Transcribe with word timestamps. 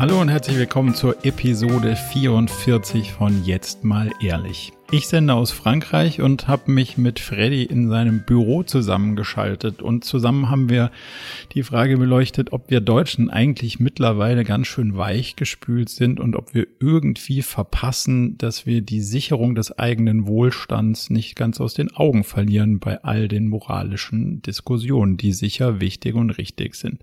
Hallo 0.00 0.18
und 0.18 0.30
herzlich 0.30 0.56
willkommen 0.56 0.94
zur 0.94 1.26
Episode 1.26 1.94
44 1.94 3.12
von 3.12 3.44
Jetzt 3.44 3.84
mal 3.84 4.10
ehrlich. 4.22 4.72
Ich 4.90 5.06
sende 5.06 5.34
aus 5.34 5.50
Frankreich 5.50 6.22
und 6.22 6.48
habe 6.48 6.70
mich 6.70 6.96
mit 6.96 7.20
Freddy 7.20 7.64
in 7.64 7.90
seinem 7.90 8.24
Büro 8.24 8.62
zusammengeschaltet 8.62 9.82
und 9.82 10.06
zusammen 10.06 10.48
haben 10.48 10.70
wir 10.70 10.90
die 11.52 11.62
Frage 11.62 11.98
beleuchtet, 11.98 12.54
ob 12.54 12.70
wir 12.70 12.80
Deutschen 12.80 13.28
eigentlich 13.28 13.78
mittlerweile 13.78 14.44
ganz 14.44 14.68
schön 14.68 14.96
weich 14.96 15.36
gespült 15.36 15.90
sind 15.90 16.18
und 16.18 16.34
ob 16.34 16.54
wir 16.54 16.66
irgendwie 16.80 17.42
verpassen, 17.42 18.38
dass 18.38 18.64
wir 18.64 18.80
die 18.80 19.02
Sicherung 19.02 19.54
des 19.54 19.78
eigenen 19.78 20.26
Wohlstands 20.26 21.10
nicht 21.10 21.36
ganz 21.36 21.60
aus 21.60 21.74
den 21.74 21.94
Augen 21.94 22.24
verlieren 22.24 22.78
bei 22.78 23.04
all 23.04 23.28
den 23.28 23.48
moralischen 23.48 24.40
Diskussionen, 24.40 25.18
die 25.18 25.34
sicher 25.34 25.78
wichtig 25.78 26.14
und 26.14 26.30
richtig 26.30 26.76
sind. 26.76 27.02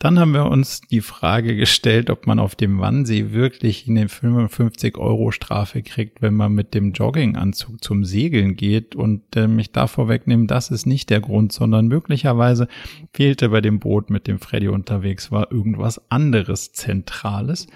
Dann 0.00 0.18
haben 0.18 0.32
wir 0.32 0.46
uns 0.46 0.80
die 0.80 1.02
Frage 1.02 1.54
gestellt, 1.56 2.08
ob 2.08 2.26
man 2.26 2.38
auf 2.38 2.54
dem 2.54 2.78
Wannsee 2.80 3.32
wirklich 3.32 3.86
eine 3.86 4.08
55 4.08 4.96
Euro 4.96 5.30
Strafe 5.30 5.82
kriegt, 5.82 6.22
wenn 6.22 6.32
man 6.32 6.54
mit 6.54 6.72
dem 6.72 6.92
Jogginganzug 6.92 7.84
zum 7.84 8.06
Segeln 8.06 8.56
geht. 8.56 8.96
Und 8.96 9.36
äh, 9.36 9.46
mich 9.46 9.72
da 9.72 9.86
vorwegnehmen, 9.86 10.46
das 10.46 10.70
ist 10.70 10.86
nicht 10.86 11.10
der 11.10 11.20
Grund, 11.20 11.52
sondern 11.52 11.86
möglicherweise 11.86 12.66
fehlte 13.12 13.50
bei 13.50 13.60
dem 13.60 13.78
Boot, 13.78 14.08
mit 14.08 14.26
dem 14.26 14.38
Freddy 14.38 14.68
unterwegs 14.68 15.30
war, 15.30 15.52
irgendwas 15.52 16.00
anderes 16.10 16.72
Zentrales. 16.72 17.66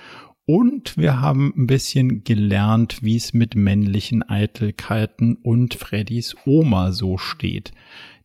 Und 0.46 0.96
wir 0.96 1.20
haben 1.20 1.52
ein 1.54 1.66
bisschen 1.66 2.24
gelernt, 2.24 3.02
wie 3.02 3.16
es 3.16 3.34
mit 3.34 3.54
männlichen 3.54 4.22
Eitelkeiten 4.22 5.36
und 5.42 5.74
Freddys 5.74 6.34
Oma 6.46 6.92
so 6.92 7.18
steht 7.18 7.72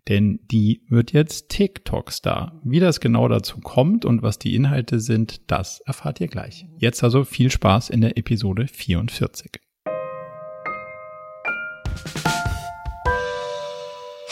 denn 0.08 0.39
die 0.52 0.81
wird 0.88 1.11
jetzt 1.11 1.50
TikTok-Star. 1.50 2.59
Wie 2.64 2.80
das 2.80 3.00
genau 3.00 3.28
dazu 3.28 3.59
kommt 3.59 4.05
und 4.05 4.22
was 4.22 4.39
die 4.39 4.55
Inhalte 4.55 5.00
sind, 5.00 5.52
das 5.52 5.81
erfahrt 5.81 6.19
ihr 6.22 6.28
gleich. 6.28 6.66
Jetzt 6.78 7.03
also 7.03 7.23
viel 7.23 7.52
Spaß 7.52 7.89
in 7.89 8.02
der 8.02 8.17
Episode 8.17 8.67
44. 8.67 9.59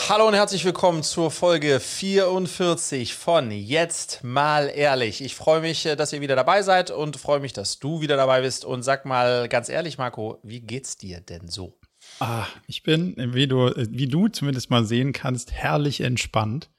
Hallo 0.10 0.26
und 0.26 0.36
herzlich 0.36 0.64
willkommen 0.64 1.04
zur 1.04 1.32
Folge 1.32 1.82
44 1.82 3.14
von 3.14 3.52
Jetzt 3.52 4.24
mal 4.24 4.72
ehrlich. 4.74 5.22
Ich 5.22 5.36
freue 5.36 5.60
mich, 5.60 5.86
äh, 5.86 5.98
dass 5.98 6.14
ihr 6.14 6.22
wieder 6.22 6.38
dabei 6.38 6.62
seid 6.62 6.92
und 6.92 7.18
freue 7.18 7.42
mich, 7.42 7.52
dass 7.52 7.80
du 7.80 8.00
wieder 8.00 8.16
dabei 8.16 8.40
bist. 8.40 8.64
Und 8.64 8.84
sag 8.84 9.04
mal 9.04 9.50
ganz 9.50 9.68
ehrlich, 9.68 9.98
Marco, 9.98 10.40
wie 10.44 10.62
geht's 10.62 10.96
dir 10.96 11.20
denn 11.20 11.50
so? 11.50 11.78
Ah, 12.20 12.48
ich 12.66 12.84
bin, 12.84 13.16
wie 13.34 13.48
du, 13.48 13.72
wie 13.76 14.08
du 14.08 14.28
zumindest 14.28 14.70
mal 14.70 14.86
sehen 14.86 15.14
kannst, 15.14 15.52
herrlich 15.52 16.02
entspannt. 16.02 16.70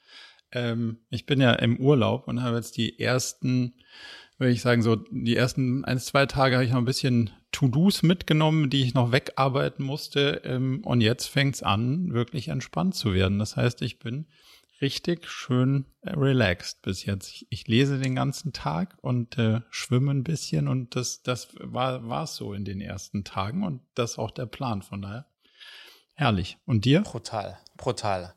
Ähm, 0.53 0.99
ich 1.11 1.27
bin 1.27 1.41
ja 1.41 1.53
im 1.53 1.79
Urlaub 1.79 2.27
und 2.27 2.43
habe 2.43 2.57
jetzt 2.57 2.77
die 2.77 2.99
ersten, 2.99 3.75
würde 4.39 4.53
ich 4.53 4.63
sagen, 4.63 4.83
so 4.83 4.97
die 4.97 5.37
ersten 5.37 5.85
ein, 5.85 5.99
zwei 5.99 6.27
Tage 6.27 6.57
habe 6.57 6.65
ich 6.65 6.73
noch 6.73 6.79
ein 6.79 6.85
bisschen 6.85 7.31
To-Dos 7.53 8.03
mitgenommen, 8.03 8.69
die 8.69 8.83
ich 8.83 8.95
noch 8.95 9.13
wegarbeiten 9.13 9.85
musste. 9.85 10.43
Ähm, 10.45 10.81
und 10.85 11.01
jetzt 11.01 11.27
fängt's 11.27 11.63
an, 11.63 12.13
wirklich 12.13 12.49
entspannt 12.49 12.95
zu 12.95 13.15
werden. 13.15 13.39
Das 13.39 13.57
heißt, 13.57 13.83
ich 13.83 13.99
bin 13.99 14.27
richtig 14.81 15.29
schön 15.29 15.87
äh, 16.03 16.11
relaxed 16.11 16.83
bis 16.83 17.05
jetzt. 17.05 17.29
Ich, 17.29 17.47
ich, 17.51 17.69
lese 17.69 17.99
den 17.99 18.15
ganzen 18.15 18.53
Tag 18.53 18.97
und 19.01 19.39
äh, 19.39 19.61
schwimme 19.71 20.13
ein 20.13 20.25
bisschen 20.25 20.69
und 20.69 20.97
das, 20.97 21.23
das 21.23 21.49
war 21.61 22.09
war 22.09 22.27
so 22.27 22.53
in 22.53 22.65
den 22.65 22.81
ersten 22.81 23.25
Tagen 23.25 23.65
und 23.65 23.83
das 23.95 24.13
ist 24.13 24.19
auch 24.19 24.31
der 24.31 24.47
Plan. 24.47 24.83
Von 24.83 25.03
daher 25.03 25.27
herrlich. 26.15 26.59
Und 26.65 26.85
dir? 26.85 27.03
Brutal, 27.03 27.59
brutal 27.77 28.35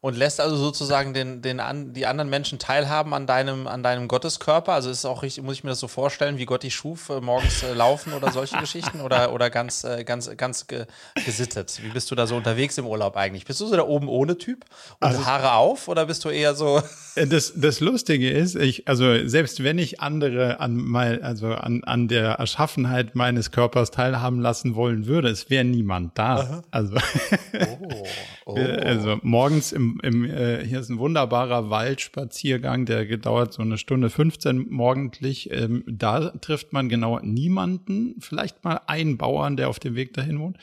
und 0.00 0.16
lässt 0.16 0.40
also 0.40 0.56
sozusagen 0.56 1.14
den, 1.14 1.42
den 1.42 1.60
an, 1.60 1.92
die 1.92 2.06
anderen 2.06 2.30
Menschen 2.30 2.58
teilhaben 2.58 3.14
an 3.14 3.26
deinem, 3.26 3.66
an 3.66 3.82
deinem 3.82 4.08
Gotteskörper. 4.08 4.72
Also 4.72 4.90
ist 4.90 5.04
auch 5.04 5.22
richtig, 5.22 5.44
muss 5.44 5.56
ich 5.56 5.64
mir 5.64 5.70
das 5.70 5.80
so 5.80 5.88
vorstellen, 5.88 6.38
wie 6.38 6.46
Gott 6.46 6.62
dich 6.62 6.74
schuf, 6.74 7.08
äh, 7.08 7.20
morgens 7.20 7.62
äh, 7.62 7.72
laufen 7.72 8.12
oder 8.12 8.30
solche 8.32 8.56
Geschichten 8.58 9.00
oder, 9.00 9.32
oder 9.32 9.50
ganz, 9.50 9.84
äh, 9.84 10.04
ganz, 10.04 10.30
ganz 10.36 10.66
ge, 10.66 10.86
gesittet? 11.24 11.80
Wie 11.82 11.88
bist 11.88 12.10
du 12.10 12.14
da 12.14 12.26
so 12.26 12.36
unterwegs 12.36 12.78
im 12.78 12.86
Urlaub 12.86 13.16
eigentlich? 13.16 13.44
Bist 13.46 13.60
du 13.60 13.66
so 13.66 13.74
der 13.74 13.88
oben 13.88 14.08
ohne 14.08 14.38
Typ 14.38 14.64
und 15.00 15.08
also, 15.08 15.26
Haare 15.26 15.52
auf 15.54 15.88
oder 15.88 16.06
bist 16.06 16.24
du 16.24 16.28
eher 16.28 16.54
so? 16.54 16.82
Äh, 17.16 17.26
das, 17.26 17.54
das 17.56 17.80
Lustige 17.80 18.30
ist, 18.30 18.56
ich, 18.56 18.86
also 18.88 19.26
selbst 19.26 19.64
wenn 19.64 19.78
ich 19.78 20.00
andere 20.00 20.60
an 20.60 20.76
mein, 20.76 21.22
also 21.22 21.48
an, 21.48 21.82
an 21.84 22.08
der 22.08 22.32
Erschaffenheit 22.32 23.14
meines 23.14 23.50
Körpers 23.50 23.90
teilhaben 23.90 24.40
lassen 24.40 24.74
wollen 24.74 25.06
würde, 25.06 25.28
es 25.28 25.48
wäre 25.48 25.64
niemand 25.64 26.18
da. 26.18 26.36
Aha. 26.36 26.62
Also, 26.70 26.96
oh, 27.80 28.06
oh. 28.44 28.54
also 28.56 29.18
morgens 29.22 29.72
im, 29.76 30.00
im 30.02 30.24
äh, 30.24 30.64
hier 30.64 30.80
ist 30.80 30.88
ein 30.88 30.98
wunderbarer 30.98 31.70
Waldspaziergang, 31.70 32.86
der 32.86 33.06
gedauert 33.06 33.52
so 33.52 33.62
eine 33.62 33.78
Stunde 33.78 34.10
15 34.10 34.70
morgendlich. 34.70 35.50
Ähm, 35.52 35.84
da 35.86 36.30
trifft 36.30 36.72
man 36.72 36.88
genau 36.88 37.20
niemanden, 37.20 38.16
vielleicht 38.18 38.64
mal 38.64 38.80
einen 38.86 39.18
Bauern, 39.18 39.56
der 39.56 39.68
auf 39.68 39.78
dem 39.78 39.94
Weg 39.94 40.14
dahin 40.14 40.40
wohnt. 40.40 40.56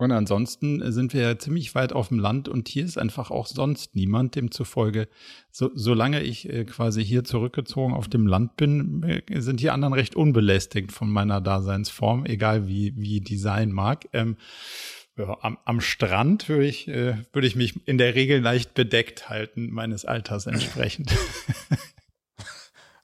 Und 0.00 0.12
ansonsten 0.12 0.92
sind 0.92 1.12
wir 1.12 1.22
ja 1.22 1.38
ziemlich 1.38 1.74
weit 1.74 1.92
auf 1.92 2.08
dem 2.08 2.20
Land 2.20 2.48
und 2.48 2.68
hier 2.68 2.84
ist 2.84 2.98
einfach 2.98 3.32
auch 3.32 3.46
sonst 3.46 3.96
niemand. 3.96 4.36
Demzufolge, 4.36 5.08
so, 5.50 5.70
solange 5.74 6.22
ich 6.22 6.48
äh, 6.48 6.64
quasi 6.64 7.04
hier 7.04 7.24
zurückgezogen 7.24 7.94
auf 7.94 8.06
dem 8.06 8.26
Land 8.26 8.56
bin, 8.56 9.02
äh, 9.02 9.40
sind 9.40 9.60
die 9.60 9.70
anderen 9.70 9.94
recht 9.94 10.14
unbelästigt 10.14 10.92
von 10.92 11.10
meiner 11.10 11.40
Daseinsform, 11.40 12.26
egal 12.26 12.68
wie, 12.68 12.94
wie 12.96 13.20
die 13.20 13.38
sein 13.38 13.72
mag. 13.72 14.08
Ähm, 14.12 14.36
ja, 15.18 15.36
am, 15.42 15.58
am 15.64 15.80
Strand 15.80 16.48
würde 16.48 16.66
ich, 16.66 16.88
äh, 16.88 17.16
würde 17.32 17.46
ich 17.46 17.56
mich 17.56 17.86
in 17.86 17.98
der 17.98 18.14
Regel 18.14 18.40
leicht 18.40 18.74
bedeckt 18.74 19.28
halten, 19.28 19.70
meines 19.70 20.04
Alters 20.04 20.46
entsprechend. 20.46 21.12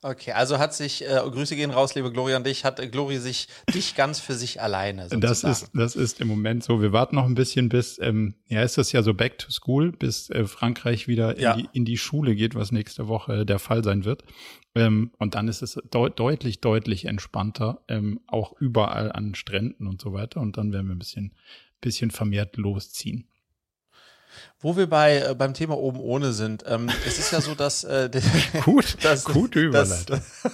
Okay, 0.06 0.32
also 0.32 0.58
hat 0.58 0.74
sich, 0.74 1.02
äh, 1.02 1.14
Grüße 1.14 1.56
gehen 1.56 1.70
raus, 1.70 1.94
liebe 1.94 2.12
Gloria 2.12 2.36
und 2.36 2.46
dich, 2.46 2.66
hat 2.66 2.78
äh, 2.78 2.88
Gloria 2.88 3.20
sich 3.20 3.48
dich 3.72 3.94
ganz 3.94 4.20
für 4.20 4.34
sich 4.34 4.60
alleine. 4.60 5.08
Sozusagen. 5.08 5.22
Das 5.24 5.62
ist, 5.62 5.70
das 5.72 5.96
ist 5.96 6.20
im 6.20 6.28
Moment 6.28 6.62
so. 6.62 6.82
Wir 6.82 6.92
warten 6.92 7.16
noch 7.16 7.24
ein 7.24 7.34
bisschen 7.34 7.70
bis, 7.70 7.98
ähm, 8.02 8.34
ja, 8.46 8.62
ist 8.62 8.76
das 8.76 8.92
ja 8.92 9.02
so 9.02 9.14
back 9.14 9.38
to 9.38 9.50
school, 9.50 9.92
bis 9.92 10.28
äh, 10.28 10.44
Frankreich 10.44 11.08
wieder 11.08 11.36
in, 11.36 11.42
ja. 11.42 11.56
die, 11.56 11.70
in 11.72 11.86
die 11.86 11.96
Schule 11.96 12.34
geht, 12.34 12.54
was 12.54 12.70
nächste 12.70 13.08
Woche 13.08 13.46
der 13.46 13.58
Fall 13.58 13.82
sein 13.82 14.04
wird. 14.04 14.24
Ähm, 14.74 15.10
und 15.18 15.36
dann 15.36 15.48
ist 15.48 15.62
es 15.62 15.80
deut 15.90 16.20
deutlich, 16.20 16.60
deutlich 16.60 17.06
entspannter, 17.06 17.80
ähm, 17.88 18.20
auch 18.26 18.52
überall 18.60 19.10
an 19.10 19.34
Stränden 19.34 19.86
und 19.86 20.02
so 20.02 20.12
weiter. 20.12 20.42
Und 20.42 20.58
dann 20.58 20.70
werden 20.74 20.88
wir 20.88 20.94
ein 20.94 20.98
bisschen 20.98 21.32
bisschen 21.84 22.10
vermehrt 22.10 22.56
losziehen. 22.56 23.28
Wo 24.58 24.76
wir 24.76 24.88
bei 24.88 25.18
äh, 25.18 25.34
beim 25.34 25.54
Thema 25.54 25.76
oben 25.78 26.00
ohne 26.00 26.32
sind, 26.32 26.64
ähm, 26.66 26.90
es 27.06 27.18
ist 27.18 27.30
ja 27.30 27.40
so, 27.40 27.54
dass 27.54 27.84
äh, 27.84 28.10
gut, 28.64 28.96
das, 29.02 29.24
gute 29.24 29.60
Überleitung. 29.60 30.20
Das, 30.42 30.52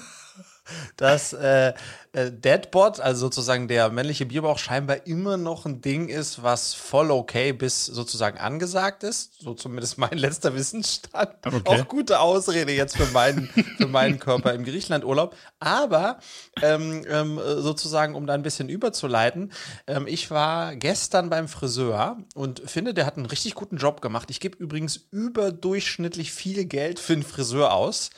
dass 0.96 1.32
äh, 1.32 1.72
äh, 2.12 2.32
Deadbot, 2.32 2.98
also 2.98 3.20
sozusagen 3.20 3.68
der 3.68 3.88
männliche 3.90 4.26
Bierbauch, 4.26 4.58
scheinbar 4.58 5.06
immer 5.06 5.36
noch 5.36 5.64
ein 5.64 5.80
Ding 5.80 6.08
ist, 6.08 6.42
was 6.42 6.74
voll 6.74 7.12
okay 7.12 7.52
bis 7.52 7.86
sozusagen 7.86 8.38
angesagt 8.38 9.04
ist. 9.04 9.40
So 9.40 9.54
zumindest 9.54 9.96
mein 9.96 10.10
letzter 10.18 10.54
Wissensstand. 10.54 11.36
Okay. 11.44 11.60
Auch 11.64 11.86
gute 11.86 12.18
Ausrede 12.18 12.72
jetzt 12.72 12.96
für 12.96 13.06
meinen, 13.12 13.48
für 13.76 13.86
meinen 13.86 14.18
Körper 14.18 14.54
im 14.54 14.64
Griechenlandurlaub. 14.64 15.36
Aber 15.60 16.18
ähm, 16.62 17.04
ähm, 17.08 17.40
sozusagen, 17.58 18.16
um 18.16 18.26
da 18.26 18.34
ein 18.34 18.42
bisschen 18.42 18.68
überzuleiten, 18.68 19.52
ähm, 19.86 20.08
ich 20.08 20.32
war 20.32 20.74
gestern 20.74 21.30
beim 21.30 21.46
Friseur 21.46 22.16
und 22.34 22.60
finde, 22.68 22.92
der 22.92 23.06
hat 23.06 23.18
einen 23.18 23.26
richtig 23.26 23.54
guten 23.54 23.76
Job 23.76 24.00
gemacht. 24.00 24.30
Ich 24.30 24.40
gebe 24.40 24.58
übrigens 24.58 24.96
überdurchschnittlich 25.12 26.32
viel 26.32 26.64
Geld 26.64 26.98
für 26.98 27.12
einen 27.12 27.22
Friseur 27.22 27.72
aus. 27.72 28.10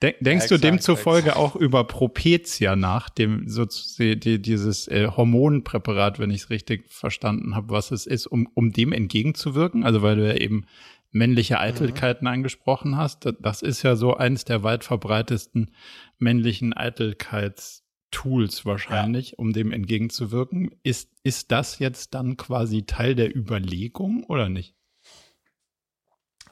Denk, 0.00 0.16
denkst 0.20 0.44
exakt, 0.44 0.62
du 0.62 0.66
demzufolge 0.66 1.28
exakt. 1.30 1.36
auch 1.38 1.56
über 1.56 1.84
Propecia 1.84 2.76
nach, 2.76 3.08
dem 3.08 3.48
so 3.48 3.66
die, 3.98 4.40
dieses 4.40 4.86
äh, 4.86 5.08
Hormonpräparat, 5.08 6.20
wenn 6.20 6.30
ich 6.30 6.42
es 6.42 6.50
richtig 6.50 6.88
verstanden 6.88 7.56
habe, 7.56 7.70
was 7.70 7.90
es 7.90 8.06
ist, 8.06 8.26
um, 8.28 8.48
um 8.54 8.72
dem 8.72 8.92
entgegenzuwirken? 8.92 9.82
Also 9.84 10.02
weil 10.02 10.16
du 10.16 10.26
ja 10.26 10.34
eben 10.34 10.66
männliche 11.10 11.58
Eitelkeiten 11.58 12.26
mhm. 12.26 12.34
angesprochen 12.34 12.96
hast. 12.96 13.28
Das 13.40 13.62
ist 13.62 13.82
ja 13.82 13.96
so 13.96 14.16
eins 14.16 14.44
der 14.44 14.62
weit 14.62 14.84
verbreitesten 14.84 15.72
männlichen 16.18 16.74
Eitelkeitstools 16.74 18.64
wahrscheinlich, 18.66 19.30
ja. 19.30 19.38
um 19.38 19.52
dem 19.52 19.72
entgegenzuwirken. 19.72 20.70
Ist, 20.82 21.10
ist 21.24 21.50
das 21.50 21.78
jetzt 21.78 22.14
dann 22.14 22.36
quasi 22.36 22.84
Teil 22.84 23.14
der 23.14 23.34
Überlegung 23.34 24.22
oder 24.24 24.48
nicht? 24.48 24.77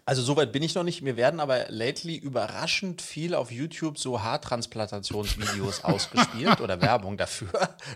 Also 0.09 0.23
soweit 0.23 0.53
bin 0.53 0.63
ich 0.63 0.77
noch 0.77 0.85
nicht. 0.85 1.03
Mir 1.03 1.17
werden 1.17 1.41
aber 1.41 1.67
lately 1.69 2.15
überraschend 2.15 3.03
viel 3.03 3.35
auf 3.35 3.51
YouTube 3.51 3.99
so 3.99 4.23
Haartransplantationsvideos 4.23 5.83
ausgespielt 5.85 6.61
oder 6.61 6.81
Werbung 6.81 7.17
dafür. 7.17 7.51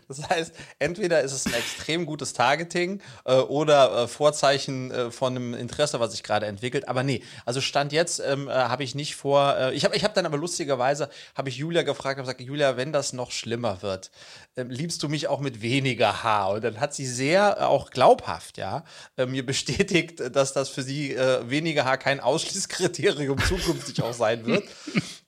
Das 0.09 0.29
heißt, 0.29 0.53
entweder 0.81 1.21
ist 1.21 1.31
es 1.31 1.47
ein 1.47 1.55
extrem 1.55 2.07
gutes 2.07 2.33
Targeting 2.33 3.01
äh, 3.25 3.35
oder 3.35 4.03
äh, 4.03 4.09
Vorzeichen 4.09 4.91
äh, 4.91 5.11
von 5.13 5.37
einem 5.37 5.55
Interesse, 5.55 6.01
was 6.01 6.11
sich 6.11 6.25
gerade 6.25 6.47
entwickelt. 6.47 6.89
Aber 6.89 7.05
nee, 7.05 7.23
also 7.47 7.61
Stand 7.61 7.93
jetzt 7.93 8.19
ähm, 8.19 8.49
äh, 8.49 8.55
habe 8.55 8.83
ich 8.83 8.97
nicht 8.97 9.15
vor. 9.15 9.57
Äh, 9.57 9.75
ich 9.75 9.85
habe 9.85 9.95
ich 9.95 10.03
hab 10.03 10.13
dann 10.15 10.27
aber 10.27 10.37
lustigerweise, 10.37 11.11
habe 11.37 11.49
ich 11.49 11.59
Julia 11.59 11.83
gefragt, 11.83 12.19
habe 12.19 12.23
gesagt, 12.23 12.41
Julia, 12.41 12.77
wenn 12.77 12.93
das 12.93 13.13
noch 13.13 13.31
schlimmer 13.31 13.83
wird, 13.83 14.11
ähm, 14.57 14.69
liebst 14.69 15.01
du 15.05 15.09
mich 15.09 15.29
auch 15.29 15.39
mit 15.39 15.63
weniger 15.63 16.25
Haar? 16.25 16.51
Und 16.51 16.65
dann 16.65 16.81
hat 16.81 16.93
sie 16.93 17.07
sehr 17.07 17.59
äh, 17.61 17.63
auch 17.63 17.91
glaubhaft, 17.91 18.59
ja, 18.59 18.83
mir 19.17 19.47
bestätigt, 19.47 20.21
dass 20.35 20.53
das 20.53 20.71
für 20.71 20.83
sie 20.83 21.17
weniger 21.43 21.85
Haar 21.85 22.00
kein 22.01 22.19
Ausschließkriterium 22.19 23.39
zukünftig 23.49 24.03
auch 24.03 24.13
sein 24.13 24.45
wird. 24.47 24.65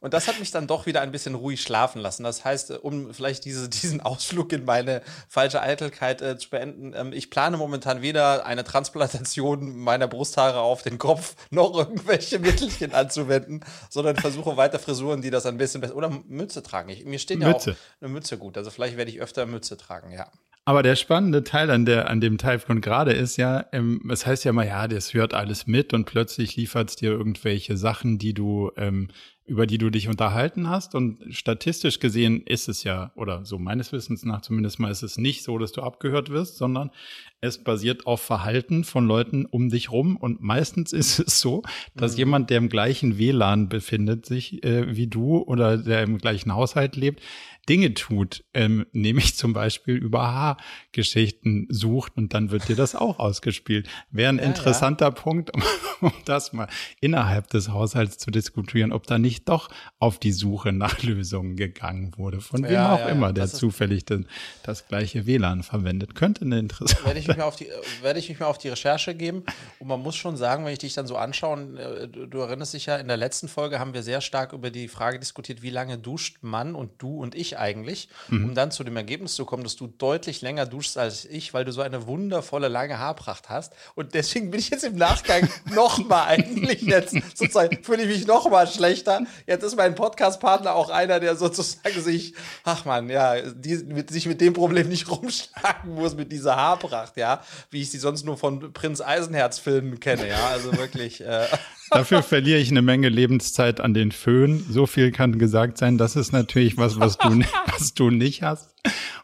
Und 0.00 0.14
das 0.14 0.26
hat 0.26 0.40
mich 0.40 0.50
dann 0.50 0.66
doch 0.66 0.86
wieder 0.86 1.00
ein 1.00 1.12
bisschen 1.12 1.36
ruhig 1.36 1.62
schlafen 1.62 2.00
lassen. 2.00 2.24
Das 2.24 2.44
heißt, 2.44 2.72
um 2.82 3.14
vielleicht 3.14 3.44
diese, 3.44 3.68
diesen 3.68 4.00
Ausflug 4.00 4.52
in 4.52 4.64
meine 4.64 5.02
falsche 5.28 5.62
Eitelkeit 5.62 6.20
äh, 6.20 6.36
zu 6.36 6.50
beenden, 6.50 6.92
ähm, 6.96 7.12
ich 7.12 7.30
plane 7.30 7.56
momentan 7.56 8.02
weder 8.02 8.44
eine 8.44 8.64
Transplantation 8.64 9.76
meiner 9.76 10.08
Brusthaare 10.08 10.58
auf 10.58 10.82
den 10.82 10.98
Kopf 10.98 11.36
noch 11.50 11.76
irgendwelche 11.76 12.40
Mittelchen 12.40 12.92
anzuwenden, 12.92 13.64
sondern 13.90 14.16
versuche 14.16 14.56
weiter 14.56 14.80
Frisuren, 14.80 15.22
die 15.22 15.30
das 15.30 15.46
ein 15.46 15.56
bisschen 15.56 15.80
besser. 15.80 15.94
Oder 15.94 16.10
Mütze 16.26 16.64
tragen. 16.64 16.88
Ich, 16.88 17.04
mir 17.04 17.20
steht 17.20 17.40
ja 17.40 17.48
Mütze. 17.48 17.72
auch 17.72 18.02
eine 18.02 18.10
Mütze 18.12 18.38
gut. 18.38 18.58
Also 18.58 18.70
vielleicht 18.70 18.96
werde 18.96 19.10
ich 19.12 19.20
öfter 19.20 19.46
Mütze 19.46 19.76
tragen, 19.76 20.10
ja. 20.10 20.26
Aber 20.64 20.84
der 20.84 20.94
spannende 20.94 21.42
Teil 21.42 21.70
an, 21.70 21.84
der, 21.84 22.08
an 22.08 22.20
dem 22.20 22.38
Teil 22.38 22.60
von 22.60 22.80
gerade 22.80 23.12
ist 23.12 23.36
ja, 23.36 23.64
ähm, 23.72 24.08
es 24.12 24.26
heißt 24.26 24.44
ja 24.44 24.52
mal, 24.52 24.66
ja, 24.66 24.86
das 24.86 25.12
hört 25.12 25.34
alles 25.34 25.66
mit 25.66 25.92
und 25.92 26.04
plötzlich 26.04 26.54
liefert 26.54 26.90
es 26.90 26.96
dir 26.96 27.10
irgendwelche 27.10 27.76
Sachen, 27.76 28.18
die 28.18 28.32
du, 28.32 28.70
ähm, 28.76 29.08
über 29.44 29.66
die 29.66 29.78
du 29.78 29.90
dich 29.90 30.08
unterhalten 30.08 30.68
hast. 30.68 30.94
Und 30.94 31.18
statistisch 31.30 31.98
gesehen 31.98 32.42
ist 32.46 32.68
es 32.68 32.84
ja, 32.84 33.10
oder 33.16 33.44
so 33.44 33.58
meines 33.58 33.90
Wissens 33.90 34.24
nach 34.24 34.42
zumindest 34.42 34.78
mal, 34.78 34.92
ist 34.92 35.02
es 35.02 35.18
nicht 35.18 35.42
so, 35.42 35.58
dass 35.58 35.72
du 35.72 35.82
abgehört 35.82 36.30
wirst, 36.30 36.58
sondern 36.58 36.92
es 37.40 37.58
basiert 37.58 38.06
auf 38.06 38.20
Verhalten 38.20 38.84
von 38.84 39.04
Leuten 39.04 39.46
um 39.46 39.68
dich 39.68 39.90
rum. 39.90 40.16
Und 40.16 40.42
meistens 40.42 40.92
ist 40.92 41.18
es 41.18 41.40
so, 41.40 41.64
dass 41.96 42.12
mhm. 42.12 42.18
jemand, 42.18 42.50
der 42.50 42.58
im 42.58 42.68
gleichen 42.68 43.18
WLAN 43.18 43.68
befindet, 43.68 44.26
sich 44.26 44.62
äh, 44.62 44.94
wie 44.94 45.08
du 45.08 45.38
oder 45.38 45.76
der 45.76 46.04
im 46.04 46.18
gleichen 46.18 46.54
Haushalt 46.54 46.94
lebt, 46.94 47.20
Dinge 47.68 47.94
tut, 47.94 48.44
ähm, 48.54 48.86
nämlich 48.92 49.36
zum 49.36 49.52
Beispiel 49.52 49.96
über 49.96 50.32
Haargeschichten 50.32 51.68
sucht 51.70 52.16
und 52.16 52.34
dann 52.34 52.50
wird 52.50 52.68
dir 52.68 52.76
das 52.76 52.94
auch 52.94 53.18
ausgespielt. 53.18 53.88
Wäre 54.10 54.30
ein 54.30 54.38
ja, 54.38 54.44
interessanter 54.44 55.06
ja. 55.06 55.10
Punkt, 55.10 55.54
um, 55.54 55.62
um 56.00 56.12
das 56.24 56.52
mal 56.52 56.68
innerhalb 57.00 57.48
des 57.48 57.68
Haushalts 57.68 58.18
zu 58.18 58.30
diskutieren, 58.30 58.92
ob 58.92 59.06
da 59.06 59.18
nicht 59.18 59.48
doch 59.48 59.70
auf 59.98 60.18
die 60.18 60.32
Suche 60.32 60.72
nach 60.72 61.02
Lösungen 61.02 61.56
gegangen 61.56 62.12
wurde, 62.16 62.40
von 62.40 62.64
wem 62.64 62.72
ja, 62.72 62.94
auch 62.94 63.08
immer, 63.08 63.32
der 63.32 63.46
zufällig 63.46 64.04
den, 64.04 64.26
das 64.62 64.88
gleiche 64.88 65.26
WLAN 65.26 65.62
verwendet. 65.62 66.14
Könnte 66.14 66.44
eine 66.44 66.58
interessante. 66.58 67.04
Werde 67.04 67.20
ich 67.20 67.28
mich 67.28 67.36
mal 67.36 67.44
auf 67.44 67.56
die, 67.56 67.68
werde 68.00 68.18
ich 68.18 68.28
mich 68.28 68.40
mal 68.40 68.46
auf 68.46 68.58
die 68.58 68.68
Recherche 68.68 69.14
geben. 69.14 69.44
Und 69.78 69.88
man 69.88 70.00
muss 70.00 70.16
schon 70.16 70.36
sagen, 70.36 70.64
wenn 70.64 70.72
ich 70.72 70.80
dich 70.80 70.94
dann 70.94 71.06
so 71.06 71.16
anschaue, 71.16 71.60
äh, 71.78 72.08
du 72.08 72.38
erinnerst 72.38 72.74
dich 72.74 72.86
ja, 72.86 72.96
in 72.96 73.08
der 73.08 73.16
letzten 73.16 73.48
Folge 73.48 73.78
haben 73.78 73.94
wir 73.94 74.02
sehr 74.02 74.20
stark 74.20 74.52
über 74.52 74.70
die 74.70 74.88
Frage 74.88 75.18
diskutiert, 75.18 75.62
wie 75.62 75.70
lange 75.70 75.98
duscht 75.98 76.38
man 76.42 76.74
und 76.74 76.90
du 76.98 77.18
und 77.18 77.34
ich 77.34 77.51
eigentlich, 77.56 78.08
mhm. 78.28 78.46
um 78.46 78.54
dann 78.54 78.70
zu 78.70 78.84
dem 78.84 78.96
Ergebnis 78.96 79.34
zu 79.34 79.44
kommen, 79.44 79.62
dass 79.64 79.76
du 79.76 79.86
deutlich 79.86 80.40
länger 80.42 80.66
duschst 80.66 80.98
als 80.98 81.24
ich, 81.24 81.54
weil 81.54 81.64
du 81.64 81.72
so 81.72 81.80
eine 81.80 82.06
wundervolle 82.06 82.68
lange 82.68 82.98
Haarpracht 82.98 83.48
hast. 83.48 83.72
Und 83.94 84.14
deswegen 84.14 84.50
bin 84.50 84.60
ich 84.60 84.70
jetzt 84.70 84.84
im 84.84 84.96
Nachgang 84.96 85.48
nochmal 85.74 86.28
eigentlich 86.28 86.82
jetzt 86.82 87.14
sozusagen, 87.34 87.82
fühle 87.82 88.02
ich 88.02 88.08
mich 88.08 88.26
nochmal 88.26 88.66
schlechter. 88.66 89.22
Jetzt 89.46 89.62
ist 89.62 89.76
mein 89.76 89.94
Podcast-Partner 89.94 90.74
auch 90.74 90.90
einer, 90.90 91.20
der 91.20 91.36
sozusagen 91.36 92.02
sich, 92.02 92.34
ach 92.64 92.84
man, 92.84 93.08
ja, 93.08 93.40
die, 93.40 93.76
mit, 93.76 94.10
sich 94.10 94.26
mit 94.26 94.40
dem 94.40 94.52
Problem 94.52 94.88
nicht 94.88 95.10
rumschlagen 95.10 95.94
muss, 95.94 96.14
mit 96.14 96.32
dieser 96.32 96.56
Haarpracht, 96.56 97.16
ja, 97.16 97.42
wie 97.70 97.82
ich 97.82 97.90
sie 97.90 97.98
sonst 97.98 98.24
nur 98.24 98.36
von 98.36 98.72
Prinz 98.72 99.00
Eisenherz-Filmen 99.00 100.00
kenne, 100.00 100.28
ja, 100.28 100.48
also 100.48 100.76
wirklich. 100.76 101.20
Äh, 101.20 101.46
Dafür 101.92 102.22
verliere 102.22 102.58
ich 102.58 102.70
eine 102.70 102.82
Menge 102.82 103.08
Lebenszeit 103.08 103.80
an 103.80 103.94
den 103.94 104.12
Föhn. 104.12 104.64
So 104.68 104.86
viel 104.86 105.12
kann 105.12 105.38
gesagt 105.38 105.78
sein. 105.78 105.98
Das 105.98 106.16
ist 106.16 106.32
natürlich 106.32 106.76
was, 106.76 106.98
was 106.98 107.18
du, 107.18 107.28
was 107.66 107.94
du 107.94 108.10
nicht 108.10 108.42
hast. 108.42 108.74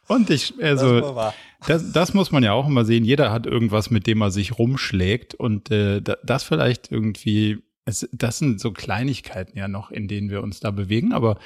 Und 0.07 0.31
ich, 0.31 0.55
also, 0.63 1.31
das, 1.67 1.93
das 1.93 2.15
muss 2.15 2.31
man 2.31 2.43
ja 2.43 2.53
auch 2.53 2.67
immer 2.67 2.85
sehen. 2.85 3.05
Jeder 3.05 3.31
hat 3.31 3.47
irgendwas, 3.47 3.91
mit 3.91 4.07
dem 4.07 4.21
er 4.21 4.31
sich 4.31 4.59
rumschlägt. 4.59 5.35
Und 5.35 5.71
äh, 5.71 6.03
das 6.23 6.45
vielleicht 6.45 6.91
irgendwie, 6.91 7.59
es, 7.85 8.09
das 8.13 8.39
sind 8.39 8.61
so 8.61 8.73
Kleinigkeiten 8.73 9.57
ja 9.59 9.69
noch, 9.69 9.91
in 9.91 10.09
denen 10.09 10.31
wir 10.31 10.43
uns 10.43 10.61
da 10.61 10.71
bewegen. 10.71 11.13
Aber 11.13 11.39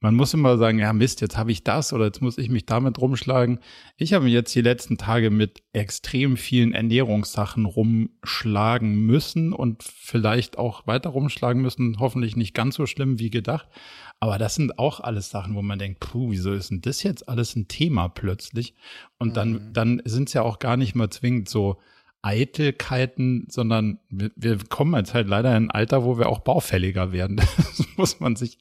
man 0.00 0.14
muss 0.14 0.34
immer 0.34 0.58
sagen, 0.58 0.78
ja 0.78 0.92
Mist, 0.92 1.22
jetzt 1.22 1.38
habe 1.38 1.50
ich 1.50 1.64
das 1.64 1.92
oder 1.92 2.04
jetzt 2.04 2.20
muss 2.20 2.36
ich 2.36 2.50
mich 2.50 2.66
damit 2.66 2.98
rumschlagen. 2.98 3.60
Ich 3.96 4.12
habe 4.12 4.24
mich 4.24 4.34
jetzt 4.34 4.54
die 4.54 4.60
letzten 4.60 4.98
Tage 4.98 5.30
mit 5.30 5.62
extrem 5.72 6.36
vielen 6.36 6.74
Ernährungssachen 6.74 7.64
rumschlagen 7.64 9.06
müssen 9.06 9.54
und 9.54 9.82
vielleicht 9.82 10.58
auch 10.58 10.86
weiter 10.86 11.10
rumschlagen 11.10 11.62
müssen. 11.62 11.98
Hoffentlich 11.98 12.36
nicht 12.36 12.54
ganz 12.54 12.74
so 12.74 12.84
schlimm 12.84 13.18
wie 13.18 13.30
gedacht. 13.30 13.68
Aber 14.20 14.38
das 14.38 14.54
sind 14.54 14.78
auch 14.78 15.00
alles 15.00 15.30
Sachen, 15.30 15.54
wo 15.54 15.62
man 15.62 15.78
denkt, 15.78 16.00
puh, 16.00 16.30
wieso 16.30 16.52
ist 16.52 16.70
denn 16.70 16.82
das 16.82 17.02
jetzt 17.02 17.28
alles 17.28 17.56
ein 17.56 17.68
Thema 17.68 18.08
plötzlich? 18.08 18.74
Und 19.18 19.36
dann, 19.36 19.52
mhm. 19.52 19.72
dann 19.72 20.02
sind 20.04 20.28
es 20.28 20.34
ja 20.34 20.42
auch 20.42 20.58
gar 20.58 20.76
nicht 20.76 20.94
mal 20.94 21.10
zwingend 21.10 21.48
so 21.48 21.78
Eitelkeiten, 22.26 23.46
sondern 23.48 24.00
wir, 24.10 24.32
wir 24.34 24.58
kommen 24.68 24.96
jetzt 24.96 25.14
halt 25.14 25.28
leider 25.28 25.56
in 25.56 25.66
ein 25.66 25.70
Alter, 25.70 26.04
wo 26.04 26.18
wir 26.18 26.28
auch 26.28 26.40
baufälliger 26.40 27.12
werden. 27.12 27.40
Das 27.76 27.86
muss 27.98 28.20
man 28.20 28.36
sich, 28.36 28.58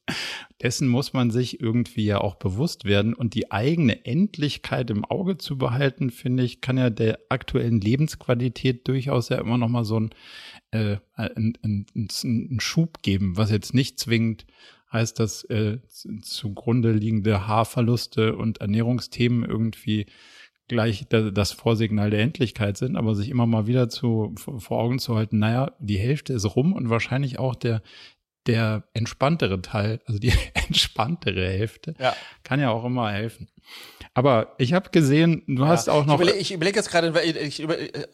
dessen 0.62 0.88
muss 0.88 1.12
man 1.12 1.30
sich 1.32 1.60
irgendwie 1.60 2.06
ja 2.06 2.20
auch 2.20 2.36
bewusst 2.36 2.86
werden. 2.86 3.14
Und 3.14 3.34
die 3.34 3.52
eigene 3.52 4.06
Endlichkeit 4.06 4.90
im 4.90 5.04
Auge 5.04 5.38
zu 5.38 5.58
behalten, 5.58 6.10
finde 6.10 6.44
ich, 6.44 6.62
kann 6.62 6.78
ja 6.78 6.90
der 6.90 7.20
aktuellen 7.30 7.82
Lebensqualität 7.82 8.88
durchaus 8.88 9.30
ja 9.30 9.38
immer 9.38 9.58
noch 9.58 9.68
mal 9.68 9.84
so 9.84 10.00
ein, 10.00 10.10
äh, 10.72 10.98
ein, 11.16 11.58
ein, 11.64 11.86
ein 11.96 12.60
Schub 12.62 13.02
geben, 13.02 13.36
was 13.36 13.52
jetzt 13.52 13.74
nicht 13.74 14.00
zwingend 14.00 14.46
heißt, 14.94 15.20
dass 15.20 15.44
äh, 15.46 15.80
zugrunde 16.22 16.92
liegende 16.92 17.48
Haarverluste 17.48 18.36
und 18.36 18.62
Ernährungsthemen 18.62 19.44
irgendwie 19.44 20.06
gleich 20.68 21.06
das 21.10 21.52
Vorsignal 21.52 22.10
der 22.10 22.22
Endlichkeit 22.22 22.78
sind, 22.78 22.96
aber 22.96 23.16
sich 23.16 23.30
immer 23.30 23.46
mal 23.46 23.68
wieder 23.68 23.90
zu, 23.90 24.34
vor 24.38 24.80
Augen 24.80 25.00
zu 25.00 25.16
halten, 25.16 25.40
naja, 25.40 25.72
die 25.80 25.98
Hälfte 25.98 26.34
ist 26.34 26.56
rum 26.56 26.74
und 26.74 26.90
wahrscheinlich 26.90 27.40
auch 27.40 27.56
der, 27.56 27.82
der 28.48 28.84
entspanntere 28.94 29.62
Teil, 29.62 30.02
also 30.06 30.20
die 30.20 30.34
entspanntere 30.54 31.48
Hälfte, 31.48 31.96
ja. 32.00 32.16
kann 32.44 32.60
ja 32.60 32.72
auch 32.72 32.86
immer 32.86 33.12
helfen. 33.12 33.50
Aber 34.14 34.56
ich 34.58 34.74
habe 34.74 34.90
gesehen, 34.90 35.44
du 35.48 35.64
ja. 35.64 35.68
hast 35.68 35.90
auch 35.90 36.06
noch. 36.06 36.20
Ich 36.20 36.28
überlege 36.28 36.54
überleg 36.54 36.76
jetzt 36.76 36.90
gerade, 36.90 37.22
ich, 37.22 37.60
über, 37.60 37.78
äh, 37.78 38.08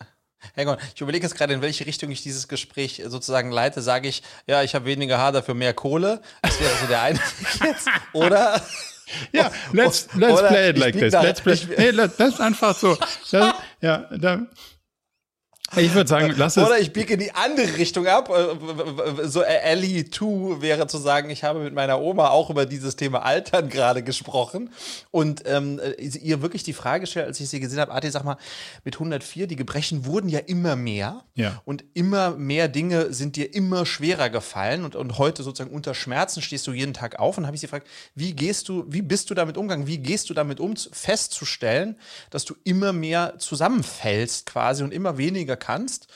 Hang 0.58 0.76
ich 0.96 1.02
überlege 1.02 1.24
jetzt 1.24 1.36
gerade, 1.36 1.54
in 1.54 1.62
welche 1.62 1.86
Richtung 1.86 2.10
ich 2.10 2.24
dieses 2.24 2.48
Gespräch 2.48 3.02
sozusagen 3.06 3.52
leite. 3.52 3.82
Sage 3.82 4.08
ich, 4.08 4.24
ja, 4.48 4.64
ich 4.64 4.74
habe 4.74 4.86
weniger 4.86 5.18
Haar, 5.20 5.32
dafür 5.32 5.54
mehr 5.54 5.74
Kohle. 5.74 6.22
Das 6.42 6.60
wäre 6.60 6.72
so 6.82 6.88
der 6.88 7.02
eine 7.02 7.20
jetzt. 7.64 7.88
Oder 8.14 8.62
ja, 9.32 9.52
let's, 9.74 10.08
let's 10.16 10.42
play 10.42 10.70
it 10.70 10.78
like 10.78 10.98
this. 10.98 11.14
Let's 11.14 11.42
play, 11.42 11.58
nee, 11.78 11.92
let's 11.92 12.40
einfach 12.40 12.76
so. 12.76 12.98
Das, 13.32 13.54
ja, 13.82 14.06
da, 14.18 14.46
Ich 15.78 15.94
würde 15.94 16.08
sagen, 16.08 16.34
lass 16.36 16.58
es. 16.58 16.66
Oder 16.66 16.80
ich 16.80 16.92
biege 16.92 17.14
in 17.14 17.20
die 17.20 17.34
andere 17.34 17.78
Richtung 17.78 18.06
ab. 18.06 18.30
Äh, 18.30 19.28
so 19.28 19.42
Ellie 19.42 20.10
2 20.10 20.62
wäre 20.62 20.88
zu 20.88 20.98
sagen, 20.98 21.30
ich 21.30 21.46
habe 21.46 21.60
mit 21.60 21.74
meiner 21.74 22.02
Oma 22.02 22.30
auch 22.30 22.50
über 22.50 22.66
dieses 22.66 22.98
Thema 22.98 23.24
Altern 23.24 23.70
gerade 23.70 24.04
gesprochen 24.04 24.70
und 25.12 25.44
ähm, 25.46 25.80
ihr 25.98 26.42
wirklich 26.42 26.64
die 26.64 26.74
Frage 26.74 27.02
gestellt, 27.02 27.28
als 27.28 27.40
ich 27.40 27.50
sie 27.50 27.62
gesehen 27.62 27.80
habe, 27.80 27.94
Ati, 27.94 28.10
sag 28.12 28.26
mal, 28.26 28.38
mit 28.84 28.96
104, 28.96 29.48
die 29.48 29.56
Gebrechen 29.56 30.06
wurden 30.06 30.28
ja 30.28 30.40
immer 30.40 30.76
mehr 30.76 31.24
ja. 31.36 31.62
und 31.64 31.86
immer 31.94 32.32
mehr 32.32 32.68
Dinge 32.68 33.14
sind 33.14 33.38
dir 33.38 33.54
immer 33.54 33.86
schwerer 33.86 34.30
gefallen 34.30 34.84
und, 34.84 34.96
und 34.96 35.18
heute 35.18 35.42
sozusagen 35.44 35.74
unter 35.74 35.94
Schmerzen 35.94 36.42
stehst 36.42 36.68
du 36.68 36.74
jeden 36.74 36.94
Tag 36.94 37.20
auf 37.20 37.38
und 37.38 37.46
habe 37.46 37.56
ich 37.56 37.62
sie 37.62 37.68
gefragt, 37.68 37.88
wie 38.14 38.34
gehst 38.34 38.68
du, 38.68 38.84
wie 38.88 39.02
bist 39.02 39.30
du 39.30 39.36
damit 39.36 39.58
umgegangen, 39.58 39.88
wie 39.88 40.00
gehst 40.00 40.30
du 40.30 40.34
damit 40.34 40.60
um, 40.60 40.76
festzustellen, 40.76 41.98
dass 42.30 42.44
du 42.44 42.56
immer 42.66 42.92
mehr 42.92 43.36
zusammenfällst 43.38 44.46
quasi 44.46 44.84
und 44.84 44.94
immer 44.94 45.18
weniger 45.18 45.61
kannst. 45.62 46.08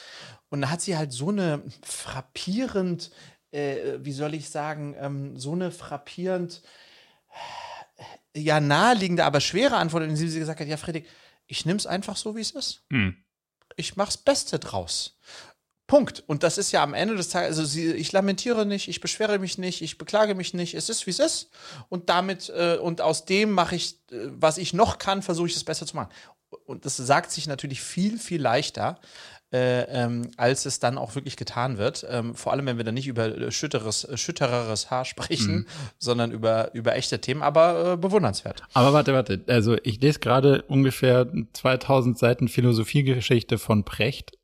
Und 0.49 0.61
da 0.61 0.69
hat 0.69 0.81
sie 0.81 0.97
halt 0.97 1.13
so 1.13 1.29
eine 1.29 1.63
frappierend, 1.81 3.11
äh, 3.51 3.99
wie 3.99 4.11
soll 4.11 4.33
ich 4.33 4.49
sagen, 4.49 4.95
ähm, 4.99 5.37
so 5.37 5.53
eine 5.53 5.71
frappierend, 5.71 6.61
ja, 8.35 8.59
naheliegende, 8.59 9.23
aber 9.23 9.39
schwere 9.39 9.77
Antwort, 9.77 10.03
in 10.03 10.09
der 10.09 10.17
sie 10.17 10.39
gesagt 10.39 10.59
hat, 10.59 10.67
ja, 10.67 10.75
Friedrich, 10.75 11.05
ich 11.47 11.65
nehme 11.65 11.77
es 11.77 11.87
einfach 11.87 12.17
so, 12.17 12.35
wie 12.35 12.41
es 12.41 12.51
ist. 12.51 12.83
Hm. 12.91 13.15
Ich 13.77 13.95
mach's 13.95 14.17
Beste 14.17 14.59
draus. 14.59 15.17
Punkt. 15.87 16.23
Und 16.25 16.43
das 16.43 16.57
ist 16.57 16.71
ja 16.71 16.81
am 16.81 16.93
Ende 16.93 17.15
des 17.15 17.29
Tages, 17.29 17.49
also 17.49 17.65
sie, 17.65 17.91
ich 17.93 18.11
lamentiere 18.11 18.65
nicht, 18.65 18.87
ich 18.87 19.01
beschwere 19.01 19.37
mich 19.37 19.57
nicht, 19.57 19.81
ich 19.81 19.97
beklage 19.97 20.33
mich 20.33 20.53
nicht, 20.53 20.73
es 20.73 20.89
ist, 20.89 21.05
wie 21.05 21.11
es 21.11 21.19
ist. 21.19 21.49
Und 21.89 22.09
damit, 22.09 22.49
äh, 22.49 22.77
und 22.77 23.01
aus 23.01 23.25
dem 23.25 23.51
mache 23.51 23.75
ich, 23.75 23.99
äh, 24.11 24.27
was 24.31 24.57
ich 24.57 24.73
noch 24.73 24.97
kann, 24.97 25.21
versuche 25.21 25.47
ich 25.47 25.55
es 25.55 25.63
besser 25.63 25.85
zu 25.85 25.95
machen. 25.95 26.11
Und 26.65 26.85
das 26.85 26.97
sagt 26.97 27.31
sich 27.31 27.47
natürlich 27.47 27.81
viel, 27.81 28.17
viel 28.17 28.41
leichter, 28.41 28.99
äh, 29.51 29.83
ähm, 29.83 30.31
als 30.37 30.65
es 30.65 30.79
dann 30.79 30.97
auch 30.97 31.15
wirklich 31.15 31.37
getan 31.37 31.77
wird. 31.77 32.05
Ähm, 32.09 32.35
vor 32.35 32.51
allem, 32.51 32.65
wenn 32.65 32.77
wir 32.77 32.83
dann 32.83 32.95
nicht 32.95 33.07
über 33.07 33.51
schütteres, 33.51 34.07
schüttereres 34.15 34.91
Haar 34.91 35.05
sprechen, 35.05 35.55
mhm. 35.55 35.65
sondern 35.97 36.31
über, 36.31 36.73
über 36.73 36.95
echte 36.95 37.21
Themen, 37.21 37.41
aber 37.41 37.93
äh, 37.93 37.97
bewundernswert. 37.97 38.63
Aber 38.73 38.93
warte, 38.93 39.13
warte. 39.13 39.43
Also 39.47 39.77
ich 39.83 40.01
lese 40.01 40.19
gerade 40.19 40.63
ungefähr 40.63 41.27
2000 41.53 42.17
Seiten 42.17 42.47
Philosophiegeschichte 42.47 43.57
von 43.57 43.85
Precht 43.85 44.37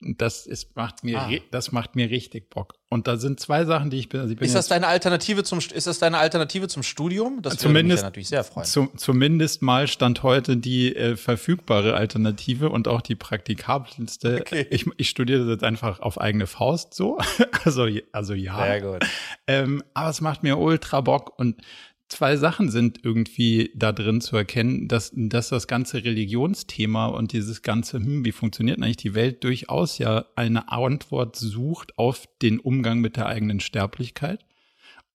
das 0.00 0.46
ist, 0.46 0.76
macht 0.76 1.04
mir, 1.04 1.20
ah. 1.20 1.30
das 1.50 1.72
macht 1.72 1.96
mir 1.96 2.10
richtig 2.10 2.50
Bock. 2.50 2.74
Und 2.88 3.06
da 3.06 3.16
sind 3.16 3.38
zwei 3.38 3.64
Sachen, 3.64 3.90
die 3.90 3.98
ich 3.98 4.08
bin. 4.08 4.20
Also 4.20 4.32
ich 4.32 4.38
bin 4.38 4.46
ist 4.46 4.54
das 4.54 4.66
deine 4.66 4.88
Alternative 4.88 5.44
zum, 5.44 5.60
ist 5.60 5.86
das 5.86 5.98
deine 6.00 6.18
Alternative 6.18 6.66
zum 6.66 6.82
Studium? 6.82 7.40
Das 7.40 7.62
würde 7.62 7.84
mich 7.84 8.02
natürlich 8.02 8.28
sehr 8.28 8.42
freuen. 8.42 8.66
Zu, 8.66 8.88
zumindest 8.96 9.62
mal 9.62 9.86
stand 9.86 10.22
heute 10.22 10.56
die 10.56 10.96
äh, 10.96 11.16
verfügbare 11.16 11.94
Alternative 11.94 12.70
und 12.70 12.88
auch 12.88 13.00
die 13.00 13.14
praktikabelste. 13.14 14.38
Okay. 14.40 14.66
Ich, 14.70 14.86
ich 14.96 15.08
studiere 15.08 15.40
das 15.40 15.48
jetzt 15.48 15.64
einfach 15.64 16.00
auf 16.00 16.20
eigene 16.20 16.48
Faust 16.48 16.94
so. 16.94 17.18
also, 17.64 17.86
also 18.12 18.34
ja. 18.34 18.56
Sehr 18.56 18.80
gut. 18.80 19.06
Ähm, 19.46 19.84
aber 19.94 20.10
es 20.10 20.20
macht 20.20 20.42
mir 20.42 20.58
ultra 20.58 21.00
Bock 21.00 21.38
und 21.38 21.62
zwei 22.10 22.36
Sachen 22.36 22.68
sind 22.70 23.00
irgendwie 23.04 23.70
da 23.74 23.92
drin 23.92 24.20
zu 24.20 24.36
erkennen, 24.36 24.88
dass, 24.88 25.12
dass 25.14 25.48
das 25.48 25.66
ganze 25.66 26.04
Religionsthema 26.04 27.06
und 27.06 27.32
dieses 27.32 27.62
ganze, 27.62 27.98
hm, 27.98 28.24
wie 28.24 28.32
funktioniert 28.32 28.82
eigentlich 28.82 28.98
die 28.98 29.14
Welt, 29.14 29.42
durchaus 29.44 29.98
ja 29.98 30.26
eine 30.34 30.70
Antwort 30.70 31.36
sucht 31.36 31.96
auf 31.98 32.28
den 32.42 32.60
Umgang 32.60 33.00
mit 33.00 33.16
der 33.16 33.26
eigenen 33.26 33.60
Sterblichkeit. 33.60 34.44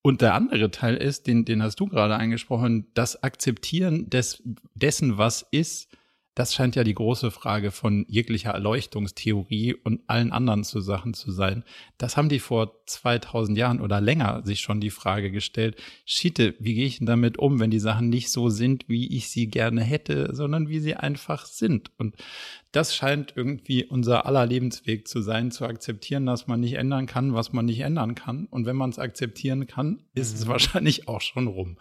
Und 0.01 0.21
der 0.21 0.35
andere 0.35 0.71
Teil 0.71 0.95
ist, 0.95 1.27
den, 1.27 1.45
den 1.45 1.61
hast 1.61 1.79
du 1.79 1.87
gerade 1.87 2.15
angesprochen, 2.15 2.87
das 2.93 3.23
Akzeptieren 3.23 4.09
des, 4.09 4.41
dessen, 4.75 5.17
was 5.17 5.45
ist, 5.51 5.89
das 6.35 6.53
scheint 6.53 6.75
ja 6.75 6.83
die 6.83 6.93
große 6.93 7.31
Frage 7.31 7.71
von 7.71 8.05
jeglicher 8.09 8.51
Erleuchtungstheorie 8.51 9.73
und 9.73 10.01
allen 10.07 10.33
anderen 10.33 10.65
zu 10.65 10.81
Sachen 10.81 11.13
zu 11.13 11.31
sein. 11.31 11.63
Das 11.97 12.17
haben 12.17 12.27
die 12.27 12.39
vor 12.39 12.85
2000 12.85 13.57
Jahren 13.57 13.79
oder 13.79 14.01
länger 14.01 14.41
sich 14.43 14.59
schon 14.59 14.81
die 14.81 14.89
Frage 14.89 15.31
gestellt. 15.31 15.81
Schiete, 16.05 16.53
wie 16.59 16.73
gehe 16.73 16.87
ich 16.87 16.97
denn 16.97 17.07
damit 17.07 17.39
um, 17.39 17.61
wenn 17.61 17.71
die 17.71 17.79
Sachen 17.79 18.09
nicht 18.09 18.29
so 18.29 18.49
sind, 18.49 18.89
wie 18.89 19.15
ich 19.15 19.29
sie 19.29 19.47
gerne 19.47 19.81
hätte, 19.81 20.35
sondern 20.35 20.67
wie 20.67 20.79
sie 20.79 20.95
einfach 20.95 21.45
sind? 21.45 21.91
Und 21.97 22.15
das 22.73 22.93
scheint 22.93 23.31
irgendwie 23.37 23.85
unser 23.85 24.25
aller 24.25 24.45
Lebensweg 24.45 25.07
zu 25.07 25.21
sein, 25.21 25.51
zu 25.51 25.63
akzeptieren, 25.63 26.25
dass 26.25 26.47
man 26.47 26.59
nicht 26.59 26.73
ändern 26.73 27.05
kann, 27.05 27.33
was 27.33 27.53
man 27.53 27.63
nicht 27.65 27.79
ändern 27.79 28.13
kann. 28.13 28.47
Und 28.47 28.65
wenn 28.65 28.75
man 28.75 28.89
es 28.89 28.99
akzeptieren 28.99 29.67
kann, 29.67 30.03
ist 30.13 30.33
mhm. 30.33 30.39
es 30.41 30.47
wahrscheinlich 30.47 31.07
auch 31.07 31.21
schon 31.21 31.47
rum. 31.47 31.77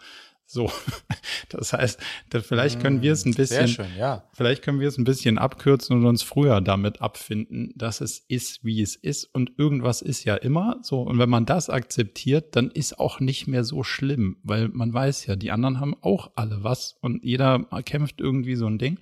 So, 0.47 0.71
das 1.49 1.73
heißt, 1.73 1.99
vielleicht 2.29 2.79
können 2.79 3.01
wir 3.01 3.13
es 3.13 3.25
ein 3.25 3.33
bisschen, 3.33 3.67
schön, 3.67 3.87
ja. 3.97 4.29
vielleicht 4.33 4.61
können 4.61 4.79
wir 4.79 4.87
es 4.87 4.97
ein 4.97 5.03
bisschen 5.03 5.39
abkürzen 5.39 5.97
und 5.97 6.05
uns 6.05 6.21
früher 6.21 6.61
damit 6.61 7.01
abfinden, 7.01 7.73
dass 7.75 7.99
es 7.99 8.19
ist, 8.19 8.63
wie 8.63 8.81
es 8.81 8.95
ist 8.95 9.25
und 9.25 9.53
irgendwas 9.57 10.03
ist 10.03 10.23
ja 10.23 10.35
immer 10.35 10.77
so. 10.83 11.01
Und 11.01 11.17
wenn 11.17 11.29
man 11.29 11.45
das 11.45 11.69
akzeptiert, 11.69 12.55
dann 12.55 12.69
ist 12.69 12.99
auch 12.99 13.19
nicht 13.19 13.47
mehr 13.47 13.63
so 13.63 13.83
schlimm, 13.83 14.37
weil 14.43 14.69
man 14.69 14.93
weiß 14.93 15.25
ja, 15.25 15.35
die 15.35 15.51
anderen 15.51 15.79
haben 15.79 15.95
auch 16.01 16.31
alle 16.35 16.63
was 16.63 16.95
und 17.01 17.23
jeder 17.23 17.65
kämpft 17.83 18.21
irgendwie 18.21 18.55
so 18.55 18.67
ein 18.67 18.77
Ding. 18.77 18.99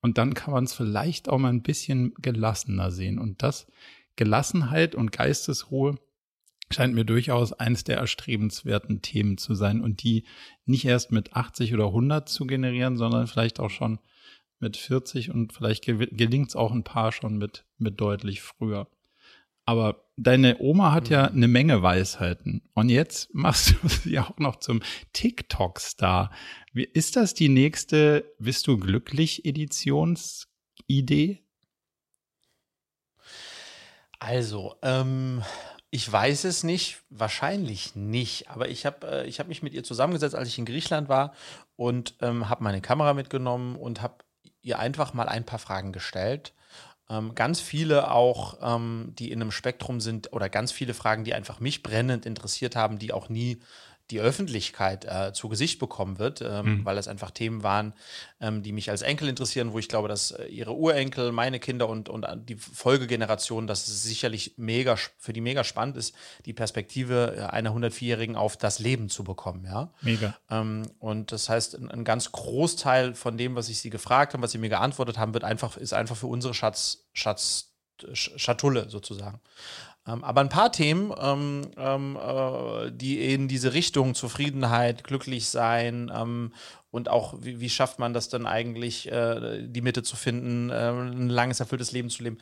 Und 0.00 0.18
dann 0.18 0.34
kann 0.34 0.52
man 0.52 0.64
es 0.64 0.74
vielleicht 0.74 1.30
auch 1.30 1.38
mal 1.38 1.48
ein 1.48 1.62
bisschen 1.62 2.12
gelassener 2.20 2.90
sehen. 2.90 3.18
Und 3.18 3.42
das 3.42 3.66
Gelassenheit 4.16 4.94
und 4.94 5.12
Geistesruhe 5.12 5.94
scheint 6.72 6.94
mir 6.94 7.04
durchaus 7.04 7.52
eins 7.52 7.84
der 7.84 7.98
erstrebenswerten 7.98 9.02
Themen 9.02 9.38
zu 9.38 9.54
sein 9.54 9.80
und 9.80 10.02
die 10.02 10.24
nicht 10.64 10.84
erst 10.84 11.12
mit 11.12 11.34
80 11.34 11.74
oder 11.74 11.86
100 11.86 12.28
zu 12.28 12.46
generieren, 12.46 12.96
sondern 12.96 13.26
vielleicht 13.26 13.60
auch 13.60 13.70
schon 13.70 13.98
mit 14.58 14.76
40 14.76 15.30
und 15.30 15.52
vielleicht 15.52 15.84
gelingt 15.84 16.48
es 16.48 16.56
auch 16.56 16.72
ein 16.72 16.84
paar 16.84 17.12
schon 17.12 17.36
mit, 17.36 17.64
mit 17.78 18.00
deutlich 18.00 18.40
früher. 18.40 18.88
Aber 19.66 20.04
deine 20.16 20.58
Oma 20.58 20.92
hat 20.92 21.08
ja 21.08 21.28
mhm. 21.30 21.36
eine 21.36 21.48
Menge 21.48 21.82
Weisheiten 21.82 22.62
und 22.74 22.88
jetzt 22.88 23.34
machst 23.34 23.70
du 23.82 23.88
sie 23.88 24.18
auch 24.18 24.38
noch 24.38 24.56
zum 24.56 24.80
TikTok-Star. 25.12 26.30
Ist 26.72 27.16
das 27.16 27.34
die 27.34 27.48
nächste 27.48 28.32
Bist 28.38 28.66
du 28.66 28.78
glücklich 28.78 29.44
Editionsidee? 29.44 31.40
Also, 34.18 34.76
ähm, 34.82 35.42
ich 35.94 36.10
weiß 36.10 36.42
es 36.42 36.64
nicht, 36.64 36.98
wahrscheinlich 37.08 37.94
nicht. 37.94 38.50
Aber 38.50 38.68
ich 38.68 38.84
habe 38.84 39.26
äh, 39.26 39.30
hab 39.30 39.46
mich 39.46 39.62
mit 39.62 39.74
ihr 39.74 39.84
zusammengesetzt, 39.84 40.34
als 40.34 40.48
ich 40.48 40.58
in 40.58 40.64
Griechenland 40.64 41.08
war 41.08 41.34
und 41.76 42.14
ähm, 42.20 42.48
habe 42.48 42.64
meine 42.64 42.80
Kamera 42.80 43.14
mitgenommen 43.14 43.76
und 43.76 44.02
habe 44.02 44.16
ihr 44.60 44.80
einfach 44.80 45.14
mal 45.14 45.28
ein 45.28 45.46
paar 45.46 45.60
Fragen 45.60 45.92
gestellt. 45.92 46.52
Ähm, 47.08 47.36
ganz 47.36 47.60
viele 47.60 48.10
auch, 48.10 48.58
ähm, 48.60 49.12
die 49.16 49.30
in 49.30 49.40
einem 49.40 49.52
Spektrum 49.52 50.00
sind 50.00 50.32
oder 50.32 50.48
ganz 50.48 50.72
viele 50.72 50.94
Fragen, 50.94 51.22
die 51.22 51.32
einfach 51.32 51.60
mich 51.60 51.84
brennend 51.84 52.26
interessiert 52.26 52.74
haben, 52.74 52.98
die 52.98 53.12
auch 53.12 53.28
nie 53.28 53.60
die 54.10 54.20
Öffentlichkeit 54.20 55.06
äh, 55.06 55.32
zu 55.32 55.48
Gesicht 55.48 55.78
bekommen 55.78 56.18
wird, 56.18 56.42
ähm, 56.42 56.66
mhm. 56.66 56.84
weil 56.84 56.96
das 56.96 57.08
einfach 57.08 57.30
Themen 57.30 57.62
waren, 57.62 57.94
ähm, 58.38 58.62
die 58.62 58.72
mich 58.72 58.90
als 58.90 59.00
Enkel 59.00 59.28
interessieren, 59.28 59.72
wo 59.72 59.78
ich 59.78 59.88
glaube, 59.88 60.08
dass 60.08 60.30
äh, 60.30 60.44
ihre 60.44 60.74
Urenkel, 60.74 61.32
meine 61.32 61.58
Kinder 61.58 61.88
und, 61.88 62.10
und 62.10 62.26
die 62.48 62.56
Folgegeneration, 62.56 63.66
dass 63.66 63.88
es 63.88 64.02
sicherlich 64.02 64.54
mega 64.56 64.96
für 65.16 65.32
die 65.32 65.40
mega 65.40 65.64
spannend 65.64 65.96
ist, 65.96 66.14
die 66.44 66.52
Perspektive 66.52 67.34
äh, 67.36 67.40
einer 67.44 67.70
104-Jährigen 67.70 68.36
auf 68.36 68.58
das 68.58 68.78
Leben 68.78 69.08
zu 69.08 69.24
bekommen. 69.24 69.64
Ja? 69.64 69.90
Mega. 70.02 70.36
Ähm, 70.50 70.82
und 70.98 71.32
das 71.32 71.48
heißt, 71.48 71.74
ein, 71.74 71.90
ein, 71.90 72.04
ganz 72.04 72.30
Großteil 72.30 73.14
von 73.14 73.38
dem, 73.38 73.54
was 73.54 73.70
ich 73.70 73.80
sie 73.80 73.90
gefragt 73.90 74.34
habe, 74.34 74.42
was 74.42 74.52
sie 74.52 74.58
mir 74.58 74.68
geantwortet 74.68 75.16
haben, 75.16 75.32
wird 75.32 75.44
einfach, 75.44 75.78
ist 75.78 75.94
einfach 75.94 76.16
für 76.16 76.26
unsere 76.26 76.52
Schatz, 76.52 77.06
Schatz, 77.14 77.70
Schatulle 78.12 78.90
sozusagen. 78.90 79.40
Ähm, 80.06 80.22
aber 80.22 80.42
ein 80.42 80.50
paar 80.50 80.70
Themen, 80.70 81.12
ähm, 81.18 81.62
ähm, 81.76 82.16
äh, 82.16 82.90
die 82.92 83.32
in 83.32 83.48
diese 83.48 83.72
Richtung 83.72 84.14
Zufriedenheit, 84.14 85.04
glücklich 85.04 85.48
sein 85.48 86.12
ähm, 86.14 86.52
und 86.90 87.08
auch, 87.08 87.34
wie, 87.40 87.60
wie, 87.60 87.70
schafft 87.70 87.98
man 87.98 88.12
das 88.12 88.28
dann 88.28 88.46
eigentlich, 88.46 89.10
äh, 89.10 89.66
die 89.66 89.80
Mitte 89.80 90.02
zu 90.02 90.16
finden, 90.16 90.70
äh, 90.70 90.90
ein 90.90 91.30
langes, 91.30 91.60
erfülltes 91.60 91.92
Leben 91.92 92.10
zu 92.10 92.22
leben. 92.22 92.38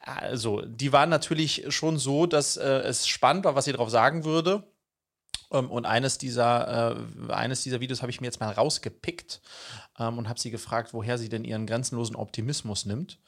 Also, 0.00 0.62
die 0.62 0.92
waren 0.92 1.08
natürlich 1.08 1.64
schon 1.70 1.98
so, 1.98 2.26
dass 2.26 2.56
äh, 2.56 2.66
es 2.66 3.08
spannend 3.08 3.44
war, 3.44 3.54
was 3.54 3.64
sie 3.64 3.72
darauf 3.72 3.90
sagen 3.90 4.24
würde. 4.24 4.64
Ähm, 5.50 5.70
und 5.70 5.86
eines 5.86 6.18
dieser, 6.18 6.96
äh, 7.28 7.32
eines 7.32 7.62
dieser 7.62 7.80
Videos 7.80 8.02
habe 8.02 8.10
ich 8.10 8.20
mir 8.20 8.26
jetzt 8.26 8.40
mal 8.40 8.52
rausgepickt 8.52 9.40
ähm, 9.98 10.18
und 10.18 10.28
habe 10.28 10.38
sie 10.38 10.50
gefragt, 10.50 10.92
woher 10.92 11.18
sie 11.18 11.28
denn 11.28 11.44
ihren 11.44 11.66
grenzenlosen 11.66 12.16
Optimismus 12.16 12.86
nimmt. 12.86 13.18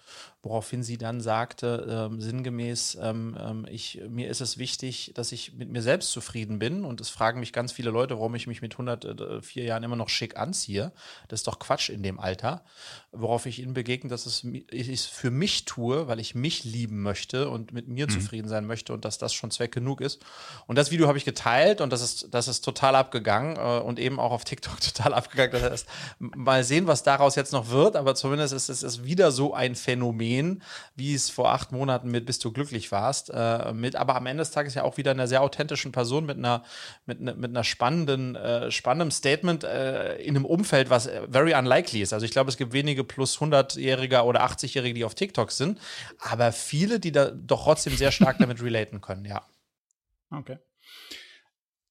Woraufhin 0.43 0.83
sie 0.83 0.97
dann 0.97 1.21
sagte, 1.21 2.09
ähm, 2.11 2.21
sinngemäß, 2.21 2.99
ähm, 3.02 3.37
ähm, 3.38 3.67
ich, 3.69 4.00
mir 4.09 4.31
ist 4.31 4.40
es 4.40 4.57
wichtig, 4.57 5.12
dass 5.14 5.33
ich 5.33 5.55
mit 5.55 5.69
mir 5.69 5.83
selbst 5.83 6.12
zufrieden 6.12 6.59
bin. 6.59 6.85
Und 6.85 7.00
es 7.00 7.11
fragen 7.11 7.40
mich 7.40 7.52
ganz 7.52 7.73
viele 7.73 7.90
Leute, 7.90 8.14
warum 8.14 8.35
ich 8.35 8.47
mich 8.47 8.62
mit 8.62 8.73
104 8.73 9.64
Jahren 9.64 9.83
immer 9.83 9.97
noch 9.97 10.09
schick 10.09 10.37
anziehe. 10.37 10.93
Das 11.29 11.40
ist 11.40 11.47
doch 11.47 11.59
Quatsch 11.59 11.90
in 11.90 12.02
dem 12.02 12.21
Alter. 12.21 12.64
Worauf 13.11 13.47
ich 13.47 13.59
ihnen 13.59 13.75
begegne, 13.75 14.09
dass 14.09 14.26
es 14.26 14.45
ich 14.45 15.02
für 15.02 15.31
mich 15.31 15.64
tue, 15.64 16.07
weil 16.07 16.21
ich 16.21 16.35
mich 16.35 16.64
lieben 16.64 17.02
möchte 17.02 17.50
und 17.50 17.73
mit 17.73 17.88
mir 17.88 18.07
mhm. 18.07 18.11
zufrieden 18.11 18.49
sein 18.49 18.67
möchte 18.67 18.93
und 18.93 19.05
dass 19.05 19.19
das 19.19 19.35
schon 19.35 19.50
Zweck 19.50 19.73
genug 19.73 20.00
ist. 20.00 20.23
Und 20.67 20.76
das 20.76 20.90
Video 20.90 21.09
habe 21.09 21.19
ich 21.19 21.25
geteilt 21.25 21.81
und 21.81 21.90
das 21.90 22.00
ist, 22.00 22.29
das 22.31 22.49
ist 22.49 22.61
total 22.62 22.95
abgegangen 22.95 23.57
äh, 23.57 23.81
und 23.81 23.99
eben 23.99 24.21
auch 24.21 24.31
auf 24.31 24.45
TikTok 24.45 24.81
total 24.95 25.14
abgegangen. 25.14 25.52
Das 25.52 25.62
heißt, 25.71 25.87
mal 26.19 26.61
mal 26.61 26.64
sehen, 26.64 26.87
was 26.87 27.02
daraus 27.02 27.37
jetzt 27.37 27.52
noch 27.52 27.71
wird, 27.71 27.97
aber 27.97 28.14
zumindest 28.14 28.52
ist 28.52 28.69
es 28.69 29.05
wieder 29.05 29.33
so 29.33 29.55
ein 29.55 29.75
Phänomen, 29.75 30.00
wie 30.97 31.14
es 31.14 31.30
vor 31.30 31.52
acht 31.52 31.73
Monaten 31.73 32.11
mit 32.11 32.26
Bist 32.26 32.45
du 32.45 32.52
glücklich 32.52 32.92
warst. 32.92 33.30
Äh, 33.33 33.73
mit, 33.73 33.97
aber 33.97 34.16
am 34.16 34.26
Ende 34.26 34.42
des 34.42 34.50
Tages 34.50 34.75
ja 34.75 34.83
auch 34.83 34.97
wieder 34.97 35.12
einer 35.12 35.26
sehr 35.26 35.42
authentischen 35.42 35.92
Person 35.92 36.26
mit 36.26 36.37
einer, 36.37 36.62
mit, 37.07 37.21
ne, 37.21 37.35
mit 37.35 37.50
einer 37.50 37.64
spannenden, 37.64 38.37
äh, 38.37 38.71
spannendem 38.71 39.11
Statement 39.11 39.64
äh, 39.64 40.16
in 40.16 40.37
einem 40.37 40.45
Umfeld, 40.45 40.90
was 40.90 41.09
very 41.30 41.54
unlikely 41.54 42.02
ist. 42.02 42.12
Also 42.12 42.26
ich 42.26 42.33
glaube, 42.33 42.50
es 42.50 42.57
gibt 42.57 42.73
wenige 42.73 43.04
plus 43.04 43.38
100-Jährige 43.38 44.23
oder 44.23 44.45
80-Jährige, 44.45 44.95
die 44.95 45.04
auf 45.04 45.14
TikTok 45.14 45.50
sind, 45.50 45.80
aber 46.19 46.52
viele, 46.52 47.00
die 47.00 47.12
da 47.12 47.30
doch 47.30 47.71
trotzdem 47.71 47.97
sehr 47.97 48.11
stark 48.11 48.38
damit 48.38 48.61
relaten 48.62 49.00
können, 49.00 49.25
ja. 49.25 49.42
Okay. 50.33 50.59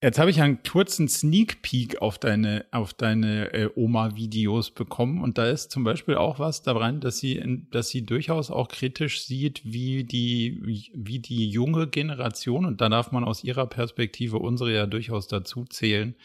Jetzt 0.01 0.17
habe 0.17 0.29
ich 0.31 0.41
einen 0.41 0.63
kurzen 0.63 1.09
Sneak 1.09 1.61
Peek 1.61 2.01
auf 2.01 2.17
deine, 2.17 2.65
auf 2.71 2.93
deine 2.93 3.53
äh, 3.53 3.69
Oma-Videos 3.75 4.71
bekommen 4.71 5.21
und 5.21 5.37
da 5.37 5.47
ist 5.49 5.71
zum 5.71 5.83
Beispiel 5.83 6.15
auch 6.15 6.39
was 6.39 6.61
daran, 6.61 7.01
dass 7.01 7.17
sie, 7.17 7.67
dass 7.69 7.89
sie 7.89 8.05
durchaus 8.05 8.49
auch 8.49 8.69
kritisch 8.69 9.25
sieht, 9.25 9.61
wie 9.65 10.05
die, 10.05 10.87
wie 10.93 11.19
die 11.19 11.49
junge 11.49 11.87
Generation, 11.87 12.65
und 12.65 12.79
da 12.79 12.87
darf 12.87 13.11
man 13.11 13.25
aus 13.25 13.43
ihrer 13.43 13.67
Perspektive 13.67 14.39
unsere 14.39 14.73
ja 14.73 14.85
durchaus 14.85 15.27
dazu 15.27 15.65
zählen, 15.65 16.15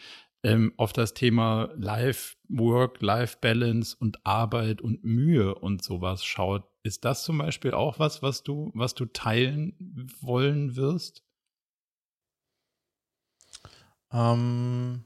ähm, 0.43 0.71
auf 0.77 0.93
das 0.93 1.13
Thema 1.13 1.69
Life, 1.75 2.37
Work, 2.47 3.01
Life 3.01 3.39
Balance 3.41 3.97
und 3.99 4.25
Arbeit 4.25 4.79
und 4.79 5.03
Mühe 5.03 5.53
und 5.53 5.83
sowas 5.83 6.23
schaut. 6.23 6.63
Ist 6.83 7.03
das 7.03 7.25
zum 7.25 7.39
Beispiel 7.39 7.71
auch 7.71 7.99
was, 7.99 8.21
was 8.21 8.41
du, 8.43 8.71
was 8.73 8.95
du 8.95 9.05
teilen 9.05 9.73
wollen 10.21 10.77
wirst? 10.77 11.25
Ähm, 14.15 15.03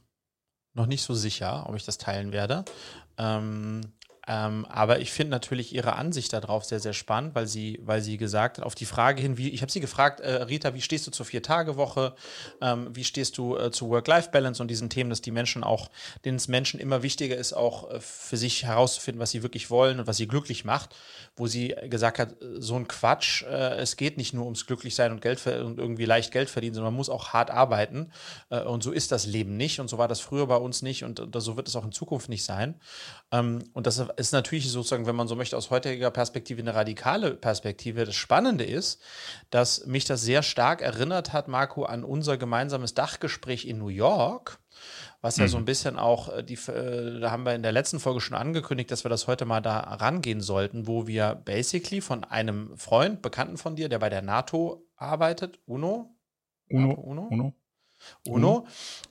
noch 0.74 0.86
nicht 0.86 1.02
so 1.02 1.14
sicher, 1.14 1.66
ob 1.68 1.76
ich 1.76 1.84
das 1.84 1.98
teilen 1.98 2.32
werde. 2.32 2.64
Ähm, 3.18 3.82
ähm, 4.32 4.68
aber 4.70 5.00
ich 5.00 5.12
finde 5.12 5.32
natürlich 5.32 5.74
ihre 5.74 5.96
Ansicht 5.96 6.32
darauf 6.34 6.64
sehr, 6.64 6.80
sehr 6.80 6.94
spannend, 6.94 7.34
weil 7.34 7.48
sie, 7.48 7.80
weil 7.82 8.02
sie 8.02 8.18
gesagt 8.18 8.60
hat, 8.60 8.66
auf 8.66 8.76
die 8.76 8.86
Frage 8.86 9.24
hin, 9.24 9.40
wie, 9.40 9.50
ich 9.50 9.64
habe 9.64 9.72
sie 9.72 9.80
gefragt, 9.80 10.20
äh, 10.20 10.44
Rita, 10.44 10.76
wie 10.76 10.82
stehst 10.82 11.08
du 11.08 11.12
zur 11.12 11.26
Vier-Tage-Woche? 11.26 12.14
Ähm, 12.62 12.96
wie 12.96 13.04
stehst 13.04 13.40
du 13.40 13.58
äh, 13.58 13.72
zu 13.72 13.90
Work-Life-Balance 13.90 14.62
und 14.62 14.68
diesen 14.68 14.92
Themen, 14.92 15.10
dass 15.10 15.22
die 15.22 15.32
Menschen 15.32 15.64
auch, 15.64 15.90
denen 16.26 16.38
es 16.38 16.48
Menschen 16.48 16.80
immer 16.80 17.02
wichtiger 17.02 17.38
ist, 17.38 17.54
auch 17.54 17.90
äh, 17.90 18.00
für 18.00 18.38
sich 18.38 18.66
herauszufinden, 18.66 19.20
was 19.20 19.32
sie 19.32 19.42
wirklich 19.42 19.72
wollen 19.72 20.00
und 20.00 20.06
was 20.06 20.18
sie 20.18 20.28
glücklich 20.28 20.64
macht, 20.64 20.96
wo 21.40 21.48
sie 21.48 21.76
gesagt 21.90 22.20
hat, 22.20 22.42
äh, 22.42 22.60
so 22.60 22.76
ein 22.76 22.88
Quatsch, 22.88 23.44
äh, 23.44 23.78
es 23.78 23.96
geht 23.96 24.18
nicht 24.18 24.34
nur 24.34 24.46
ums 24.46 24.66
Glücklichsein 24.66 25.12
und 25.12 25.22
Geld 25.22 25.46
und 25.48 25.80
irgendwie 25.80 26.06
leicht 26.06 26.32
Geld 26.32 26.50
verdienen, 26.50 26.76
sondern 26.76 26.94
man 26.94 26.98
muss 26.98 27.10
auch 27.10 27.30
hart 27.30 27.50
arbeiten. 27.50 28.12
Äh, 28.50 28.62
und 28.62 28.84
so 28.84 28.92
ist 28.92 29.12
das 29.12 29.26
Leben 29.26 29.58
nicht 29.58 29.80
und 29.80 29.90
so 29.90 29.98
war 29.98 30.08
das 30.08 30.20
früher 30.20 30.48
bei 30.48 30.58
uns 30.58 30.82
nicht 30.82 31.04
und, 31.04 31.20
und 31.20 31.40
so 31.40 31.58
wird 31.58 31.68
es 31.68 31.76
auch 31.76 31.86
in 31.86 31.92
Zukunft 31.92 32.30
nicht 32.30 32.44
sein. 32.44 32.76
Ähm, 33.32 33.64
und 33.74 33.88
das 33.88 34.04
ist 34.18 34.34
natürlich 34.34 34.70
sozusagen, 34.70 35.06
wenn 35.06 35.16
man 35.16 35.28
so 35.28 35.36
möchte, 35.36 35.58
aus 35.58 35.70
heutiger 35.70 36.12
Perspektive 36.12 36.62
eine 36.62 36.76
radikale 36.76 37.32
Perspektive. 37.36 38.06
Das 38.06 38.16
Spannende 38.16 38.66
ist, 38.66 39.02
dass 39.50 39.86
mich 39.86 40.06
das 40.06 40.22
sehr 40.22 40.44
stark 40.44 40.82
erinnert 40.82 41.34
hat, 41.34 41.48
Marco, 41.48 41.84
an 41.84 42.04
unser 42.04 42.38
gemeinsames 42.38 42.94
Dachgespräch 42.94 43.66
in 43.66 43.78
New 43.78 43.90
York. 43.90 44.60
Was 45.22 45.36
ja 45.36 45.46
mhm. 45.46 45.50
so 45.50 45.58
ein 45.58 45.66
bisschen 45.66 45.98
auch, 45.98 46.30
äh, 46.30 46.44
die, 46.44 46.54
äh, 46.54 47.20
da 47.20 47.32
haben 47.32 47.44
wir 47.44 47.54
in 47.54 47.64
der 47.64 47.74
letzten 47.74 48.00
Folge 48.00 48.22
schon 48.22 48.38
angekündigt, 48.38 48.90
dass 48.90 49.04
wir 49.04 49.10
das 49.10 49.28
heute 49.28 49.46
mal 49.46 49.62
da 49.62 49.80
rangehen 49.80 50.42
sollten, 50.42 50.88
wo 50.88 51.08
wir 51.08 51.36
basically 51.44 52.00
von 52.00 52.24
einem 52.24 52.78
Freund, 52.78 53.22
Bekannten 53.22 53.58
von 53.58 53.76
dir, 53.76 53.90
der 53.90 54.00
bei 54.00 54.10
der 54.10 54.22
NATO 54.22 54.88
arbeitet, 54.96 55.60
UNO, 55.66 56.16
UNO, 56.70 56.94
UNO, 56.94 57.28
UNO, 57.30 57.54
UNO, 58.26 58.60
mhm. 58.62 58.66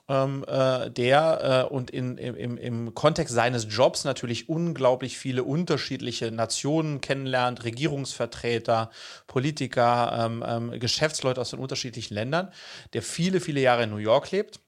ähm, 0.08 0.44
äh, 0.48 0.90
der 0.90 1.66
äh, 1.68 1.74
und 1.74 1.90
in, 1.90 2.16
im, 2.16 2.56
im 2.56 2.94
Kontext 2.94 3.34
seines 3.34 3.66
Jobs 3.68 4.04
natürlich 4.04 4.48
unglaublich 4.48 5.18
viele 5.18 5.44
unterschiedliche 5.44 6.32
Nationen 6.32 7.02
kennenlernt, 7.02 7.64
Regierungsvertreter, 7.64 8.90
Politiker, 9.26 10.24
ähm, 10.24 10.42
ähm, 10.46 10.80
Geschäftsleute 10.80 11.38
aus 11.38 11.50
den 11.50 11.58
unterschiedlichen 11.58 12.14
Ländern, 12.14 12.50
der 12.94 13.02
viele, 13.02 13.40
viele 13.40 13.60
Jahre 13.60 13.82
in 13.82 13.90
New 13.90 13.96
York 13.96 14.30
lebt 14.30 14.60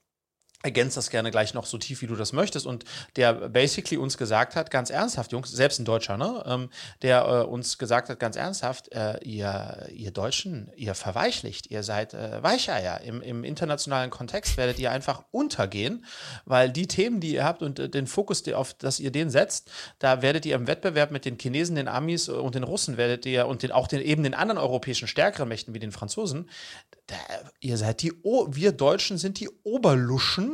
ergänzt 0.62 0.96
das 0.96 1.08
gerne 1.08 1.30
gleich 1.30 1.54
noch 1.54 1.64
so 1.64 1.78
tief, 1.78 2.02
wie 2.02 2.06
du 2.06 2.16
das 2.16 2.32
möchtest. 2.32 2.66
Und 2.66 2.84
der 3.16 3.32
basically 3.32 3.96
uns 3.96 4.18
gesagt 4.18 4.56
hat, 4.56 4.70
ganz 4.70 4.90
ernsthaft, 4.90 5.32
Jungs, 5.32 5.50
selbst 5.50 5.78
ein 5.78 5.84
Deutscher, 5.84 6.18
ne, 6.18 6.42
ähm, 6.46 6.70
der 7.02 7.24
äh, 7.24 7.44
uns 7.44 7.78
gesagt 7.78 8.10
hat, 8.10 8.20
ganz 8.20 8.36
ernsthaft, 8.36 8.92
äh, 8.92 9.18
ihr, 9.24 9.88
ihr 9.92 10.10
Deutschen, 10.10 10.70
ihr 10.76 10.94
verweichlicht, 10.94 11.70
ihr 11.70 11.82
seid 11.82 12.12
äh, 12.12 12.42
Weicheier. 12.42 13.00
Im, 13.00 13.22
Im 13.22 13.44
internationalen 13.44 14.10
Kontext 14.10 14.56
werdet 14.58 14.78
ihr 14.78 14.90
einfach 14.90 15.24
untergehen, 15.30 16.04
weil 16.44 16.70
die 16.70 16.86
Themen, 16.86 17.20
die 17.20 17.34
ihr 17.34 17.44
habt 17.44 17.62
und 17.62 17.78
äh, 17.78 17.88
den 17.88 18.06
Fokus, 18.06 18.46
auf 18.52 18.74
das 18.74 19.00
ihr 19.00 19.10
den 19.10 19.30
setzt, 19.30 19.70
da 19.98 20.20
werdet 20.20 20.44
ihr 20.44 20.56
im 20.56 20.66
Wettbewerb 20.66 21.10
mit 21.10 21.24
den 21.24 21.38
Chinesen, 21.38 21.76
den 21.76 21.88
Amis 21.88 22.28
und 22.28 22.54
den 22.54 22.64
Russen 22.64 22.98
werdet 22.98 23.24
ihr 23.24 23.46
und 23.46 23.62
den, 23.62 23.72
auch 23.72 23.88
den, 23.88 24.02
eben 24.02 24.22
den 24.22 24.34
anderen 24.34 24.58
europäischen 24.58 25.08
stärkeren 25.08 25.48
Mächten 25.48 25.72
wie 25.72 25.78
den 25.78 25.92
Franzosen, 25.92 26.50
da, 27.06 27.16
ihr 27.60 27.76
seid 27.76 28.02
die, 28.02 28.12
o 28.22 28.46
wir 28.50 28.72
Deutschen 28.72 29.16
sind 29.18 29.40
die 29.40 29.48
Oberluschen, 29.64 30.49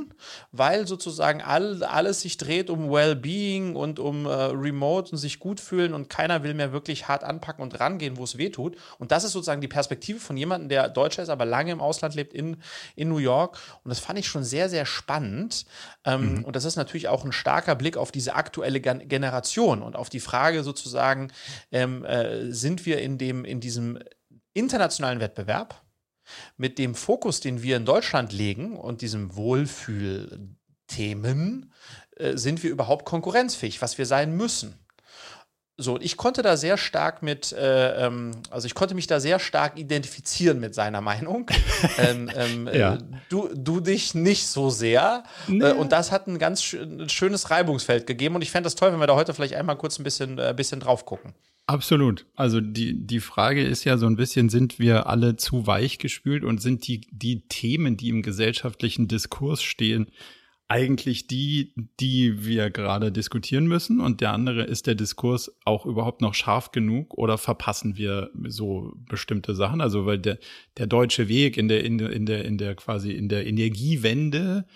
weil 0.52 0.86
sozusagen 0.86 1.42
all, 1.42 1.82
alles 1.84 2.20
sich 2.20 2.36
dreht 2.36 2.70
um 2.70 2.90
Wellbeing 2.90 3.76
und 3.76 3.98
um 3.98 4.26
äh, 4.26 4.30
Remote 4.30 5.12
und 5.12 5.18
sich 5.18 5.38
gut 5.38 5.60
fühlen 5.60 5.94
und 5.94 6.08
keiner 6.08 6.42
will 6.42 6.54
mehr 6.54 6.72
wirklich 6.72 7.08
hart 7.08 7.24
anpacken 7.24 7.62
und 7.62 7.78
rangehen, 7.80 8.16
wo 8.16 8.24
es 8.24 8.38
weh 8.38 8.50
tut. 8.50 8.76
Und 8.98 9.12
das 9.12 9.24
ist 9.24 9.32
sozusagen 9.32 9.60
die 9.60 9.68
Perspektive 9.68 10.20
von 10.20 10.36
jemandem, 10.36 10.68
der 10.68 10.88
Deutscher 10.88 11.22
ist, 11.22 11.28
aber 11.28 11.44
lange 11.44 11.72
im 11.72 11.80
Ausland 11.80 12.14
lebt, 12.14 12.32
in, 12.32 12.56
in 12.94 13.08
New 13.08 13.18
York. 13.18 13.58
Und 13.84 13.88
das 13.88 13.98
fand 13.98 14.18
ich 14.18 14.26
schon 14.26 14.44
sehr, 14.44 14.68
sehr 14.68 14.86
spannend. 14.86 15.66
Ähm, 16.04 16.36
mhm. 16.36 16.44
Und 16.44 16.56
das 16.56 16.64
ist 16.64 16.76
natürlich 16.76 17.08
auch 17.08 17.24
ein 17.24 17.32
starker 17.32 17.74
Blick 17.74 17.96
auf 17.96 18.12
diese 18.12 18.34
aktuelle 18.34 18.80
Gen 18.80 19.08
Generation 19.08 19.82
und 19.82 19.96
auf 19.96 20.08
die 20.08 20.20
Frage 20.20 20.62
sozusagen, 20.62 21.32
ähm, 21.70 22.04
äh, 22.04 22.50
sind 22.52 22.86
wir 22.86 23.00
in, 23.00 23.18
dem, 23.18 23.44
in 23.44 23.60
diesem 23.60 23.98
internationalen 24.54 25.20
Wettbewerb? 25.20 25.85
Mit 26.56 26.78
dem 26.78 26.94
Fokus, 26.94 27.40
den 27.40 27.62
wir 27.62 27.76
in 27.76 27.84
Deutschland 27.84 28.32
legen 28.32 28.76
und 28.76 29.02
diesem 29.02 29.36
Wohlfühlthemen, 29.36 31.72
äh, 32.16 32.36
sind 32.36 32.62
wir 32.62 32.70
überhaupt 32.70 33.04
konkurrenzfähig, 33.04 33.82
was 33.82 33.98
wir 33.98 34.06
sein 34.06 34.36
müssen. 34.36 34.78
So, 35.78 36.00
ich 36.00 36.16
konnte 36.16 36.40
da 36.40 36.56
sehr 36.56 36.78
stark 36.78 37.22
mit, 37.22 37.52
äh, 37.52 38.06
ähm, 38.06 38.30
also 38.50 38.64
ich 38.64 38.74
konnte 38.74 38.94
mich 38.94 39.06
da 39.06 39.20
sehr 39.20 39.38
stark 39.38 39.78
identifizieren 39.78 40.58
mit 40.58 40.74
seiner 40.74 41.02
Meinung. 41.02 41.50
ähm, 41.98 42.30
ähm, 42.34 42.70
ja. 42.72 42.94
äh, 42.94 42.98
du, 43.28 43.50
du 43.54 43.80
dich 43.80 44.14
nicht 44.14 44.46
so 44.46 44.70
sehr. 44.70 45.24
Nee. 45.48 45.62
Äh, 45.62 45.72
und 45.72 45.92
das 45.92 46.12
hat 46.12 46.28
ein 46.28 46.38
ganz 46.38 46.62
schönes 46.62 47.50
Reibungsfeld 47.50 48.06
gegeben. 48.06 48.36
Und 48.36 48.42
ich 48.42 48.50
fände 48.50 48.64
das 48.64 48.74
toll, 48.74 48.90
wenn 48.90 49.00
wir 49.00 49.06
da 49.06 49.16
heute 49.16 49.34
vielleicht 49.34 49.52
einmal 49.52 49.76
kurz 49.76 49.98
ein 49.98 50.04
bisschen, 50.04 50.38
äh, 50.38 50.54
bisschen 50.56 50.80
drauf 50.80 51.04
gucken. 51.04 51.34
Absolut. 51.68 52.26
Also 52.36 52.60
die, 52.60 53.06
die 53.06 53.18
Frage 53.18 53.64
ist 53.64 53.84
ja 53.84 53.98
so 53.98 54.06
ein 54.06 54.14
bisschen, 54.14 54.48
sind 54.48 54.78
wir 54.78 55.08
alle 55.08 55.36
zu 55.36 55.66
weich 55.66 55.98
gespült 55.98 56.44
und 56.44 56.62
sind 56.62 56.86
die, 56.86 57.00
die 57.10 57.48
Themen, 57.48 57.96
die 57.96 58.08
im 58.10 58.22
gesellschaftlichen 58.22 59.08
Diskurs 59.08 59.62
stehen, 59.62 60.12
eigentlich 60.68 61.26
die, 61.26 61.72
die 62.00 62.44
wir 62.44 62.70
gerade 62.70 63.10
diskutieren 63.10 63.66
müssen? 63.66 64.00
Und 64.00 64.20
der 64.20 64.32
andere, 64.32 64.62
ist 64.62 64.86
der 64.86 64.94
Diskurs 64.94 65.56
auch 65.64 65.86
überhaupt 65.86 66.20
noch 66.20 66.34
scharf 66.34 66.70
genug 66.70 67.14
oder 67.14 67.38
verpassen 67.38 67.96
wir 67.96 68.30
so 68.44 68.92
bestimmte 69.08 69.54
Sachen? 69.54 69.80
Also, 69.80 70.06
weil 70.06 70.18
der, 70.18 70.38
der 70.76 70.86
deutsche 70.86 71.28
Weg 71.28 71.56
in 71.56 71.68
der, 71.68 71.84
in 71.84 71.98
der, 71.98 72.10
in 72.10 72.26
der, 72.26 72.44
in 72.44 72.58
der 72.58 72.74
quasi 72.76 73.12
in 73.12 73.28
der 73.28 73.46
Energiewende 73.46 74.66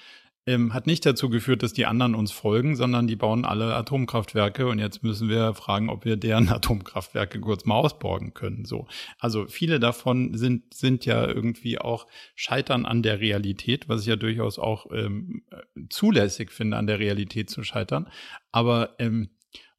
ähm, 0.46 0.72
hat 0.72 0.86
nicht 0.86 1.04
dazu 1.04 1.28
geführt, 1.28 1.62
dass 1.62 1.72
die 1.72 1.86
anderen 1.86 2.14
uns 2.14 2.32
folgen, 2.32 2.76
sondern 2.76 3.06
die 3.06 3.16
bauen 3.16 3.44
alle 3.44 3.74
Atomkraftwerke 3.74 4.66
und 4.66 4.78
jetzt 4.78 5.02
müssen 5.02 5.28
wir 5.28 5.54
fragen, 5.54 5.90
ob 5.90 6.04
wir 6.04 6.16
deren 6.16 6.48
Atomkraftwerke 6.50 7.40
kurz 7.40 7.64
mal 7.64 7.76
ausborgen 7.76 8.34
können. 8.34 8.64
So, 8.64 8.86
also 9.18 9.46
viele 9.46 9.80
davon 9.80 10.36
sind 10.36 10.74
sind 10.74 11.04
ja 11.04 11.26
irgendwie 11.26 11.78
auch 11.78 12.06
scheitern 12.34 12.86
an 12.86 13.02
der 13.02 13.20
Realität, 13.20 13.88
was 13.88 14.02
ich 14.02 14.06
ja 14.08 14.16
durchaus 14.16 14.58
auch 14.58 14.86
ähm, 14.92 15.42
zulässig 15.90 16.52
finde, 16.52 16.76
an 16.76 16.86
der 16.86 16.98
Realität 16.98 17.50
zu 17.50 17.62
scheitern. 17.62 18.08
Aber 18.50 18.96
ähm, 18.98 19.30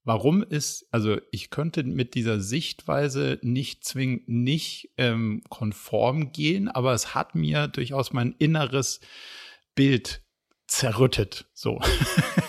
Warum 0.04 0.42
ist, 0.42 0.88
also 0.90 1.20
ich 1.32 1.52
könnte 1.52 1.84
mit 1.84 2.16
dieser 2.16 2.40
Sichtweise 2.40 3.38
nicht 3.44 3.86
zwingend 3.86 4.28
nicht 4.28 4.90
ähm, 4.98 5.44
konform 5.50 6.32
gehen, 6.32 6.70
aber 6.70 6.94
es 6.94 7.14
hat 7.14 7.36
mir 7.36 7.68
durchaus 7.68 8.12
mein 8.12 8.34
inneres 8.40 9.00
Bild 9.76 10.21
zerrüttet. 10.72 11.46
So. 11.54 11.80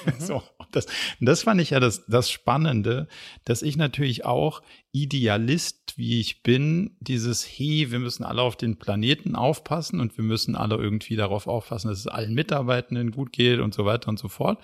Mhm. 0.06 0.12
so. 0.18 0.42
Das, 0.70 0.86
das 1.20 1.42
fand 1.42 1.60
ich 1.60 1.70
ja 1.70 1.80
das, 1.80 2.06
das 2.06 2.30
Spannende, 2.30 3.06
dass 3.44 3.60
ich 3.60 3.76
natürlich 3.76 4.24
auch 4.24 4.62
Idealist, 4.90 5.98
wie 5.98 6.18
ich 6.18 6.42
bin, 6.42 6.96
dieses, 7.00 7.44
hey, 7.44 7.90
wir 7.90 7.98
müssen 7.98 8.24
alle 8.24 8.40
auf 8.40 8.56
den 8.56 8.78
Planeten 8.78 9.36
aufpassen 9.36 10.00
und 10.00 10.16
wir 10.16 10.24
müssen 10.24 10.56
alle 10.56 10.76
irgendwie 10.76 11.16
darauf 11.16 11.46
aufpassen, 11.46 11.88
dass 11.88 11.98
es 11.98 12.06
allen 12.06 12.32
Mitarbeitenden 12.32 13.10
gut 13.10 13.32
geht 13.32 13.60
und 13.60 13.74
so 13.74 13.84
weiter 13.84 14.08
und 14.08 14.18
so 14.18 14.28
fort 14.28 14.58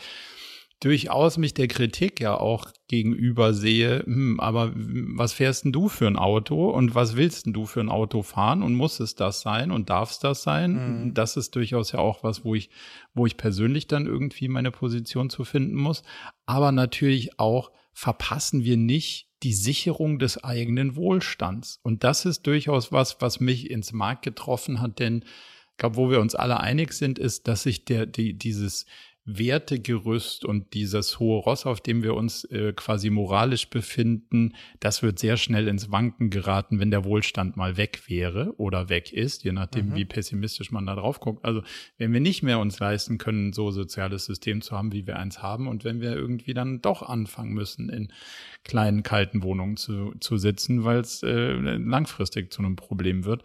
durchaus 0.80 1.38
mich 1.38 1.54
der 1.54 1.66
Kritik 1.66 2.20
ja 2.20 2.38
auch 2.38 2.70
gegenüber 2.86 3.52
sehe, 3.52 4.04
hm, 4.04 4.38
aber 4.38 4.72
was 4.74 5.32
fährst 5.32 5.64
denn 5.64 5.72
du 5.72 5.88
für 5.88 6.06
ein 6.06 6.16
Auto 6.16 6.70
und 6.70 6.94
was 6.94 7.16
willst 7.16 7.46
denn 7.46 7.52
du 7.52 7.66
für 7.66 7.80
ein 7.80 7.88
Auto 7.88 8.22
fahren 8.22 8.62
und 8.62 8.74
muss 8.74 9.00
es 9.00 9.14
das 9.14 9.40
sein 9.40 9.70
und 9.70 9.90
darf 9.90 10.12
es 10.12 10.18
das 10.18 10.42
sein? 10.42 11.06
Mhm. 11.06 11.14
Das 11.14 11.36
ist 11.36 11.56
durchaus 11.56 11.92
ja 11.92 11.98
auch 11.98 12.22
was, 12.22 12.44
wo 12.44 12.54
ich, 12.54 12.70
wo 13.14 13.26
ich 13.26 13.36
persönlich 13.36 13.88
dann 13.88 14.06
irgendwie 14.06 14.48
meine 14.48 14.70
Position 14.70 15.30
zu 15.30 15.44
finden 15.44 15.74
muss. 15.74 16.02
aber 16.46 16.72
natürlich 16.72 17.38
auch 17.38 17.72
verpassen 17.92 18.62
wir 18.62 18.76
nicht 18.76 19.28
die 19.42 19.52
Sicherung 19.52 20.20
des 20.20 20.42
eigenen 20.42 20.94
Wohlstands. 20.94 21.80
Und 21.82 22.04
das 22.04 22.24
ist 22.24 22.46
durchaus 22.46 22.92
was, 22.92 23.20
was 23.20 23.40
mich 23.40 23.70
ins 23.70 23.92
Markt 23.92 24.22
getroffen 24.22 24.80
hat, 24.80 25.00
denn 25.00 25.24
ich 25.78 25.78
glaube, 25.78 25.96
wo 25.96 26.10
wir 26.10 26.20
uns 26.20 26.34
alle 26.34 26.60
einig 26.60 26.92
sind, 26.92 27.18
ist, 27.18 27.46
dass 27.46 27.62
sich 27.64 27.84
der, 27.84 28.06
die, 28.06 28.34
dieses 28.34 28.86
Wertegerüst 29.28 30.46
und 30.46 30.72
dieses 30.72 31.18
hohe 31.18 31.40
Ross, 31.40 31.66
auf 31.66 31.82
dem 31.82 32.02
wir 32.02 32.14
uns 32.14 32.44
äh, 32.44 32.72
quasi 32.72 33.10
moralisch 33.10 33.68
befinden, 33.68 34.54
das 34.80 35.02
wird 35.02 35.18
sehr 35.18 35.36
schnell 35.36 35.68
ins 35.68 35.92
Wanken 35.92 36.30
geraten, 36.30 36.80
wenn 36.80 36.90
der 36.90 37.04
Wohlstand 37.04 37.56
mal 37.56 37.76
weg 37.76 38.04
wäre 38.06 38.54
oder 38.56 38.88
weg 38.88 39.12
ist, 39.12 39.44
je 39.44 39.52
nachdem, 39.52 39.90
mhm. 39.90 39.94
wie 39.96 40.04
pessimistisch 40.06 40.72
man 40.72 40.86
da 40.86 40.94
drauf 40.94 41.20
guckt. 41.20 41.44
Also 41.44 41.62
wenn 41.98 42.12
wir 42.12 42.20
nicht 42.20 42.42
mehr 42.42 42.58
uns 42.58 42.78
leisten 42.78 43.18
können, 43.18 43.52
so 43.52 43.70
soziales 43.70 44.24
System 44.24 44.62
zu 44.62 44.76
haben, 44.76 44.92
wie 44.92 45.06
wir 45.06 45.18
eins 45.18 45.42
haben, 45.42 45.68
und 45.68 45.84
wenn 45.84 46.00
wir 46.00 46.16
irgendwie 46.16 46.54
dann 46.54 46.80
doch 46.80 47.02
anfangen 47.02 47.52
müssen, 47.52 47.90
in 47.90 48.12
kleinen, 48.64 49.02
kalten 49.02 49.42
Wohnungen 49.42 49.76
zu, 49.76 50.14
zu 50.20 50.38
sitzen, 50.38 50.84
weil 50.84 51.00
es 51.00 51.22
äh, 51.22 51.52
langfristig 51.52 52.50
zu 52.52 52.62
einem 52.62 52.76
Problem 52.76 53.24
wird, 53.26 53.42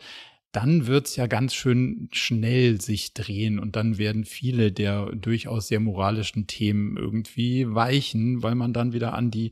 dann 0.54 0.86
wird's 0.86 1.16
ja 1.16 1.26
ganz 1.26 1.56
schön 1.56 2.08
schnell 2.12 2.80
sich 2.80 3.14
drehen 3.16 3.58
und 3.60 3.76
dann 3.76 3.98
werden 3.98 4.24
viele 4.24 4.72
der 4.72 5.08
durchaus 5.08 5.68
sehr 5.68 5.80
moralischen 5.80 6.46
Themen 6.46 6.96
irgendwie 6.96 7.74
weichen, 7.74 8.44
weil 8.44 8.54
man 8.54 8.72
dann 8.72 8.94
wieder 8.94 9.16
an 9.16 9.32
die, 9.32 9.52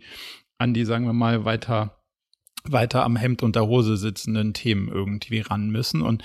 an 0.59 0.75
die, 0.75 0.85
sagen 0.85 1.05
wir 1.05 1.13
mal, 1.13 1.43
weiter, 1.43 1.97
weiter 2.63 3.03
am 3.03 3.15
Hemd 3.15 3.41
und 3.41 3.55
der 3.55 3.65
Hose 3.65 3.97
sitzenden 3.97 4.53
Themen 4.53 4.89
irgendwie 4.89 5.39
ran 5.39 5.71
müssen. 5.71 6.03
Und 6.03 6.23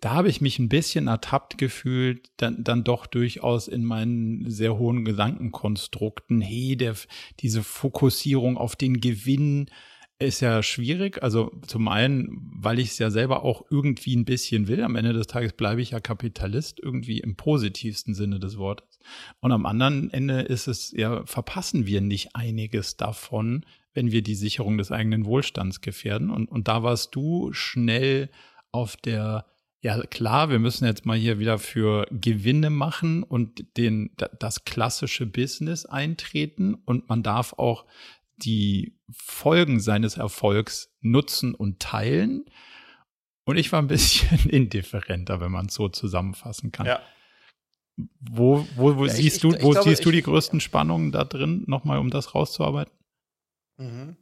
da 0.00 0.10
habe 0.10 0.28
ich 0.28 0.42
mich 0.42 0.58
ein 0.58 0.68
bisschen 0.68 1.06
ertappt 1.06 1.56
gefühlt, 1.56 2.30
dann, 2.36 2.62
dann 2.62 2.84
doch 2.84 3.06
durchaus 3.06 3.66
in 3.66 3.82
meinen 3.82 4.48
sehr 4.50 4.78
hohen 4.78 5.06
Gedankenkonstrukten. 5.06 6.42
Hey, 6.42 6.76
der, 6.76 6.94
diese 7.40 7.62
Fokussierung 7.62 8.58
auf 8.58 8.76
den 8.76 9.00
Gewinn, 9.00 9.70
ist 10.18 10.40
ja 10.40 10.62
schwierig. 10.62 11.22
Also 11.22 11.52
zum 11.66 11.88
einen, 11.88 12.50
weil 12.54 12.78
ich 12.78 12.90
es 12.90 12.98
ja 12.98 13.10
selber 13.10 13.44
auch 13.44 13.64
irgendwie 13.70 14.16
ein 14.16 14.24
bisschen 14.24 14.66
will. 14.66 14.82
Am 14.82 14.96
Ende 14.96 15.12
des 15.12 15.28
Tages 15.28 15.52
bleibe 15.52 15.80
ich 15.80 15.90
ja 15.90 16.00
Kapitalist, 16.00 16.80
irgendwie 16.80 17.20
im 17.20 17.36
positivsten 17.36 18.14
Sinne 18.14 18.40
des 18.40 18.58
Wortes. 18.58 18.98
Und 19.40 19.52
am 19.52 19.64
anderen 19.64 20.10
Ende 20.10 20.40
ist 20.40 20.66
es 20.66 20.92
ja, 20.92 21.24
verpassen 21.24 21.86
wir 21.86 22.00
nicht 22.00 22.34
einiges 22.34 22.96
davon, 22.96 23.64
wenn 23.94 24.10
wir 24.10 24.22
die 24.22 24.34
Sicherung 24.34 24.76
des 24.76 24.90
eigenen 24.90 25.24
Wohlstands 25.24 25.80
gefährden. 25.80 26.30
Und, 26.30 26.50
und 26.50 26.68
da 26.68 26.82
warst 26.82 27.14
du 27.14 27.52
schnell 27.52 28.30
auf 28.72 28.96
der 28.96 29.46
ja, 29.80 30.00
klar, 30.06 30.50
wir 30.50 30.58
müssen 30.58 30.86
jetzt 30.86 31.06
mal 31.06 31.16
hier 31.16 31.38
wieder 31.38 31.58
für 31.58 32.06
Gewinne 32.10 32.68
machen 32.68 33.22
und 33.22 33.76
den, 33.76 34.10
das 34.40 34.64
klassische 34.64 35.24
Business 35.24 35.86
eintreten 35.86 36.74
und 36.74 37.08
man 37.08 37.22
darf 37.22 37.52
auch 37.52 37.86
die 38.42 38.98
Folgen 39.10 39.80
seines 39.80 40.16
Erfolgs 40.16 40.94
nutzen 41.00 41.54
und 41.54 41.80
teilen. 41.80 42.44
Und 43.44 43.56
ich 43.56 43.72
war 43.72 43.80
ein 43.80 43.88
bisschen 43.88 44.38
indifferenter, 44.48 45.40
wenn 45.40 45.52
man 45.52 45.66
es 45.66 45.74
so 45.74 45.88
zusammenfassen 45.88 46.72
kann. 46.72 46.86
Ja. 46.86 47.00
Wo, 48.20 48.66
wo, 48.76 48.96
wo 48.96 49.06
ja, 49.06 49.12
siehst 49.12 49.36
ich, 49.36 49.42
du, 49.42 49.48
ich, 49.54 49.62
wo 49.62 49.70
glaube, 49.70 49.88
siehst 49.88 50.04
du 50.04 50.10
die 50.10 50.22
größten 50.22 50.60
Spannungen 50.60 51.10
da 51.10 51.24
drin, 51.24 51.64
nochmal, 51.66 51.98
um 51.98 52.10
das 52.10 52.34
rauszuarbeiten? 52.34 52.92
Mhm. 53.76 54.16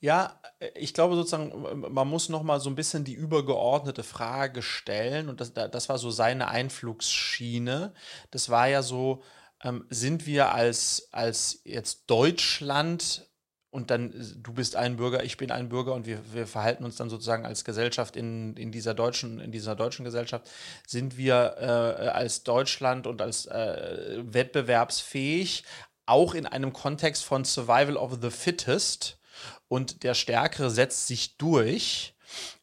Ja, 0.00 0.40
ich 0.74 0.92
glaube 0.92 1.14
sozusagen, 1.14 1.92
man 1.92 2.08
muss 2.08 2.28
noch 2.28 2.42
mal 2.42 2.60
so 2.60 2.68
ein 2.68 2.74
bisschen 2.74 3.04
die 3.04 3.14
übergeordnete 3.14 4.02
Frage 4.02 4.60
stellen 4.60 5.28
und 5.28 5.40
das, 5.40 5.54
das 5.54 5.88
war 5.88 5.98
so 5.98 6.10
seine 6.10 6.48
Einflugsschiene. 6.48 7.94
Das 8.30 8.50
war 8.50 8.68
ja 8.68 8.82
so, 8.82 9.22
ähm, 9.62 9.86
sind 9.88 10.26
wir 10.26 10.52
als, 10.52 11.08
als 11.12 11.60
jetzt 11.64 12.10
Deutschland 12.10 13.28
und 13.74 13.90
dann 13.90 14.12
äh, 14.12 14.24
du 14.36 14.52
bist 14.52 14.76
ein 14.76 14.96
Bürger, 14.96 15.24
ich 15.24 15.36
bin 15.36 15.50
ein 15.50 15.68
Bürger 15.68 15.92
und 15.94 16.06
wir, 16.06 16.20
wir 16.32 16.46
verhalten 16.46 16.84
uns 16.84 16.96
dann 16.96 17.10
sozusagen 17.10 17.44
als 17.44 17.64
Gesellschaft 17.64 18.16
in, 18.16 18.56
in 18.56 18.70
dieser 18.70 18.94
deutschen 18.94 19.40
in 19.40 19.50
dieser 19.50 19.74
deutschen 19.74 20.04
Gesellschaft. 20.04 20.48
Sind 20.86 21.16
wir 21.16 21.56
äh, 21.58 21.64
als 22.08 22.44
Deutschland 22.44 23.06
und 23.06 23.20
als 23.20 23.46
äh, 23.46 24.22
wettbewerbsfähig 24.22 25.64
auch 26.06 26.34
in 26.34 26.46
einem 26.46 26.72
Kontext 26.72 27.24
von 27.24 27.44
Survival 27.44 27.96
of 27.96 28.18
the 28.22 28.30
Fittest? 28.30 29.18
Und 29.66 30.04
der 30.04 30.14
Stärkere 30.14 30.70
setzt 30.70 31.08
sich 31.08 31.36
durch 31.36 32.13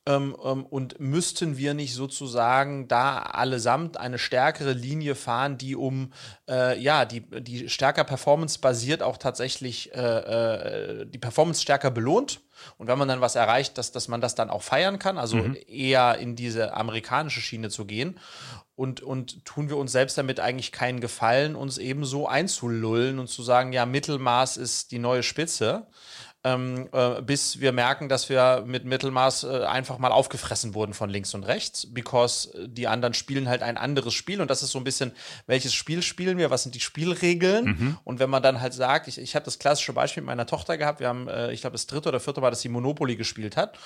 ähm, 0.08 0.36
ähm, 0.44 0.66
und 0.66 1.00
müssten 1.00 1.58
wir 1.58 1.74
nicht 1.74 1.94
sozusagen 1.94 2.88
da 2.88 3.20
allesamt 3.20 3.98
eine 3.98 4.18
stärkere 4.18 4.74
Linie 4.74 5.14
fahren, 5.14 5.58
die 5.58 5.76
um, 5.76 6.12
äh, 6.50 6.80
ja, 6.80 7.06
die, 7.06 7.22
die 7.22 7.70
stärker 7.70 8.04
performance-basiert 8.04 9.04
auch 9.04 9.18
tatsächlich 9.18 9.94
äh, 9.94 10.00
äh, 10.00 11.06
die 11.06 11.20
Performance 11.20 11.62
stärker 11.62 11.92
belohnt? 11.92 12.42
Und 12.78 12.88
wenn 12.88 12.98
man 12.98 13.08
dann 13.08 13.22
was 13.22 13.36
erreicht, 13.36 13.78
dass, 13.78 13.92
dass 13.92 14.08
man 14.08 14.22
das 14.22 14.36
dann 14.36 14.50
auch 14.50 14.62
feiern 14.62 15.00
kann, 15.00 15.18
also 15.18 15.38
mhm. 15.38 15.58
eher 15.68 16.18
in 16.18 16.36
diese 16.36 16.74
amerikanische 16.74 17.42
Schiene 17.42 17.70
zu 17.70 17.86
gehen. 17.86 18.20
Und, 18.76 19.02
und 19.02 19.46
tun 19.46 19.70
wir 19.70 19.78
uns 19.78 19.92
selbst 19.92 20.18
damit 20.18 20.40
eigentlich 20.40 20.72
keinen 20.72 21.02
Gefallen, 21.02 21.56
uns 21.56 21.78
eben 21.78 22.06
so 22.06 22.28
einzulullen 22.28 23.20
und 23.20 23.28
zu 23.28 23.44
sagen, 23.44 23.74
ja, 23.74 23.86
Mittelmaß 23.86 24.58
ist 24.58 24.92
die 24.92 25.00
neue 25.00 25.22
Spitze 25.22 25.88
ähm, 26.44 26.90
äh, 26.92 27.22
bis 27.22 27.60
wir 27.60 27.72
merken, 27.72 28.10
dass 28.10 28.30
wir 28.30 28.64
mit 28.66 28.84
Mittelmaß 28.86 29.44
äh, 29.44 29.64
einfach 29.66 30.00
mal 30.00 30.12
aufgefressen 30.12 30.74
wurden 30.74 30.94
von 30.94 31.10
links 31.10 31.34
und 31.34 31.44
rechts, 31.44 31.88
because 31.94 32.52
die 32.66 32.88
anderen 32.88 33.14
spielen 33.14 33.48
halt 33.48 33.62
ein 33.62 33.78
anderes 33.78 34.14
Spiel 34.14 34.42
und 34.42 34.50
das 34.50 34.64
ist 34.64 34.72
so 34.72 34.80
ein 34.80 34.84
bisschen, 34.84 35.12
welches 35.46 35.74
Spiel 35.74 36.02
spielen 36.02 36.38
wir, 36.38 36.50
was 36.50 36.64
sind 36.64 36.74
die 36.74 36.80
Spielregeln 36.80 37.66
mhm. 37.66 37.98
und 38.04 38.20
wenn 38.20 38.30
man 38.30 38.42
dann 38.42 38.60
halt 38.60 38.74
sagt, 38.74 39.08
ich, 39.08 39.20
ich 39.20 39.36
habe 39.36 39.46
das 39.46 39.60
klassische 39.60 39.94
Beispiel 39.94 40.22
mit 40.22 40.28
meiner 40.28 40.48
Tochter 40.48 40.78
gehabt, 40.78 41.00
wir 41.00 41.08
haben, 41.08 41.28
äh, 41.28 41.52
ich 41.52 41.62
glaube, 41.62 41.74
das 41.74 41.86
dritte 41.86 42.10
oder 42.10 42.20
vierte 42.20 42.42
Mal, 42.42 42.50
dass 42.50 42.62
sie 42.62 42.70
Monopoly 42.70 43.16
gespielt 43.16 43.56
hat 43.56 43.78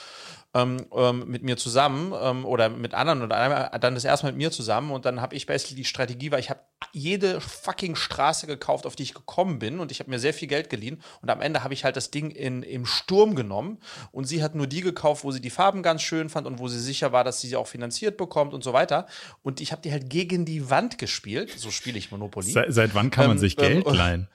ähm, 0.56 0.86
ähm, 0.96 1.26
mit 1.28 1.44
mir 1.44 1.58
zusammen 1.58 2.14
ähm, 2.20 2.46
oder 2.46 2.70
mit 2.70 2.94
anderen 2.94 3.22
und 3.22 3.30
dann 3.30 3.94
das 3.94 4.06
erste 4.06 4.26
Mal 4.26 4.32
mit 4.32 4.38
mir 4.38 4.52
zusammen 4.52 4.92
und 4.92 5.04
dann 5.06 5.20
habe 5.20 5.36
ich 5.36 5.46
basically 5.46 5.76
die 5.76 5.84
Strategie, 5.84 6.32
weil 6.32 6.40
ich 6.40 6.50
habe 6.50 6.62
jede 6.94 7.42
fucking 7.42 7.96
Straße 7.96 8.48
gekauft, 8.48 8.86
auf 8.86 8.96
die 8.96 9.04
ich 9.04 9.14
gekommen 9.14 9.60
bin 9.60 9.80
und 9.80 9.92
ich 9.92 10.00
habe 10.00 10.10
mir 10.10 10.18
sehr 10.18 10.34
viel 10.34 10.48
Geld 10.48 10.70
geliehen 10.70 11.02
und 11.22 11.30
am 11.30 11.42
Ende 11.42 11.64
habe 11.64 11.74
ich 11.74 11.84
halt 11.84 11.98
das 11.98 12.10
Ding 12.10 12.32
in, 12.32 12.64
im 12.64 12.86
Sturm 12.86 13.36
genommen 13.36 13.80
und 14.14 14.26
sie 14.26 14.42
hat 14.42 14.56
nur 14.56 14.66
die 14.66 14.82
gekauft, 14.82 15.26
wo 15.26 15.32
sie 15.32 15.42
die 15.42 15.50
Farben 15.50 15.84
ganz 15.84 16.02
schön 16.02 16.30
fand 16.30 16.48
und 16.48 16.58
wo 16.60 16.70
sie 16.70 16.80
sicher 16.80 17.12
war, 17.12 17.26
dass 17.26 17.42
sie 17.42 17.50
sie 17.50 17.58
auch 17.58 17.68
finanziert 17.68 18.16
bekommt 18.16 18.54
und 18.54 18.64
so 18.64 18.72
weiter 18.72 19.08
und 19.44 19.60
ich 19.60 19.74
habe 19.74 19.82
die 19.82 19.92
halt 19.92 20.10
gegen 20.10 20.46
die 20.46 20.70
Wand 20.70 20.98
gespielt, 20.98 21.52
so 21.58 21.70
spiele 21.70 21.98
ich 21.98 22.12
Monopoly. 22.12 22.52
Seit, 22.52 22.74
seit 22.74 22.96
wann 22.96 23.12
kann 23.12 23.28
man 23.28 23.38
ähm, 23.38 23.42
sich 23.42 23.58
Geld 23.58 23.86
ähm, 23.86 23.94
leihen? 23.94 24.30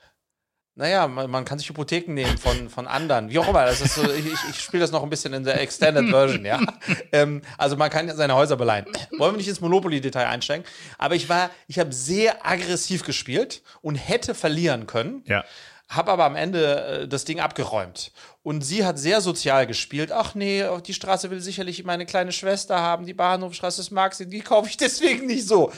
Naja, 0.80 1.06
man, 1.08 1.30
man, 1.30 1.44
kann 1.44 1.58
sich 1.58 1.68
Hypotheken 1.68 2.14
nehmen 2.14 2.38
von, 2.38 2.70
von 2.70 2.86
anderen. 2.86 3.28
Wie 3.28 3.38
auch 3.38 3.46
immer. 3.46 3.66
Das 3.66 3.82
ist 3.82 3.96
so, 3.96 4.02
ich, 4.10 4.24
ich 4.48 4.60
spiele 4.60 4.80
das 4.80 4.90
noch 4.90 5.02
ein 5.02 5.10
bisschen 5.10 5.34
in 5.34 5.44
der 5.44 5.60
Extended 5.60 6.08
Version, 6.08 6.42
ja. 6.46 6.58
ähm, 7.12 7.42
also 7.58 7.76
man 7.76 7.90
kann 7.90 8.08
seine 8.16 8.34
Häuser 8.34 8.56
beleihen. 8.56 8.86
Wollen 9.18 9.34
wir 9.34 9.36
nicht 9.36 9.48
ins 9.48 9.60
Monopoly-Detail 9.60 10.26
einsteigen? 10.26 10.64
Aber 10.96 11.16
ich 11.16 11.28
war, 11.28 11.50
ich 11.66 11.78
habe 11.78 11.92
sehr 11.92 12.46
aggressiv 12.46 13.04
gespielt 13.04 13.60
und 13.82 13.96
hätte 13.96 14.34
verlieren 14.34 14.86
können. 14.86 15.22
Ja. 15.26 15.44
Habe 15.90 16.12
aber 16.12 16.24
am 16.24 16.34
Ende 16.34 17.02
äh, 17.02 17.08
das 17.08 17.26
Ding 17.26 17.40
abgeräumt. 17.40 18.10
Und 18.42 18.62
sie 18.62 18.86
hat 18.86 18.98
sehr 18.98 19.20
sozial 19.20 19.66
gespielt. 19.66 20.12
Ach 20.12 20.34
nee, 20.34 20.64
die 20.86 20.94
Straße 20.94 21.30
will 21.30 21.42
sicherlich 21.42 21.84
meine 21.84 22.06
kleine 22.06 22.32
Schwester 22.32 22.80
haben, 22.80 23.04
die 23.04 23.12
Bahnhofstraße, 23.12 23.82
das 23.82 23.90
mag 23.90 24.14
sie, 24.14 24.30
die 24.30 24.40
kaufe 24.40 24.70
ich 24.70 24.78
deswegen 24.78 25.26
nicht 25.26 25.46
so 25.46 25.70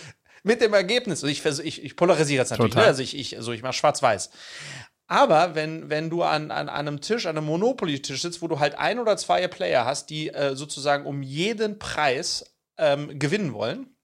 mit 0.43 0.61
dem 0.61 0.75
Ergebnis. 0.75 1.25
Also 1.25 1.29
ich, 1.29 1.45
ich, 1.45 1.85
ich 1.85 1.97
polarisiere 1.97 2.43
jetzt 2.43 2.51
natürlich, 2.51 2.75
ne? 2.75 2.83
also 2.83 3.03
ich, 3.03 3.17
ich, 3.17 3.37
also 3.37 3.53
ich 3.53 3.63
mache 3.63 3.75
schwarz-weiß. 3.75 4.31
Aber 5.13 5.55
wenn, 5.55 5.91
wenn 5.91 6.09
du 6.09 6.23
an, 6.23 6.51
an, 6.51 6.71
einem 6.71 7.03
Tisch, 7.03 7.27
an 7.27 7.37
einem 7.37 7.45
Monopoly-Tisch 7.45 8.23
sitzt, 8.23 8.41
wo 8.41 8.49
du 8.49 8.61
halt 8.61 8.79
ein 8.79 8.99
oder 8.99 9.19
zwei 9.19 9.47
Player 9.47 9.85
hast, 9.85 10.09
die 10.09 10.31
äh, 10.31 10.57
sozusagen 10.57 11.05
um 11.05 11.23
jeden 11.23 11.79
Preis 11.79 12.57
ähm, 12.79 13.19
gewinnen 13.19 13.53
wollen, 13.53 13.95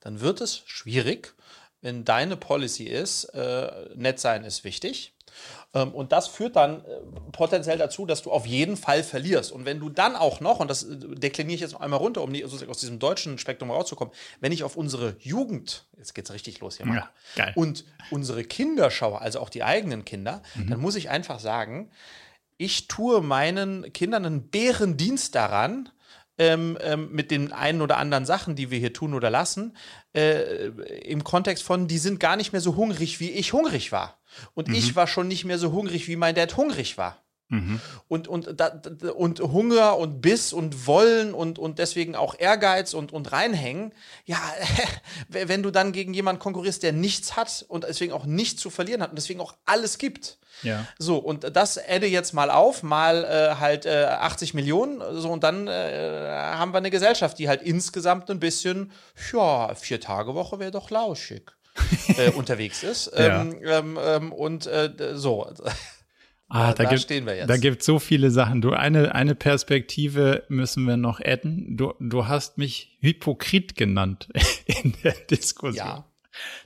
dann 0.00 0.20
wird 0.20 0.40
es 0.40 0.64
schwierig, 0.66 1.36
wenn 1.80 2.04
deine 2.04 2.36
Policy 2.36 2.86
ist, 2.86 3.26
äh, 3.34 3.70
nett 3.94 4.18
sein 4.18 4.42
ist 4.42 4.64
wichtig. 4.64 5.14
Ähm, 5.72 5.92
und 5.92 6.12
das 6.12 6.26
führt 6.26 6.56
dann 6.56 6.84
äh, 6.84 7.00
potenziell 7.32 7.78
dazu, 7.78 8.06
dass 8.06 8.22
du 8.22 8.32
auf 8.32 8.46
jeden 8.46 8.76
Fall 8.76 9.02
verlierst. 9.02 9.52
Und 9.52 9.64
wenn 9.64 9.78
du 9.78 9.88
dann 9.88 10.16
auch 10.16 10.40
noch, 10.40 10.58
und 10.58 10.68
das 10.68 10.82
äh, 10.82 10.96
dekliniere 10.96 11.54
ich 11.54 11.60
jetzt 11.60 11.72
noch 11.72 11.80
einmal 11.80 12.00
runter, 12.00 12.22
um 12.22 12.32
aus 12.68 12.78
diesem 12.78 12.98
deutschen 12.98 13.38
Spektrum 13.38 13.70
rauszukommen, 13.70 14.12
wenn 14.40 14.52
ich 14.52 14.64
auf 14.64 14.76
unsere 14.76 15.16
Jugend, 15.20 15.84
jetzt 15.96 16.14
geht 16.14 16.24
es 16.24 16.32
richtig 16.32 16.60
los 16.60 16.76
hier, 16.76 16.86
mal, 16.86 17.08
ja, 17.36 17.52
und 17.54 17.84
unsere 18.10 18.42
Kinder 18.44 18.90
schaue, 18.90 19.20
also 19.20 19.40
auch 19.40 19.48
die 19.48 19.62
eigenen 19.62 20.04
Kinder, 20.04 20.42
mhm. 20.56 20.70
dann 20.70 20.80
muss 20.80 20.96
ich 20.96 21.08
einfach 21.08 21.38
sagen, 21.38 21.90
ich 22.56 22.88
tue 22.88 23.22
meinen 23.22 23.92
Kindern 23.92 24.26
einen 24.26 24.48
Bärendienst 24.48 25.34
daran, 25.34 25.88
ähm, 26.40 26.78
ähm, 26.80 27.12
mit 27.12 27.30
den 27.30 27.52
einen 27.52 27.82
oder 27.82 27.98
anderen 27.98 28.24
Sachen, 28.24 28.56
die 28.56 28.70
wir 28.70 28.78
hier 28.78 28.94
tun 28.94 29.12
oder 29.12 29.28
lassen, 29.28 29.76
äh, 30.14 30.68
im 31.04 31.22
Kontext 31.22 31.62
von, 31.62 31.86
die 31.86 31.98
sind 31.98 32.18
gar 32.18 32.36
nicht 32.36 32.52
mehr 32.52 32.62
so 32.62 32.76
hungrig, 32.76 33.20
wie 33.20 33.30
ich 33.30 33.52
hungrig 33.52 33.92
war. 33.92 34.18
Und 34.54 34.68
mhm. 34.68 34.74
ich 34.74 34.96
war 34.96 35.06
schon 35.06 35.28
nicht 35.28 35.44
mehr 35.44 35.58
so 35.58 35.72
hungrig, 35.72 36.08
wie 36.08 36.16
mein 36.16 36.34
Dad 36.34 36.56
hungrig 36.56 36.96
war. 36.96 37.22
Mhm. 37.50 37.80
Und, 38.06 38.28
und, 38.28 38.60
da, 38.60 38.80
und 39.14 39.40
Hunger 39.40 39.98
und 39.98 40.22
Biss 40.22 40.52
und 40.52 40.86
Wollen 40.86 41.34
und, 41.34 41.58
und 41.58 41.80
deswegen 41.80 42.14
auch 42.14 42.36
Ehrgeiz 42.38 42.94
und, 42.94 43.12
und 43.12 43.32
reinhängen. 43.32 43.92
Ja, 44.24 44.40
wenn 45.28 45.62
du 45.62 45.72
dann 45.72 45.92
gegen 45.92 46.14
jemanden 46.14 46.40
konkurrierst, 46.40 46.82
der 46.84 46.92
nichts 46.92 47.36
hat 47.36 47.64
und 47.68 47.84
deswegen 47.84 48.12
auch 48.12 48.24
nichts 48.24 48.62
zu 48.62 48.70
verlieren 48.70 49.02
hat 49.02 49.10
und 49.10 49.16
deswegen 49.16 49.40
auch 49.40 49.54
alles 49.66 49.98
gibt. 49.98 50.38
Ja. 50.62 50.86
So, 50.98 51.18
und 51.18 51.56
das 51.56 51.76
adde 51.76 52.06
jetzt 52.06 52.34
mal 52.34 52.50
auf, 52.50 52.82
mal 52.84 53.24
äh, 53.24 53.56
halt 53.56 53.84
äh, 53.84 54.04
80 54.04 54.54
Millionen, 54.54 55.02
so, 55.20 55.30
und 55.30 55.42
dann 55.42 55.66
äh, 55.66 56.28
haben 56.28 56.72
wir 56.72 56.78
eine 56.78 56.90
Gesellschaft, 56.90 57.38
die 57.38 57.48
halt 57.48 57.62
insgesamt 57.62 58.30
ein 58.30 58.40
bisschen, 58.40 58.92
ja, 59.32 59.74
vier 59.74 60.00
Tage 60.00 60.34
Woche 60.34 60.58
wäre 60.58 60.70
doch 60.70 60.90
lauschig. 60.90 61.50
äh, 62.08 62.30
unterwegs 62.30 62.82
ist. 62.82 63.12
Ja. 63.16 63.42
Ähm, 63.42 63.60
ähm, 63.64 63.98
ähm 64.02 64.32
und 64.32 64.66
äh, 64.66 64.92
so. 65.14 65.48
Ah, 66.50 66.74
da, 66.74 66.82
da 66.82 66.90
gibt, 66.90 67.02
stehen 67.02 67.26
wir 67.26 67.36
jetzt. 67.36 67.48
Da 67.48 67.56
gibt 67.56 67.82
so 67.82 68.00
viele 68.00 68.30
Sachen. 68.30 68.60
Du, 68.60 68.72
eine, 68.72 69.14
eine 69.14 69.36
Perspektive 69.36 70.42
müssen 70.48 70.84
wir 70.84 70.96
noch 70.96 71.20
adden. 71.20 71.76
Du, 71.76 71.94
du 72.00 72.26
hast 72.26 72.58
mich 72.58 72.98
Hypokrit 73.00 73.76
genannt 73.76 74.28
in 74.66 74.94
der 75.04 75.12
Diskussion. 75.12 75.86
Ja. 75.86 76.04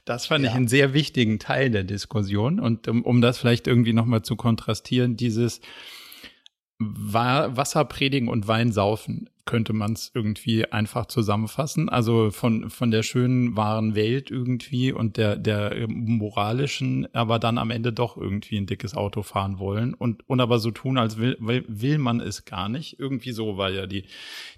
Das 0.07 0.27
fand 0.27 0.44
ja. 0.44 0.51
ich 0.51 0.57
einen 0.57 0.68
sehr 0.68 0.94
wichtigen 0.94 1.38
Teil 1.38 1.70
der 1.70 1.85
Diskussion. 1.85 2.61
Und 2.61 2.88
um, 2.88 3.03
um 3.03 3.20
das 3.20 3.37
vielleicht 3.37 3.66
irgendwie 3.66 3.92
nochmal 3.92 4.23
zu 4.23 4.37
kontrastieren, 4.37 5.16
dieses, 5.16 5.61
Wasser 6.79 7.85
predigen 7.85 8.29
und 8.29 8.49
Wein 8.49 8.73
saufen, 8.73 9.31
könnte 9.47 9.73
man 9.73 9.93
es 9.93 10.11
irgendwie 10.15 10.71
einfach 10.73 11.07
zusammenfassen. 11.07 11.89
Also 11.89 12.31
von, 12.31 12.71
von 12.71 12.91
der 12.91 13.03
schönen, 13.03 13.57
wahren 13.57 13.95
Welt 13.95 14.31
irgendwie 14.31 14.91
und 14.91 15.17
der, 15.17 15.37
der 15.37 15.87
moralischen, 15.89 17.07
aber 17.15 17.39
dann 17.39 17.59
am 17.59 17.71
Ende 17.71 17.93
doch 17.93 18.17
irgendwie 18.17 18.57
ein 18.57 18.67
dickes 18.67 18.95
Auto 18.95 19.23
fahren 19.23 19.59
wollen 19.59 19.95
und, 19.95 20.29
und 20.29 20.41
aber 20.41 20.59
so 20.59 20.71
tun, 20.71 20.99
als 20.99 21.19
will, 21.19 21.37
will, 21.41 21.65
will 21.69 21.99
man 21.99 22.21
es 22.21 22.45
gar 22.45 22.69
nicht. 22.69 22.99
Irgendwie 22.99 23.33
so 23.33 23.57
war 23.57 23.71
ja 23.71 23.87
die, 23.87 24.07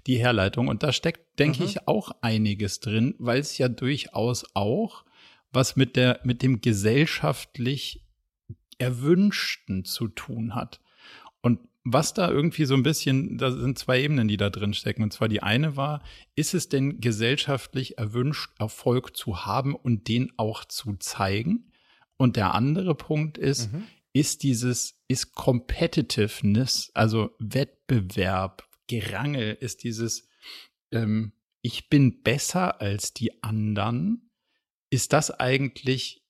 die 0.07 0.17
Herleitung. 0.17 0.69
Und 0.69 0.83
da 0.83 0.93
steckt, 0.93 1.39
denke 1.39 1.61
mhm. 1.61 1.65
ich, 1.65 1.87
auch 1.87 2.11
einiges 2.21 2.79
drin, 2.79 3.13
weil 3.19 3.39
es 3.39 3.57
ja 3.57 3.67
durchaus 3.69 4.45
auch 4.55 5.03
was 5.51 5.75
mit 5.75 5.95
der, 5.95 6.19
mit 6.23 6.41
dem 6.41 6.61
gesellschaftlich 6.61 8.03
Erwünschten 8.79 9.85
zu 9.85 10.07
tun 10.07 10.55
hat. 10.55 10.79
Was 11.89 12.13
da 12.13 12.29
irgendwie 12.29 12.65
so 12.65 12.73
ein 12.73 12.83
bisschen, 12.83 13.37
da 13.37 13.51
sind 13.51 13.79
zwei 13.79 14.01
Ebenen, 14.01 14.27
die 14.27 14.35
da 14.37 14.49
drin 14.49 14.73
stecken. 14.73 15.03
Und 15.03 15.13
zwar 15.13 15.29
die 15.29 15.41
eine 15.41 15.77
war, 15.77 16.03
ist 16.35 16.53
es 16.53 16.67
denn 16.67 16.99
gesellschaftlich 16.99 17.97
erwünscht, 17.97 18.51
Erfolg 18.59 19.15
zu 19.15 19.45
haben 19.45 19.73
und 19.73 20.07
den 20.07 20.33
auch 20.37 20.65
zu 20.65 20.95
zeigen? 20.97 21.71
Und 22.17 22.35
der 22.35 22.53
andere 22.53 22.93
Punkt 22.93 23.37
ist, 23.37 23.71
mhm. 23.71 23.83
ist 24.11 24.43
dieses, 24.43 24.99
ist 25.07 25.33
Competitiveness, 25.33 26.91
also 26.93 27.35
Wettbewerb, 27.39 28.67
Gerangel, 28.87 29.57
ist 29.59 29.83
dieses, 29.83 30.27
ähm, 30.91 31.31
ich 31.61 31.89
bin 31.89 32.21
besser 32.21 32.81
als 32.81 33.13
die 33.13 33.43
anderen, 33.43 34.29
ist 34.89 35.13
das 35.13 35.31
eigentlich 35.31 36.23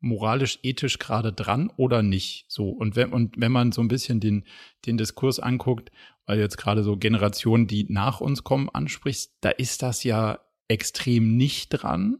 moralisch, 0.00 0.58
ethisch 0.62 0.98
gerade 0.98 1.32
dran 1.32 1.70
oder 1.76 2.02
nicht. 2.02 2.46
So. 2.48 2.68
Und 2.68 2.96
wenn, 2.96 3.12
und 3.12 3.34
wenn 3.38 3.52
man 3.52 3.72
so 3.72 3.80
ein 3.80 3.88
bisschen 3.88 4.20
den, 4.20 4.44
den 4.86 4.96
Diskurs 4.96 5.40
anguckt, 5.40 5.90
weil 6.26 6.38
jetzt 6.38 6.58
gerade 6.58 6.82
so 6.82 6.96
Generationen, 6.96 7.66
die 7.66 7.86
nach 7.88 8.20
uns 8.20 8.44
kommen, 8.44 8.68
ansprichst, 8.68 9.32
da 9.40 9.50
ist 9.50 9.82
das 9.82 10.04
ja 10.04 10.40
extrem 10.68 11.36
nicht 11.36 11.70
dran. 11.70 12.18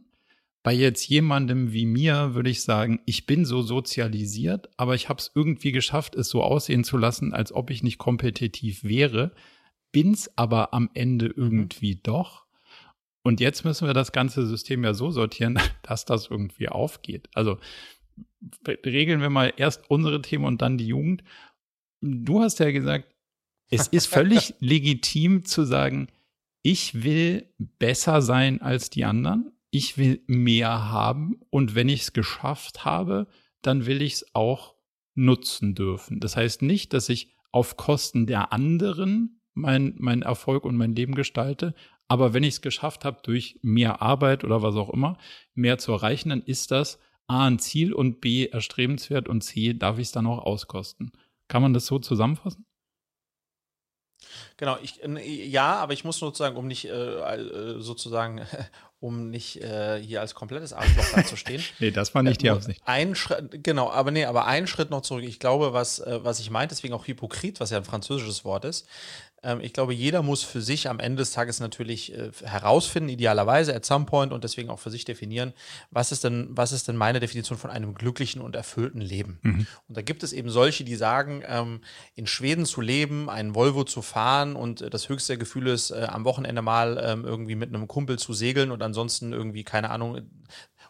Bei 0.61 0.73
jetzt 0.73 1.07
jemandem 1.07 1.71
wie 1.71 1.85
mir 1.85 2.33
würde 2.33 2.49
ich 2.49 2.63
sagen, 2.63 2.99
ich 3.05 3.25
bin 3.25 3.45
so 3.45 3.61
sozialisiert, 3.61 4.69
aber 4.75 4.95
ich 4.95 5.07
habe 5.07 5.19
es 5.19 5.31
irgendwie 5.33 5.71
geschafft, 5.71 6.15
es 6.15 6.29
so 6.29 6.43
aussehen 6.43 6.83
zu 6.83 6.97
lassen, 6.97 7.33
als 7.33 7.53
ob 7.53 7.69
ich 7.69 7.81
nicht 7.81 7.97
kompetitiv 7.97 8.83
wäre, 8.83 9.31
bin's 9.91 10.29
aber 10.35 10.73
am 10.73 10.89
Ende 10.93 11.27
mhm. 11.27 11.33
irgendwie 11.35 11.95
mhm. 11.95 11.99
doch. 12.03 12.45
Und 13.23 13.39
jetzt 13.39 13.65
müssen 13.65 13.87
wir 13.87 13.93
das 13.93 14.11
ganze 14.11 14.47
System 14.47 14.83
ja 14.83 14.93
so 14.93 15.11
sortieren, 15.11 15.59
dass 15.83 16.05
das 16.05 16.27
irgendwie 16.27 16.69
aufgeht. 16.69 17.29
Also 17.33 17.57
regeln 18.67 19.21
wir 19.21 19.29
mal 19.29 19.53
erst 19.57 19.89
unsere 19.89 20.21
Themen 20.21 20.45
und 20.45 20.61
dann 20.61 20.77
die 20.77 20.87
Jugend. 20.87 21.23
Du 22.01 22.41
hast 22.41 22.59
ja 22.59 22.71
gesagt, 22.71 23.13
es 23.69 23.87
ist 23.87 24.07
völlig 24.07 24.55
legitim 24.59 25.45
zu 25.45 25.63
sagen, 25.63 26.07
ich 26.61 27.03
will 27.03 27.47
besser 27.57 28.21
sein 28.21 28.61
als 28.61 28.89
die 28.89 29.05
anderen, 29.05 29.51
ich 29.71 29.97
will 29.97 30.23
mehr 30.27 30.89
haben 30.89 31.39
und 31.49 31.75
wenn 31.75 31.89
ich 31.89 32.01
es 32.01 32.13
geschafft 32.13 32.83
habe, 32.83 33.27
dann 33.61 33.85
will 33.85 34.01
ich 34.01 34.13
es 34.13 34.35
auch 34.35 34.75
nutzen 35.13 35.75
dürfen. 35.75 36.19
Das 36.19 36.35
heißt 36.35 36.61
nicht, 36.61 36.93
dass 36.93 37.09
ich 37.09 37.35
auf 37.51 37.77
Kosten 37.77 38.25
der 38.25 38.51
anderen 38.51 39.41
mein, 39.53 39.95
mein 39.97 40.21
Erfolg 40.21 40.65
und 40.65 40.77
mein 40.77 40.95
Leben 40.95 41.15
gestalte, 41.15 41.75
aber 42.09 42.33
wenn 42.33 42.43
ich 42.43 42.55
es 42.55 42.61
geschafft 42.61 43.05
habe, 43.05 43.19
durch 43.23 43.59
mehr 43.61 44.01
Arbeit 44.01 44.43
oder 44.43 44.61
was 44.61 44.75
auch 44.75 44.89
immer, 44.89 45.17
mehr 45.53 45.77
zu 45.77 45.93
erreichen, 45.93 46.29
dann 46.29 46.41
ist 46.41 46.71
das 46.71 46.99
A 47.27 47.45
ein 47.45 47.59
Ziel 47.59 47.93
und 47.93 48.19
B 48.19 48.47
erstrebenswert 48.47 49.29
und 49.29 49.41
C 49.41 49.73
darf 49.75 49.99
ich 49.99 50.07
es 50.07 50.11
dann 50.11 50.25
auch 50.25 50.39
auskosten. 50.39 51.11
Kann 51.47 51.61
man 51.61 51.73
das 51.73 51.85
so 51.85 51.99
zusammenfassen? 51.99 52.65
Genau, 54.57 54.77
ich, 54.81 54.99
ja, 55.23 55.75
aber 55.75 55.93
ich 55.93 56.03
muss 56.03 56.17
sozusagen, 56.17 56.57
um 56.57 56.67
nicht 56.67 56.85
äh, 56.85 56.91
äh 56.91 57.79
sozusagen, 57.79 58.41
um 58.99 59.29
nicht 59.29 59.61
äh, 59.61 60.01
hier 60.01 60.19
als 60.19 60.35
komplettes 60.35 60.73
Arschloch 60.73 61.09
dazustehen. 61.15 61.63
nee, 61.79 61.91
das 61.91 62.13
war 62.13 62.23
nicht 62.23 62.41
die 62.41 62.47
äh, 62.47 62.51
Absicht. 62.51 62.81
Ein 62.85 63.15
Schritt, 63.15 63.63
genau, 63.63 63.89
aber 63.89 64.11
nee, 64.11 64.25
aber 64.25 64.45
einen 64.45 64.67
Schritt 64.67 64.89
noch 64.89 65.01
zurück. 65.01 65.23
Ich 65.23 65.39
glaube, 65.39 65.71
was, 65.71 65.99
äh, 65.99 66.19
was 66.23 66.39
ich 66.39 66.49
meinte, 66.49 66.75
deswegen 66.75 66.93
auch 66.93 67.07
Hypokrit, 67.07 67.59
was 67.59 67.69
ja 67.69 67.77
ein 67.77 67.85
französisches 67.85 68.43
Wort 68.43 68.65
ist, 68.65 68.87
ich 69.61 69.73
glaube, 69.73 69.93
jeder 69.93 70.21
muss 70.21 70.43
für 70.43 70.61
sich 70.61 70.89
am 70.89 70.99
Ende 70.99 71.17
des 71.21 71.31
Tages 71.31 71.59
natürlich 71.59 72.13
äh, 72.13 72.31
herausfinden, 72.43 73.09
idealerweise 73.09 73.73
at 73.73 73.85
some 73.85 74.05
point 74.05 74.33
und 74.33 74.43
deswegen 74.43 74.69
auch 74.69 74.79
für 74.79 74.91
sich 74.91 75.05
definieren, 75.05 75.53
was 75.91 76.11
ist 76.11 76.23
denn, 76.23 76.49
was 76.51 76.71
ist 76.71 76.87
denn 76.87 76.97
meine 76.97 77.19
Definition 77.19 77.57
von 77.57 77.69
einem 77.69 77.95
glücklichen 77.95 78.41
und 78.41 78.55
erfüllten 78.55 79.01
Leben? 79.01 79.39
Mhm. 79.41 79.67
Und 79.87 79.97
da 79.97 80.01
gibt 80.01 80.23
es 80.23 80.33
eben 80.33 80.49
solche, 80.49 80.83
die 80.83 80.95
sagen, 80.95 81.43
ähm, 81.47 81.81
in 82.15 82.27
Schweden 82.27 82.65
zu 82.65 82.81
leben, 82.81 83.29
einen 83.29 83.55
Volvo 83.55 83.83
zu 83.85 84.01
fahren 84.01 84.55
und 84.55 84.81
äh, 84.81 84.89
das 84.89 85.07
höchste 85.07 85.37
Gefühl 85.37 85.67
ist, 85.67 85.91
äh, 85.91 86.07
am 86.09 86.25
Wochenende 86.25 86.61
mal 86.61 87.01
ähm, 87.03 87.23
irgendwie 87.25 87.55
mit 87.55 87.73
einem 87.73 87.87
Kumpel 87.87 88.19
zu 88.19 88.33
segeln 88.33 88.71
und 88.71 88.81
ansonsten 88.83 89.31
irgendwie, 89.31 89.63
keine 89.63 89.89
Ahnung, 89.89 90.21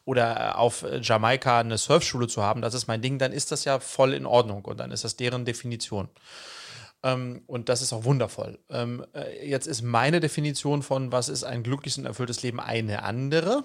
oder 0.05 0.57
auf 0.57 0.83
Jamaika 1.01 1.59
eine 1.59 1.77
Surfschule 1.77 2.27
zu 2.27 2.41
haben, 2.41 2.61
das 2.61 2.73
ist 2.73 2.87
mein 2.87 3.01
Ding, 3.01 3.19
dann 3.19 3.31
ist 3.31 3.51
das 3.51 3.63
ja 3.65 3.79
voll 3.79 4.13
in 4.13 4.25
Ordnung 4.25 4.65
und 4.65 4.79
dann 4.79 4.91
ist 4.91 5.03
das 5.03 5.17
deren 5.17 5.45
Definition. 5.45 6.09
Ähm, 7.03 7.43
und 7.47 7.69
das 7.69 7.81
ist 7.81 7.93
auch 7.93 8.03
wundervoll. 8.03 8.59
Ähm, 8.69 9.05
äh, 9.13 9.47
jetzt 9.47 9.67
ist 9.67 9.81
meine 9.81 10.19
Definition 10.19 10.83
von, 10.83 11.11
was 11.11 11.29
ist 11.29 11.43
ein 11.43 11.63
glückliches 11.63 11.97
und 11.97 12.05
erfülltes 12.05 12.43
Leben, 12.43 12.59
eine 12.59 13.03
andere. 13.03 13.63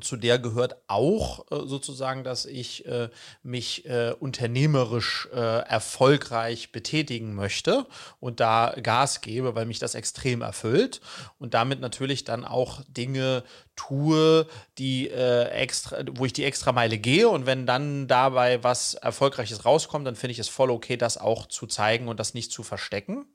Zu 0.00 0.16
der 0.16 0.38
gehört 0.38 0.76
auch 0.86 1.50
äh, 1.50 1.66
sozusagen, 1.66 2.22
dass 2.22 2.46
ich 2.46 2.86
äh, 2.86 3.08
mich 3.42 3.86
äh, 3.86 4.14
unternehmerisch 4.18 5.28
äh, 5.32 5.36
erfolgreich 5.36 6.70
betätigen 6.70 7.34
möchte 7.34 7.86
und 8.20 8.38
da 8.38 8.76
Gas 8.80 9.20
gebe, 9.20 9.56
weil 9.56 9.66
mich 9.66 9.80
das 9.80 9.96
extrem 9.96 10.42
erfüllt 10.42 11.00
und 11.38 11.54
damit 11.54 11.80
natürlich 11.80 12.22
dann 12.22 12.44
auch 12.44 12.82
Dinge 12.86 13.42
tue, 13.74 14.46
die 14.78 15.08
äh, 15.10 15.48
extra, 15.48 16.04
wo 16.12 16.24
ich 16.24 16.34
die 16.34 16.44
extra 16.44 16.70
Meile 16.70 16.98
gehe 16.98 17.28
und 17.28 17.46
wenn 17.46 17.66
dann 17.66 18.06
dabei 18.06 18.62
was 18.62 18.94
Erfolgreiches 18.94 19.64
rauskommt, 19.64 20.06
dann 20.06 20.14
finde 20.14 20.32
ich 20.32 20.38
es 20.38 20.48
voll 20.48 20.70
okay, 20.70 20.96
das 20.96 21.18
auch 21.18 21.46
zu 21.46 21.66
zeigen 21.66 22.06
und 22.06 22.20
das 22.20 22.32
nicht 22.32 22.52
zu 22.52 22.62
verstecken. 22.62 23.26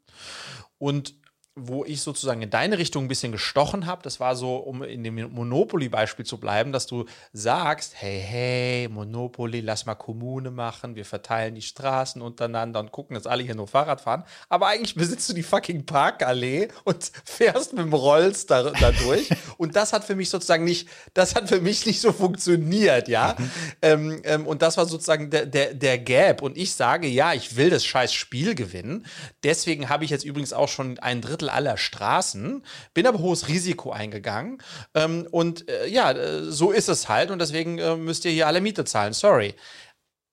Und 0.78 1.16
wo 1.58 1.86
ich 1.86 2.02
sozusagen 2.02 2.42
in 2.42 2.50
deine 2.50 2.78
Richtung 2.78 3.06
ein 3.06 3.08
bisschen 3.08 3.32
gestochen 3.32 3.86
habe, 3.86 4.04
das 4.04 4.20
war 4.20 4.36
so, 4.36 4.58
um 4.58 4.84
in 4.84 5.06
dem 5.06 5.32
Monopoly-Beispiel 5.32 6.26
zu 6.26 6.38
bleiben, 6.38 6.74
dass 6.74 6.86
du 6.86 7.06
sagst, 7.32 7.94
hey, 7.96 8.20
hey, 8.20 8.90
Monopoly, 8.90 9.62
lass 9.62 9.86
mal 9.86 9.96
Kommune 9.96 10.52
machen, 10.52 10.98
wir 10.98 11.06
verteilen 11.06 11.56
die 11.56 11.62
Straßen 11.62 12.22
untereinander 12.22 12.82
und 12.82 12.92
gucken, 12.92 13.16
dass 13.16 13.26
alle 13.26 13.42
hier 13.42 13.56
nur 13.56 13.70
Fahrrad 13.70 14.02
fahren. 14.02 14.26
Aber 14.50 14.68
eigentlich 14.68 14.96
besitzt 14.96 15.30
du 15.30 15.34
die 15.34 15.44
fucking 15.44 15.86
Parkallee 15.86 16.68
und 16.84 17.10
fährst 17.24 17.72
mit 17.72 17.86
dem 17.86 17.94
Rolls 17.94 18.46
da, 18.48 18.72
da 18.72 18.92
durch. 18.92 19.30
und 19.58 19.78
das 19.78 19.94
hat 19.94 20.04
für 20.04 20.16
mich 20.16 20.30
sozusagen 20.30 20.66
nicht, 20.66 20.90
das 21.14 21.36
hat 21.36 21.48
für 21.48 21.62
mich 21.62 21.86
nicht 21.86 22.02
so 22.02 22.12
funktioniert, 22.12 23.08
ja. 23.08 23.34
Mhm. 23.38 23.52
Ähm, 23.82 24.22
ähm, 24.26 24.48
und 24.48 24.62
das 24.62 24.76
war 24.76 24.86
sozusagen 24.88 25.30
der, 25.30 25.46
der, 25.46 25.74
der 25.74 26.00
Gap. 26.00 26.42
Und 26.42 26.58
ich 26.58 26.74
sage, 26.74 27.08
ja, 27.08 27.34
ich 27.34 27.56
will 27.56 27.70
das 27.70 27.86
scheiß 27.86 28.14
Spiel 28.14 28.56
gewinnen. 28.56 29.06
Deswegen 29.46 29.88
habe 29.88 30.04
ich 30.04 30.10
jetzt 30.12 30.26
übrigens 30.26 30.52
auch 30.52 30.68
schon 30.68 31.00
ein 31.00 31.22
Drittel 31.22 31.45
Drittel 31.46 31.50
aller 31.50 31.78
Straßen, 31.78 32.64
bin 32.94 33.08
aber 33.08 33.20
hohes 33.20 33.48
Risiko 33.48 33.92
eingegangen. 33.92 34.62
Ähm, 34.94 35.28
und 35.32 35.70
äh, 35.70 35.88
ja, 35.88 36.12
äh, 36.12 36.44
so 36.44 36.72
ist 36.72 36.90
es 36.90 37.10
halt 37.10 37.32
und 37.32 37.40
deswegen 37.40 37.78
äh, 37.78 37.96
müsst 37.96 38.26
ihr 38.26 38.32
hier 38.32 38.48
alle 38.48 38.62
Miete 38.62 38.86
zahlen. 38.86 39.14
Sorry. 39.14 39.56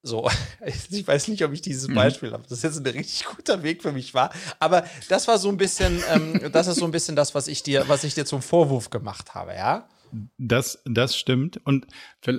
So, 0.05 0.29
ich 0.91 1.07
weiß 1.07 1.29
nicht, 1.29 1.45
ob 1.45 1.53
ich 1.53 1.63
dieses 1.63 1.89
mhm. 1.89 1.95
Beispiel 1.95 2.31
mhm. 2.31 2.35
habe. 2.35 2.45
Das 2.45 2.59
ist 2.59 2.65
jetzt 2.65 2.79
ein 2.79 2.87
richtig 2.87 3.25
guter 3.25 3.63
Weg 3.63 3.83
für 3.83 3.93
mich 3.93 4.15
war. 4.15 4.33
Aber 4.59 4.85
das 5.09 5.29
war 5.29 5.39
so 5.39 5.49
ein 5.49 5.57
bisschen, 5.57 6.03
ähm, 6.13 6.51
das 6.53 6.67
ist 6.67 6.79
so 6.79 6.85
ein 6.85 6.91
bisschen 6.91 7.17
das, 7.17 7.35
was 7.35 7.49
ich 7.49 7.63
dir, 7.63 7.89
was 7.89 8.05
ich 8.05 8.15
dir 8.15 8.25
zum 8.25 8.43
Vorwurf 8.43 8.91
gemacht 8.91 9.35
habe, 9.35 9.55
ja? 9.55 9.89
Das, 10.37 10.83
das 10.85 11.17
stimmt. 11.17 11.61
Und 11.65 11.87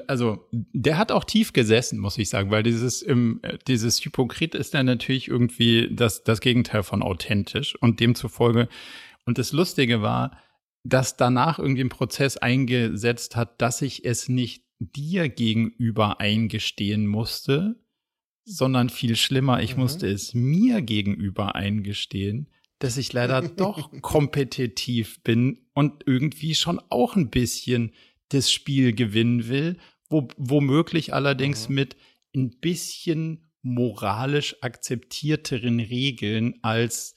also 0.07 0.47
der 0.51 0.97
hat 0.97 1.11
auch 1.11 1.23
tief 1.23 1.53
gesessen, 1.53 1.99
muss 1.99 2.17
ich 2.17 2.29
sagen, 2.29 2.51
weil 2.51 2.63
dieses, 2.63 3.01
im, 3.01 3.41
dieses 3.67 4.03
Hypokrit 4.03 4.55
ist 4.55 4.73
dann 4.73 4.85
natürlich 4.85 5.27
irgendwie 5.27 5.89
das, 5.93 6.23
das 6.23 6.39
Gegenteil 6.39 6.83
von 6.83 7.01
authentisch 7.01 7.75
und 7.81 7.99
demzufolge. 7.99 8.69
Und 9.25 9.37
das 9.37 9.51
Lustige 9.51 10.01
war, 10.01 10.37
dass 10.83 11.17
danach 11.17 11.59
irgendwie 11.59 11.83
ein 11.83 11.89
Prozess 11.89 12.37
eingesetzt 12.37 13.35
hat, 13.35 13.61
dass 13.61 13.81
ich 13.81 14.05
es 14.05 14.29
nicht 14.29 14.63
dir 14.79 15.29
gegenüber 15.29 16.19
eingestehen 16.19 17.07
musste, 17.07 17.79
sondern 18.45 18.89
viel 18.89 19.15
schlimmer, 19.15 19.61
ich 19.61 19.75
mhm. 19.75 19.83
musste 19.83 20.07
es 20.07 20.33
mir 20.33 20.81
gegenüber 20.81 21.55
eingestehen, 21.55 22.49
dass 22.83 22.97
ich 22.97 23.13
leider 23.13 23.41
doch 23.41 23.91
kompetitiv 24.01 25.23
bin 25.23 25.61
und 25.73 26.03
irgendwie 26.05 26.53
schon 26.53 26.81
auch 26.89 27.15
ein 27.15 27.29
bisschen 27.29 27.93
das 28.27 28.51
Spiel 28.51 28.91
gewinnen 28.91 29.47
will, 29.47 29.77
wo, 30.09 30.27
womöglich 30.35 31.13
allerdings 31.13 31.69
mhm. 31.69 31.75
mit 31.75 31.95
ein 32.35 32.49
bisschen 32.59 33.45
moralisch 33.61 34.57
akzeptierteren 34.61 35.79
Regeln 35.79 36.55
als 36.61 37.15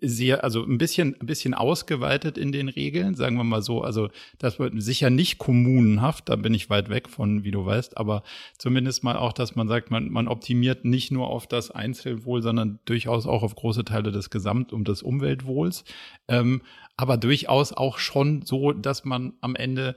sehr, 0.00 0.44
also 0.44 0.62
ein 0.62 0.78
bisschen, 0.78 1.16
ein 1.20 1.26
bisschen 1.26 1.54
ausgeweitet 1.54 2.36
in 2.36 2.52
den 2.52 2.68
Regeln, 2.68 3.14
sagen 3.14 3.36
wir 3.36 3.44
mal 3.44 3.62
so. 3.62 3.82
Also 3.82 4.08
das 4.38 4.58
wird 4.58 4.74
sicher 4.82 5.10
nicht 5.10 5.38
kommunenhaft, 5.38 6.28
da 6.28 6.36
bin 6.36 6.52
ich 6.54 6.68
weit 6.68 6.90
weg 6.90 7.08
von, 7.08 7.44
wie 7.44 7.50
du 7.50 7.64
weißt, 7.64 7.96
aber 7.96 8.22
zumindest 8.58 9.04
mal 9.04 9.16
auch, 9.16 9.32
dass 9.32 9.56
man 9.56 9.68
sagt, 9.68 9.90
man, 9.90 10.10
man 10.10 10.28
optimiert 10.28 10.84
nicht 10.84 11.10
nur 11.10 11.28
auf 11.28 11.46
das 11.46 11.70
Einzelwohl, 11.70 12.42
sondern 12.42 12.78
durchaus 12.84 13.26
auch 13.26 13.42
auf 13.42 13.54
große 13.54 13.84
Teile 13.84 14.12
des 14.12 14.30
Gesamt- 14.30 14.72
und 14.72 14.86
des 14.86 15.02
Umweltwohls. 15.02 15.84
Ähm, 16.28 16.62
aber 16.96 17.16
durchaus 17.16 17.72
auch 17.72 17.98
schon 17.98 18.42
so, 18.42 18.72
dass 18.72 19.04
man 19.06 19.32
am 19.40 19.56
Ende 19.56 19.96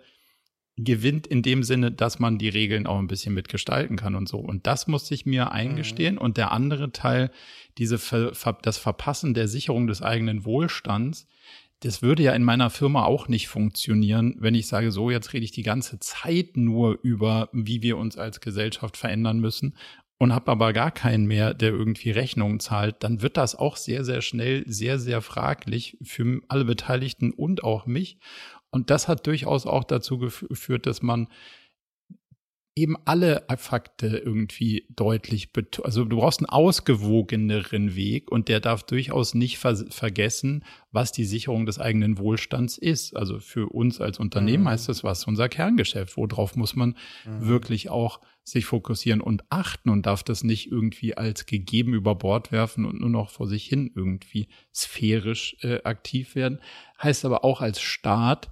gewinnt 0.75 1.27
in 1.27 1.41
dem 1.41 1.63
Sinne, 1.63 1.91
dass 1.91 2.19
man 2.19 2.37
die 2.37 2.49
Regeln 2.49 2.87
auch 2.87 2.97
ein 2.97 3.07
bisschen 3.07 3.33
mitgestalten 3.33 3.95
kann 3.95 4.15
und 4.15 4.27
so. 4.27 4.39
Und 4.39 4.65
das 4.65 4.87
musste 4.87 5.13
ich 5.13 5.25
mir 5.25 5.51
eingestehen. 5.51 6.15
Mhm. 6.15 6.21
Und 6.21 6.37
der 6.37 6.51
andere 6.51 6.91
Teil, 6.91 7.31
diese 7.77 7.97
Ver 7.97 8.31
das 8.61 8.77
Verpassen 8.77 9.33
der 9.33 9.47
Sicherung 9.47 9.87
des 9.87 10.01
eigenen 10.01 10.45
Wohlstands, 10.45 11.27
das 11.81 12.01
würde 12.01 12.23
ja 12.23 12.33
in 12.33 12.43
meiner 12.43 12.69
Firma 12.69 13.03
auch 13.03 13.27
nicht 13.27 13.49
funktionieren, 13.49 14.35
wenn 14.39 14.55
ich 14.55 14.67
sage, 14.67 14.91
so, 14.91 15.11
jetzt 15.11 15.33
rede 15.33 15.43
ich 15.43 15.51
die 15.51 15.63
ganze 15.63 15.99
Zeit 15.99 16.55
nur 16.55 16.97
über, 17.03 17.49
wie 17.51 17.81
wir 17.81 17.97
uns 17.97 18.17
als 18.17 18.39
Gesellschaft 18.39 18.95
verändern 18.95 19.39
müssen 19.39 19.75
und 20.17 20.33
habe 20.33 20.51
aber 20.51 20.71
gar 20.71 20.91
keinen 20.91 21.25
mehr, 21.25 21.53
der 21.53 21.71
irgendwie 21.71 22.11
Rechnungen 22.11 22.61
zahlt, 22.61 23.03
dann 23.03 23.21
wird 23.21 23.35
das 23.35 23.55
auch 23.55 23.75
sehr, 23.75 24.05
sehr 24.05 24.21
schnell 24.21 24.63
sehr, 24.65 24.97
sehr 24.97 25.21
fraglich 25.21 25.97
für 26.01 26.41
alle 26.47 26.63
Beteiligten 26.63 27.31
und 27.31 27.65
auch 27.65 27.85
mich. 27.85 28.17
Und 28.73 28.89
das 28.89 29.07
hat 29.07 29.27
durchaus 29.27 29.65
auch 29.65 29.83
dazu 29.83 30.17
geführt, 30.17 30.85
dass 30.87 31.01
man 31.01 31.27
eben 32.75 32.97
alle 33.05 33.45
Fakte 33.57 34.17
irgendwie 34.17 34.87
deutlich, 34.89 35.49
also 35.83 36.05
du 36.05 36.17
brauchst 36.17 36.39
einen 36.39 36.49
ausgewogeneren 36.49 37.95
Weg 37.95 38.31
und 38.31 38.49
der 38.49 38.59
darf 38.59 38.83
durchaus 38.83 39.35
nicht 39.35 39.59
ver 39.59 39.75
vergessen, 39.75 40.63
was 40.91 41.11
die 41.11 41.25
Sicherung 41.25 41.67
des 41.67 41.77
eigenen 41.79 42.17
Wohlstands 42.17 42.79
ist. 42.79 43.15
Also 43.15 43.39
für 43.39 43.69
uns 43.69 44.01
als 44.01 44.17
Unternehmen 44.17 44.63
mhm. 44.63 44.69
heißt 44.69 44.89
das 44.89 45.03
was, 45.03 45.25
unser 45.25 45.49
Kerngeschäft. 45.49 46.17
Worauf 46.17 46.55
muss 46.55 46.75
man 46.75 46.97
mhm. 47.25 47.47
wirklich 47.47 47.89
auch 47.89 48.21
sich 48.43 48.65
fokussieren 48.65 49.21
und 49.21 49.43
achten 49.49 49.89
und 49.89 50.05
darf 50.07 50.23
das 50.23 50.43
nicht 50.43 50.71
irgendwie 50.71 51.15
als 51.15 51.45
gegeben 51.45 51.93
über 51.93 52.15
Bord 52.15 52.51
werfen 52.51 52.85
und 52.85 52.99
nur 52.99 53.09
noch 53.09 53.29
vor 53.29 53.47
sich 53.47 53.65
hin 53.65 53.91
irgendwie 53.95 54.47
sphärisch 54.73 55.57
äh, 55.61 55.83
aktiv 55.83 56.35
werden. 56.35 56.59
Heißt 57.01 57.23
aber 57.23 57.45
auch 57.45 57.61
als 57.61 57.81
Staat, 57.81 58.49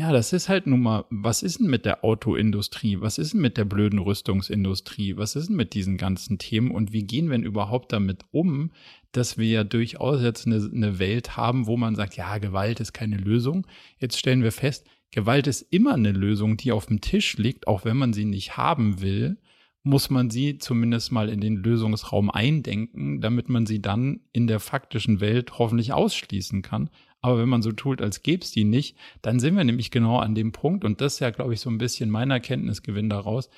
ja, 0.00 0.12
das 0.12 0.32
ist 0.32 0.48
halt 0.48 0.66
nun 0.66 0.80
mal, 0.80 1.04
was 1.10 1.42
ist 1.42 1.60
denn 1.60 1.68
mit 1.68 1.84
der 1.84 2.04
Autoindustrie? 2.04 3.02
Was 3.02 3.18
ist 3.18 3.34
denn 3.34 3.42
mit 3.42 3.58
der 3.58 3.66
blöden 3.66 3.98
Rüstungsindustrie? 3.98 5.18
Was 5.18 5.36
ist 5.36 5.50
denn 5.50 5.56
mit 5.56 5.74
diesen 5.74 5.98
ganzen 5.98 6.38
Themen? 6.38 6.70
Und 6.70 6.94
wie 6.94 7.02
gehen 7.02 7.26
wir 7.26 7.36
denn 7.36 7.44
überhaupt 7.44 7.92
damit 7.92 8.24
um, 8.30 8.70
dass 9.12 9.36
wir 9.36 9.46
ja 9.46 9.62
durchaus 9.62 10.22
jetzt 10.22 10.46
eine, 10.46 10.70
eine 10.74 10.98
Welt 10.98 11.36
haben, 11.36 11.66
wo 11.66 11.76
man 11.76 11.96
sagt, 11.96 12.16
ja, 12.16 12.38
Gewalt 12.38 12.80
ist 12.80 12.94
keine 12.94 13.18
Lösung. 13.18 13.66
Jetzt 13.98 14.18
stellen 14.18 14.42
wir 14.42 14.52
fest, 14.52 14.86
Gewalt 15.10 15.46
ist 15.46 15.66
immer 15.70 15.92
eine 15.92 16.12
Lösung, 16.12 16.56
die 16.56 16.72
auf 16.72 16.86
dem 16.86 17.02
Tisch 17.02 17.36
liegt, 17.36 17.68
auch 17.68 17.84
wenn 17.84 17.98
man 17.98 18.14
sie 18.14 18.24
nicht 18.24 18.56
haben 18.56 19.02
will 19.02 19.36
muss 19.82 20.10
man 20.10 20.28
sie 20.28 20.58
zumindest 20.58 21.10
mal 21.10 21.28
in 21.28 21.40
den 21.40 21.56
Lösungsraum 21.56 22.30
eindenken, 22.30 23.20
damit 23.20 23.48
man 23.48 23.64
sie 23.64 23.80
dann 23.80 24.20
in 24.32 24.46
der 24.46 24.60
faktischen 24.60 25.20
Welt 25.20 25.58
hoffentlich 25.58 25.92
ausschließen 25.92 26.60
kann. 26.62 26.90
Aber 27.20 27.38
wenn 27.38 27.48
man 27.48 27.62
so 27.62 27.72
tut, 27.72 28.00
als 28.00 28.22
gäbe 28.22 28.42
es 28.42 28.50
die 28.50 28.64
nicht, 28.64 28.96
dann 29.22 29.40
sind 29.40 29.56
wir 29.56 29.64
nämlich 29.64 29.90
genau 29.90 30.18
an 30.18 30.34
dem 30.34 30.52
Punkt, 30.52 30.84
und 30.84 31.00
das 31.00 31.14
ist 31.14 31.20
ja, 31.20 31.30
glaube 31.30 31.54
ich, 31.54 31.60
so 31.60 31.70
ein 31.70 31.78
bisschen 31.78 32.10
mein 32.10 32.30
Erkenntnisgewinn 32.30 33.10
daraus, 33.10 33.50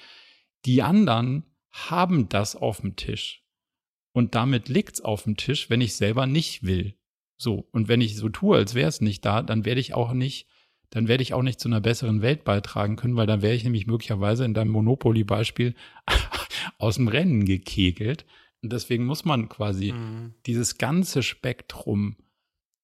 die 0.65 0.83
anderen 0.83 1.45
haben 1.71 2.29
das 2.29 2.57
auf 2.57 2.81
dem 2.81 2.97
Tisch. 2.97 3.43
Und 4.13 4.35
damit 4.35 4.69
liegt's 4.69 5.01
auf 5.01 5.25
dem 5.25 5.37
Tisch, 5.37 5.71
wenn 5.71 5.81
ich 5.81 5.95
selber 5.95 6.27
nicht 6.27 6.65
will. 6.65 6.95
So. 7.39 7.69
Und 7.73 7.89
wenn 7.89 8.01
ich 8.01 8.17
so 8.17 8.29
tue, 8.29 8.57
als 8.57 8.75
wäre 8.75 8.89
es 8.89 9.01
nicht 9.01 9.25
da, 9.25 9.43
dann 9.43 9.65
werde 9.65 9.81
ich 9.81 9.95
auch 9.95 10.13
nicht, 10.13 10.49
dann 10.91 11.09
werde 11.09 11.23
ich 11.23 11.33
auch 11.33 11.43
nicht 11.43 11.59
zu 11.59 11.69
einer 11.69 11.81
besseren 11.81 12.21
Welt 12.21 12.45
beitragen 12.45 12.97
können, 12.97 13.17
weil 13.17 13.27
dann 13.27 13.43
wäre 13.43 13.55
ich 13.55 13.65
nämlich 13.65 13.87
möglicherweise 13.87 14.45
in 14.45 14.55
deinem 14.55 14.71
Monopoly-Beispiel 14.73 15.75
aus 16.79 16.97
dem 16.97 17.09
Rennen 17.09 17.45
gekegelt. 17.45 18.27
Und 18.63 18.73
deswegen 18.73 19.07
muss 19.07 19.25
man 19.25 19.49
quasi 19.49 19.93
mhm. 19.93 20.35
dieses 20.47 20.79
ganze 20.79 21.23
Spektrum 21.23 22.17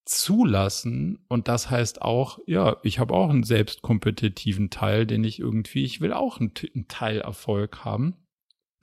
zulassen. 0.09 1.19
Und 1.27 1.47
das 1.47 1.69
heißt 1.69 2.01
auch, 2.01 2.39
ja, 2.47 2.77
ich 2.83 2.97
habe 2.99 3.13
auch 3.13 3.29
einen 3.29 3.43
selbstkompetitiven 3.43 4.69
Teil, 4.71 5.05
den 5.05 5.23
ich 5.23 5.39
irgendwie, 5.39 5.83
ich 5.83 6.01
will 6.01 6.13
auch 6.13 6.39
einen, 6.39 6.51
einen 6.73 6.87
Teil 6.87 7.21
Erfolg 7.21 7.85
haben. 7.85 8.15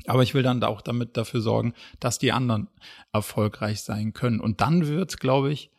Aber 0.07 0.23
ich 0.23 0.35
will 0.35 0.43
dann 0.43 0.63
auch 0.63 0.83
damit 0.83 1.17
dafür 1.17 1.41
sorgen, 1.41 1.75
dass 1.99 2.19
die 2.19 2.31
anderen 2.31 2.69
erfolgreich 3.13 3.81
sein 3.81 4.13
können. 4.13 4.41
Und 4.41 4.61
dann 4.61 4.87
wird's, 4.87 5.17
glaube 5.17 5.51
ich, 5.51 5.71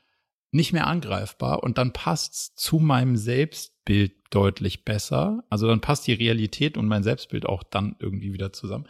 nicht 0.51 0.73
mehr 0.73 0.87
angreifbar 0.87 1.63
und 1.63 1.77
dann 1.77 1.93
passt's 1.93 2.55
zu 2.55 2.79
meinem 2.79 3.15
Selbstbild 3.15 4.13
deutlich 4.31 4.85
besser. 4.85 5.43
Also 5.49 5.67
dann 5.67 5.81
passt 5.81 6.07
die 6.07 6.13
Realität 6.13 6.77
und 6.77 6.87
mein 6.87 7.03
Selbstbild 7.03 7.45
auch 7.45 7.63
dann 7.63 7.95
irgendwie 7.99 8.33
wieder 8.33 8.51
zusammen. 8.51 8.87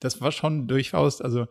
Das 0.00 0.20
war 0.20 0.32
schon 0.32 0.66
durchaus, 0.66 1.20
also 1.20 1.46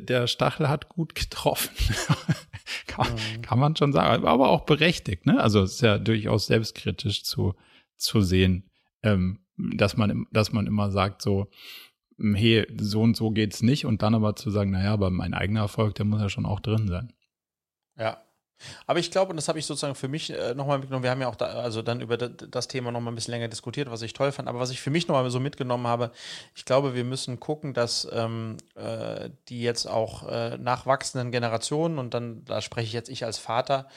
der 0.00 0.26
Stachel 0.26 0.68
hat 0.68 0.88
gut 0.88 1.14
getroffen. 1.14 1.70
kann, 2.86 3.12
mhm. 3.12 3.42
kann, 3.42 3.58
man 3.58 3.76
schon 3.76 3.92
sagen, 3.92 4.26
aber 4.26 4.50
auch 4.50 4.64
berechtigt. 4.64 5.26
Ne? 5.26 5.40
Also 5.40 5.62
es 5.62 5.74
ist 5.74 5.82
ja 5.82 5.98
durchaus 5.98 6.46
selbstkritisch 6.46 7.24
zu, 7.24 7.54
zu 7.96 8.20
sehen, 8.20 8.70
ähm, 9.02 9.40
dass, 9.56 9.96
man, 9.96 10.26
dass 10.30 10.52
man 10.52 10.66
immer 10.66 10.90
sagt 10.90 11.22
so, 11.22 11.48
hm, 12.18 12.34
hey, 12.34 12.66
so 12.78 13.02
und 13.02 13.16
so 13.16 13.30
geht's 13.30 13.62
nicht 13.62 13.86
und 13.86 14.02
dann 14.02 14.14
aber 14.14 14.36
zu 14.36 14.50
sagen, 14.50 14.70
naja, 14.70 14.92
aber 14.92 15.10
mein 15.10 15.34
eigener 15.34 15.60
Erfolg, 15.60 15.94
der 15.94 16.04
muss 16.04 16.20
ja 16.20 16.28
schon 16.28 16.46
auch 16.46 16.60
drin 16.60 16.88
sein. 16.88 17.12
Ja, 17.96 18.22
aber 18.86 18.98
ich 18.98 19.10
glaube, 19.10 19.30
und 19.30 19.36
das 19.36 19.48
habe 19.48 19.58
ich 19.58 19.66
sozusagen 19.66 19.94
für 19.94 20.08
mich 20.08 20.30
äh, 20.30 20.54
nochmal 20.54 20.78
mitgenommen, 20.78 21.02
wir 21.02 21.10
haben 21.10 21.20
ja 21.20 21.28
auch 21.28 21.36
da, 21.36 21.46
also 21.46 21.82
dann 21.82 22.00
über 22.00 22.16
das 22.16 22.68
Thema 22.68 22.92
nochmal 22.92 23.12
ein 23.12 23.14
bisschen 23.14 23.32
länger 23.32 23.48
diskutiert, 23.48 23.90
was 23.90 24.02
ich 24.02 24.12
toll 24.12 24.32
fand, 24.32 24.48
aber 24.48 24.60
was 24.60 24.70
ich 24.70 24.80
für 24.80 24.90
mich 24.90 25.08
nochmal 25.08 25.28
so 25.30 25.40
mitgenommen 25.40 25.86
habe, 25.86 26.10
ich 26.54 26.64
glaube, 26.64 26.94
wir 26.94 27.04
müssen 27.04 27.40
gucken, 27.40 27.74
dass 27.74 28.08
ähm, 28.12 28.56
äh, 28.74 29.30
die 29.48 29.62
jetzt 29.62 29.86
auch 29.86 30.28
äh, 30.28 30.58
nachwachsenden 30.58 31.30
Generationen, 31.30 31.98
und 31.98 32.14
dann, 32.14 32.44
da 32.44 32.60
spreche 32.60 32.86
ich 32.86 32.92
jetzt 32.92 33.08
ich 33.08 33.24
als 33.24 33.38
Vater, 33.38 33.88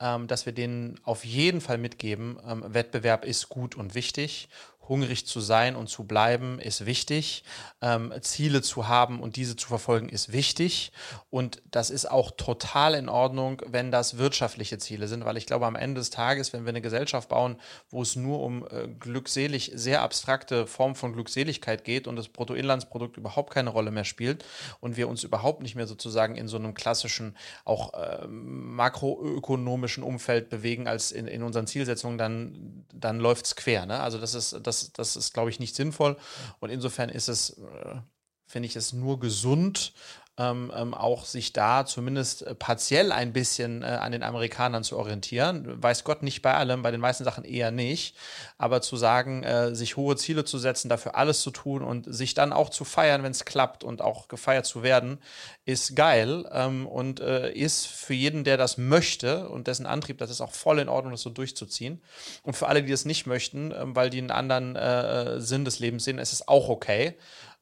ähm, 0.00 0.26
dass 0.26 0.46
wir 0.46 0.52
denen 0.52 1.00
auf 1.04 1.24
jeden 1.24 1.60
Fall 1.60 1.78
mitgeben, 1.78 2.38
ähm, 2.46 2.64
Wettbewerb 2.66 3.24
ist 3.24 3.48
gut 3.48 3.74
und 3.76 3.94
wichtig 3.94 4.48
hungrig 4.88 5.26
zu 5.26 5.40
sein 5.40 5.76
und 5.76 5.88
zu 5.88 6.04
bleiben 6.04 6.58
ist 6.58 6.86
wichtig. 6.86 7.44
Ähm, 7.80 8.12
Ziele 8.20 8.62
zu 8.62 8.88
haben 8.88 9.20
und 9.20 9.36
diese 9.36 9.56
zu 9.56 9.68
verfolgen 9.68 10.08
ist 10.08 10.32
wichtig. 10.32 10.92
Und 11.30 11.62
das 11.70 11.90
ist 11.90 12.10
auch 12.10 12.30
total 12.30 12.94
in 12.94 13.08
Ordnung, 13.08 13.62
wenn 13.66 13.90
das 13.90 14.18
wirtschaftliche 14.18 14.78
Ziele 14.78 15.08
sind, 15.08 15.24
weil 15.24 15.36
ich 15.36 15.46
glaube, 15.46 15.66
am 15.66 15.76
Ende 15.76 16.00
des 16.00 16.10
Tages, 16.10 16.52
wenn 16.52 16.64
wir 16.64 16.70
eine 16.70 16.82
Gesellschaft 16.82 17.28
bauen, 17.28 17.56
wo 17.88 18.02
es 18.02 18.16
nur 18.16 18.40
um 18.40 18.66
äh, 18.66 18.88
glückselig, 18.88 19.72
sehr 19.74 20.02
abstrakte 20.02 20.66
Form 20.66 20.94
von 20.94 21.12
Glückseligkeit 21.12 21.84
geht 21.84 22.06
und 22.06 22.16
das 22.16 22.28
Bruttoinlandsprodukt 22.28 23.16
überhaupt 23.16 23.52
keine 23.52 23.70
Rolle 23.70 23.90
mehr 23.90 24.04
spielt 24.04 24.44
und 24.80 24.96
wir 24.96 25.08
uns 25.08 25.24
überhaupt 25.24 25.62
nicht 25.62 25.76
mehr 25.76 25.86
sozusagen 25.86 26.36
in 26.36 26.48
so 26.48 26.56
einem 26.56 26.74
klassischen, 26.74 27.36
auch 27.64 27.94
äh, 27.94 28.26
makroökonomischen 28.26 30.02
Umfeld 30.02 30.48
bewegen 30.50 30.88
als 30.88 31.12
in, 31.12 31.26
in 31.26 31.42
unseren 31.42 31.66
Zielsetzungen, 31.66 32.18
dann, 32.18 32.84
dann 32.92 33.18
läuft 33.18 33.46
es 33.46 33.56
quer. 33.56 33.86
Ne? 33.86 34.00
Also 34.00 34.18
das 34.18 34.34
ist, 34.34 34.60
das 34.62 34.73
das, 34.82 34.92
das 34.92 35.16
ist, 35.16 35.34
glaube 35.34 35.50
ich, 35.50 35.60
nicht 35.60 35.74
sinnvoll. 35.76 36.16
Und 36.60 36.70
insofern 36.70 37.08
ist 37.08 37.28
es, 37.28 37.50
äh, 37.50 37.96
finde 38.46 38.66
ich 38.66 38.76
es 38.76 38.92
nur 38.92 39.20
gesund, 39.20 39.92
ähm, 40.36 40.72
ähm, 40.74 40.94
auch 40.94 41.24
sich 41.24 41.52
da 41.52 41.86
zumindest 41.86 42.42
äh, 42.42 42.56
partiell 42.56 43.12
ein 43.12 43.32
bisschen 43.32 43.82
äh, 43.82 43.86
an 43.86 44.10
den 44.10 44.24
Amerikanern 44.24 44.82
zu 44.82 44.98
orientieren. 44.98 45.80
Weiß 45.80 46.02
Gott 46.02 46.24
nicht 46.24 46.42
bei 46.42 46.54
allem, 46.54 46.82
bei 46.82 46.90
den 46.90 47.00
meisten 47.00 47.22
Sachen 47.22 47.44
eher 47.44 47.70
nicht. 47.70 48.16
Aber 48.58 48.82
zu 48.82 48.96
sagen, 48.96 49.44
äh, 49.44 49.76
sich 49.76 49.96
hohe 49.96 50.16
Ziele 50.16 50.44
zu 50.44 50.58
setzen, 50.58 50.88
dafür 50.88 51.14
alles 51.14 51.40
zu 51.40 51.52
tun 51.52 51.82
und 51.82 52.12
sich 52.12 52.34
dann 52.34 52.52
auch 52.52 52.70
zu 52.70 52.84
feiern, 52.84 53.22
wenn 53.22 53.30
es 53.30 53.44
klappt 53.44 53.84
und 53.84 54.02
auch 54.02 54.26
gefeiert 54.26 54.66
zu 54.66 54.82
werden, 54.82 55.18
ist 55.66 55.94
geil 55.94 56.48
ähm, 56.50 56.88
und 56.88 57.20
äh, 57.20 57.52
ist 57.52 57.86
für 57.86 58.14
jeden, 58.14 58.42
der 58.42 58.56
das 58.56 58.76
möchte 58.76 59.48
und 59.48 59.68
dessen 59.68 59.86
Antrieb, 59.86 60.18
das 60.18 60.30
ist 60.30 60.40
auch 60.40 60.52
voll 60.52 60.80
in 60.80 60.88
Ordnung, 60.88 61.12
das 61.12 61.22
so 61.22 61.30
durchzuziehen. 61.30 62.02
Und 62.42 62.54
für 62.54 62.66
alle, 62.66 62.82
die 62.82 62.90
das 62.90 63.04
nicht 63.04 63.26
möchten, 63.26 63.70
ähm, 63.70 63.94
weil 63.94 64.10
die 64.10 64.18
einen 64.18 64.32
anderen 64.32 64.74
äh, 64.74 65.40
Sinn 65.40 65.64
des 65.64 65.78
Lebens 65.78 66.02
sehen, 66.02 66.18
ist 66.18 66.32
es 66.32 66.48
auch 66.48 66.68
okay. 66.68 67.14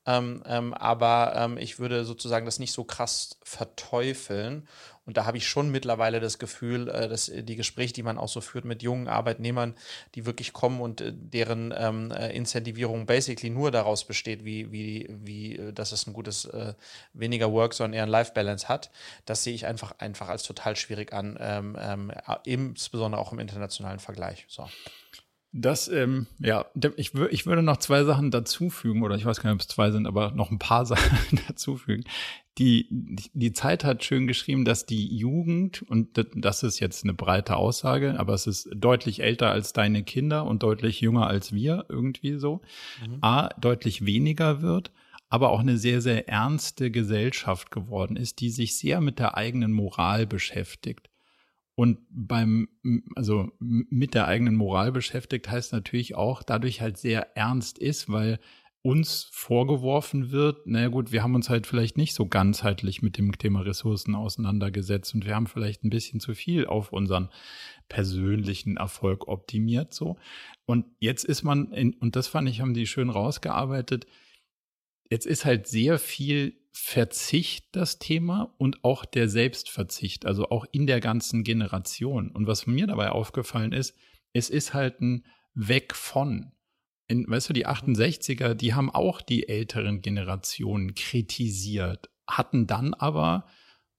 Ähm, 0.05 0.43
ähm, 0.47 0.75
aber 0.75 1.33
ähm, 1.37 1.59
ich 1.59 1.79
würde 1.79 2.05
sozusagen 2.05 2.45
das 2.45 2.59
nicht 2.59 2.73
so 2.73 2.85
krass 2.85 3.39
verteufeln. 3.43 4.69
Und 5.05 5.17
da 5.17 5.27
habe 5.27 5.37
ich 5.37 5.49
schon 5.49 5.71
mittlerweile 5.71 6.21
das 6.21 6.39
Gefühl, 6.39 6.89
äh, 6.89 7.09
dass 7.09 7.31
die 7.33 7.57
Gespräche, 7.57 7.93
die 7.93 8.03
man 8.03 8.19
auch 8.19 8.29
so 8.29 8.41
führt 8.41 8.65
mit 8.65 8.83
jungen 8.83 9.09
Arbeitnehmern, 9.09 9.75
die 10.15 10.27
wirklich 10.27 10.53
kommen 10.53 10.81
und 10.81 11.01
äh, 11.01 11.13
deren 11.15 11.75
ähm, 11.77 12.11
äh, 12.11 12.35
Incentivierung 12.37 13.07
basically 13.07 13.51
nur 13.51 13.71
daraus 13.71 14.05
besteht, 14.05 14.45
wie, 14.45 14.71
wie, 14.73 15.09
wie, 15.09 15.57
äh, 15.57 15.73
dass 15.73 15.93
es 15.93 16.07
ein 16.07 16.13
gutes, 16.13 16.45
äh, 16.47 16.75
weniger 17.13 17.53
Work, 17.53 17.75
sondern 17.75 17.95
eher 17.95 18.03
ein 18.05 18.09
Life-Balance 18.09 18.69
hat, 18.69 18.91
das 19.25 19.43
sehe 19.45 19.55
ich 19.55 19.67
einfach, 19.67 19.95
einfach 19.99 20.29
als 20.29 20.43
total 20.45 20.77
schwierig 20.77 21.13
an, 21.13 21.37
ähm, 21.41 21.77
ähm, 21.81 22.13
insbesondere 22.45 23.21
auch 23.21 23.33
im 23.33 23.39
internationalen 23.39 24.01
Vergleich. 24.01 24.47
So. 24.49 24.69
Das, 25.55 25.89
ähm, 25.89 26.27
ja, 26.39 26.65
ich, 26.97 27.13
ich 27.15 27.47
würde 27.47 27.63
noch 27.63 27.77
zwei 27.77 28.05
Sachen 28.05 28.31
dazufügen, 28.31 29.03
oder 29.03 29.17
ich 29.17 29.27
weiß 29.27 29.41
gar 29.41 29.51
nicht, 29.51 29.57
ob 29.57 29.61
es 29.61 29.69
zwei 29.69 29.91
sind, 29.91 30.07
aber 30.07 30.31
noch 30.31 30.51
ein 30.51 30.59
paar 30.59 30.87
Sachen 30.87 31.41
dazufügen. 31.47 32.05
Die, 32.59 32.87
die 33.35 33.53
Zeit 33.53 33.85
hat 33.85 34.03
schön 34.03 34.27
geschrieben, 34.27 34.65
dass 34.65 34.87
die 34.87 35.15
Jugend, 35.15 35.83
und 35.83 36.27
das 36.35 36.63
ist 36.63 36.81
jetzt 36.81 37.05
eine 37.05 37.15
breite 37.15 37.57
Aussage, 37.57 38.19
aber 38.19 38.33
es 38.33 38.47
ist 38.47 38.69
deutlich 38.75 39.23
älter 39.23 39.51
als 39.51 39.73
deine 39.75 40.03
Kinder 40.05 40.47
und 40.47 40.63
deutlich 40.63 41.01
jünger 41.01 41.27
als 41.27 41.53
wir, 41.53 41.85
irgendwie 41.89 42.39
so, 42.39 42.63
mhm. 43.07 43.19
A, 43.21 43.49
deutlich 43.61 44.07
weniger 44.07 44.63
wird, 44.63 44.91
aber 45.29 45.51
auch 45.51 45.61
eine 45.61 45.77
sehr, 45.79 46.01
sehr 46.01 46.29
ernste 46.29 46.91
Gesellschaft 46.91 47.71
geworden 47.71 48.17
ist, 48.17 48.41
die 48.41 48.51
sich 48.51 48.77
sehr 48.77 49.01
mit 49.01 49.19
der 49.19 49.37
eigenen 49.37 49.73
Moral 49.73 50.27
beschäftigt. 50.27 51.09
Und 51.75 51.99
beim, 52.11 52.69
also 53.15 53.51
mit 53.59 54.15
der 54.15 54.27
eigenen 54.27 54.57
Moral 54.57 54.93
beschäftigt 54.93 55.51
heißt 55.51 55.73
natürlich 55.73 56.15
auch, 56.15 56.43
dadurch 56.43 56.81
halt 56.81 56.99
sehr 56.99 57.37
ernst 57.37 57.79
ist, 57.79 58.11
weil 58.11 58.39
uns 58.83 59.29
vorgeworfen 59.31 60.33
wird, 60.33 60.67
naja 60.67 60.89
gut, 60.89 61.13
wir 61.13 61.23
haben 61.23 61.37
uns 61.37 61.49
halt 61.49 61.69
vielleicht 61.69 61.97
nicht 61.97 62.15
so 62.15 62.27
ganzheitlich 62.27 63.01
mit 63.01 63.17
dem 63.17 63.39
Thema 63.39 63.61
Ressourcen 63.61 64.17
auseinandergesetzt 64.17 65.15
und 65.15 65.25
wir 65.25 65.37
haben 65.37 65.47
vielleicht 65.47 65.85
ein 65.85 65.91
bisschen 65.91 66.19
zu 66.19 66.35
viel 66.35 66.67
auf 66.67 66.93
unseren 66.93 67.31
persönlichen 67.89 68.77
Erfolg 68.77 69.29
optimiert 69.29 69.95
so. 69.95 70.17
Und 70.67 70.87
jetzt 70.99 71.25
ist 71.25 71.45
man, 71.45 71.71
in, 71.73 71.95
und 71.95 72.17
das 72.17 72.27
fand 72.27 72.49
ich, 72.49 72.61
haben 72.61 72.75
die 72.75 72.87
schön 72.87 73.09
rausgearbeitet, 73.09 74.07
jetzt 75.13 75.27
ist 75.27 75.45
halt 75.45 75.67
sehr 75.67 75.99
viel 75.99 76.55
Verzicht 76.73 77.67
das 77.73 77.99
Thema 77.99 78.55
und 78.57 78.83
auch 78.83 79.05
der 79.05 79.29
Selbstverzicht, 79.29 80.25
also 80.25 80.49
auch 80.49 80.65
in 80.73 80.87
der 80.87 81.01
ganzen 81.01 81.45
Generation. 81.45 82.31
Und 82.31 82.47
was 82.47 82.67
mir 82.67 82.87
dabei 82.87 83.11
aufgefallen 83.11 83.73
ist, 83.73 83.95
es 84.33 84.49
ist 84.49 84.73
halt 84.73 85.03
ein 85.03 85.27
Weg 85.53 85.95
von. 85.95 86.53
In, 87.09 87.29
weißt 87.29 87.51
du, 87.51 87.53
die 87.53 87.67
68er, 87.67 88.55
die 88.55 88.73
haben 88.73 88.89
auch 88.89 89.21
die 89.21 89.51
älteren 89.51 90.01
Generationen 90.01 90.95
kritisiert, 90.95 92.09
hatten 92.27 92.67
dann 92.67 92.95
aber, 92.95 93.45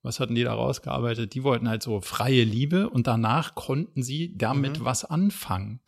was 0.01 0.19
hatten 0.19 0.33
die 0.33 0.43
da 0.43 0.55
rausgearbeitet? 0.55 1.35
Die 1.35 1.43
wollten 1.43 1.69
halt 1.69 1.83
so 1.83 2.01
freie 2.01 2.43
Liebe 2.43 2.89
und 2.89 3.05
danach 3.05 3.53
konnten 3.53 4.01
sie 4.01 4.35
damit 4.35 4.79
mhm. 4.79 4.85
was 4.85 5.05
anfangen. 5.05 5.79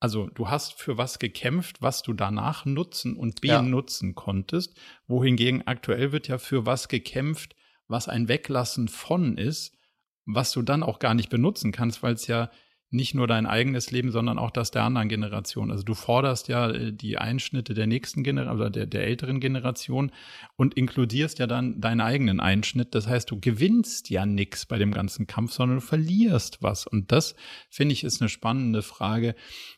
Also 0.00 0.28
du 0.28 0.48
hast 0.48 0.72
für 0.72 0.96
was 0.96 1.18
gekämpft, 1.18 1.82
was 1.82 2.02
du 2.02 2.14
danach 2.14 2.64
nutzen 2.64 3.16
und 3.16 3.42
benutzen 3.42 4.08
ja. 4.08 4.14
konntest, 4.14 4.74
wohingegen 5.06 5.66
aktuell 5.66 6.10
wird 6.10 6.26
ja 6.26 6.38
für 6.38 6.64
was 6.64 6.88
gekämpft, 6.88 7.54
was 7.86 8.08
ein 8.08 8.26
Weglassen 8.26 8.88
von 8.88 9.36
ist, 9.36 9.76
was 10.24 10.52
du 10.52 10.62
dann 10.62 10.82
auch 10.82 11.00
gar 11.00 11.12
nicht 11.12 11.28
benutzen 11.28 11.70
kannst, 11.70 12.02
weil 12.02 12.14
es 12.14 12.26
ja 12.26 12.50
nicht 12.92 13.14
nur 13.14 13.28
dein 13.28 13.46
eigenes 13.46 13.92
Leben, 13.92 14.10
sondern 14.10 14.38
auch 14.38 14.50
das 14.50 14.72
der 14.72 14.82
anderen 14.82 15.08
Generation. 15.08 15.70
Also 15.70 15.84
du 15.84 15.94
forderst 15.94 16.48
ja 16.48 16.70
äh, 16.70 16.92
die 16.92 17.18
Einschnitte 17.18 17.72
der 17.72 17.86
nächsten 17.86 18.24
Generation 18.24 18.56
oder 18.56 18.70
der, 18.70 18.86
der 18.86 19.04
älteren 19.04 19.38
Generation 19.38 20.10
und 20.56 20.74
inkludierst 20.74 21.38
ja 21.38 21.46
dann 21.46 21.80
deinen 21.80 22.00
eigenen 22.00 22.40
Einschnitt. 22.40 22.96
Das 22.96 23.06
heißt, 23.06 23.30
du 23.30 23.38
gewinnst 23.38 24.10
ja 24.10 24.26
nichts 24.26 24.66
bei 24.66 24.76
dem 24.76 24.92
ganzen 24.92 25.28
Kampf, 25.28 25.52
sondern 25.52 25.78
du 25.78 25.82
verlierst 25.82 26.62
was. 26.62 26.86
Und 26.86 27.12
das, 27.12 27.36
finde 27.70 27.92
ich, 27.92 28.02
ist 28.02 28.20
eine 28.20 28.28
spannende 28.28 28.82
Frage. 28.82 29.36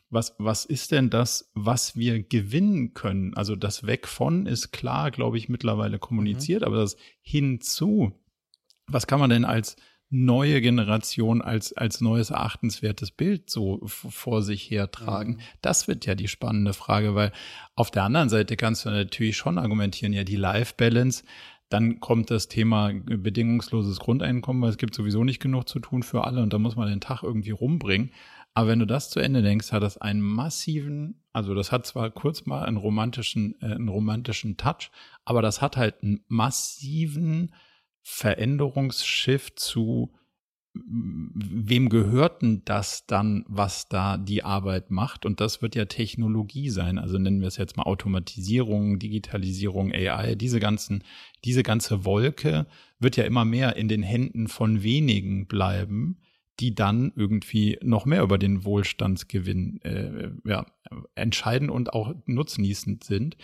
Was, 0.09 0.35
was 0.39 0.65
ist 0.65 0.91
denn 0.91 1.11
das, 1.11 1.51
was 1.53 1.95
wir 1.95 2.23
gewinnen 2.23 2.95
können? 2.95 3.35
Also 3.35 3.55
das 3.55 3.85
Weg 3.85 4.07
von 4.07 4.47
ist 4.47 4.71
klar, 4.71 5.11
glaube 5.11 5.37
ich, 5.37 5.49
mittlerweile 5.49 5.99
kommuniziert, 5.99 6.61
mhm. 6.61 6.67
aber 6.67 6.77
das 6.77 6.97
hinzu, 7.21 8.11
was 8.87 9.05
kann 9.05 9.19
man 9.19 9.29
denn 9.29 9.45
als 9.45 9.75
neue 10.13 10.61
Generation 10.61 11.41
als, 11.41 11.73
als 11.73 11.99
neues 11.99 12.29
erachtenswertes 12.29 13.11
Bild 13.11 13.49
so 13.49 13.81
vor 13.85 14.43
sich 14.43 14.69
hertragen? 14.69 15.33
Mhm. 15.33 15.39
Das 15.61 15.87
wird 15.87 16.05
ja 16.05 16.13
die 16.13 16.27
spannende 16.27 16.73
Frage, 16.73 17.15
weil 17.15 17.31
auf 17.75 17.89
der 17.89 18.03
anderen 18.03 18.29
Seite 18.29 18.55
kannst 18.55 18.85
du 18.85 18.91
natürlich 18.91 19.35
schon 19.35 19.57
argumentieren, 19.57 20.13
ja, 20.13 20.23
die 20.23 20.35
Life 20.35 20.75
Balance, 20.77 21.23
dann 21.69 21.99
kommt 21.99 22.29
das 22.29 22.47
Thema 22.47 22.91
bedingungsloses 22.93 23.99
Grundeinkommen, 23.99 24.61
weil 24.61 24.69
es 24.69 24.77
gibt 24.77 24.93
sowieso 24.93 25.23
nicht 25.23 25.41
genug 25.41 25.67
zu 25.67 25.79
tun 25.79 26.03
für 26.03 26.23
alle 26.23 26.43
und 26.43 26.53
da 26.53 26.59
muss 26.59 26.75
man 26.75 26.87
den 26.87 27.01
Tag 27.01 27.23
irgendwie 27.23 27.51
rumbringen. 27.51 28.11
Aber 28.53 28.67
wenn 28.67 28.79
du 28.79 28.85
das 28.85 29.09
zu 29.09 29.19
Ende 29.19 29.41
denkst, 29.41 29.71
hat 29.71 29.81
das 29.81 29.97
einen 29.97 30.21
massiven, 30.21 31.23
also 31.31 31.55
das 31.55 31.71
hat 31.71 31.87
zwar 31.87 32.11
kurz 32.11 32.45
mal 32.45 32.63
einen 32.65 32.77
romantischen, 32.77 33.55
äh, 33.61 33.73
einen 33.73 33.89
romantischen 33.89 34.57
Touch, 34.57 34.91
aber 35.25 35.41
das 35.41 35.61
hat 35.61 35.75
halt 35.75 36.03
einen 36.03 36.23
massiven 36.27 37.55
Veränderungsschiff 38.03 39.55
zu 39.55 40.13
wem 40.75 41.89
gehört 41.89 42.41
denn 42.41 42.63
das 42.65 43.05
dann, 43.05 43.45
was 43.47 43.87
da 43.89 44.17
die 44.17 44.43
Arbeit 44.43 44.89
macht? 44.89 45.25
Und 45.25 45.39
das 45.39 45.61
wird 45.61 45.75
ja 45.75 45.85
Technologie 45.85 46.69
sein. 46.69 46.97
Also 46.97 47.19
nennen 47.19 47.41
wir 47.41 47.47
es 47.47 47.57
jetzt 47.57 47.77
mal 47.77 47.83
Automatisierung, 47.83 48.97
Digitalisierung, 48.97 49.91
AI, 49.91 50.35
diese 50.35 50.59
ganzen, 50.59 51.03
diese 51.45 51.61
ganze 51.61 52.05
Wolke 52.05 52.65
wird 52.99 53.17
ja 53.17 53.23
immer 53.25 53.45
mehr 53.45 53.75
in 53.75 53.87
den 53.87 54.01
Händen 54.01 54.47
von 54.47 54.81
wenigen 54.81 55.45
bleiben, 55.45 56.17
die 56.59 56.73
dann 56.73 57.11
irgendwie 57.15 57.77
noch 57.83 58.05
mehr 58.05 58.23
über 58.23 58.39
den 58.39 58.63
Wohlstandsgewinn 58.63 59.79
äh, 59.81 60.31
ja, 60.45 60.65
entscheiden 61.13 61.69
und 61.69 61.93
auch 61.93 62.15
nutznießend 62.25 63.03
sind. 63.03 63.37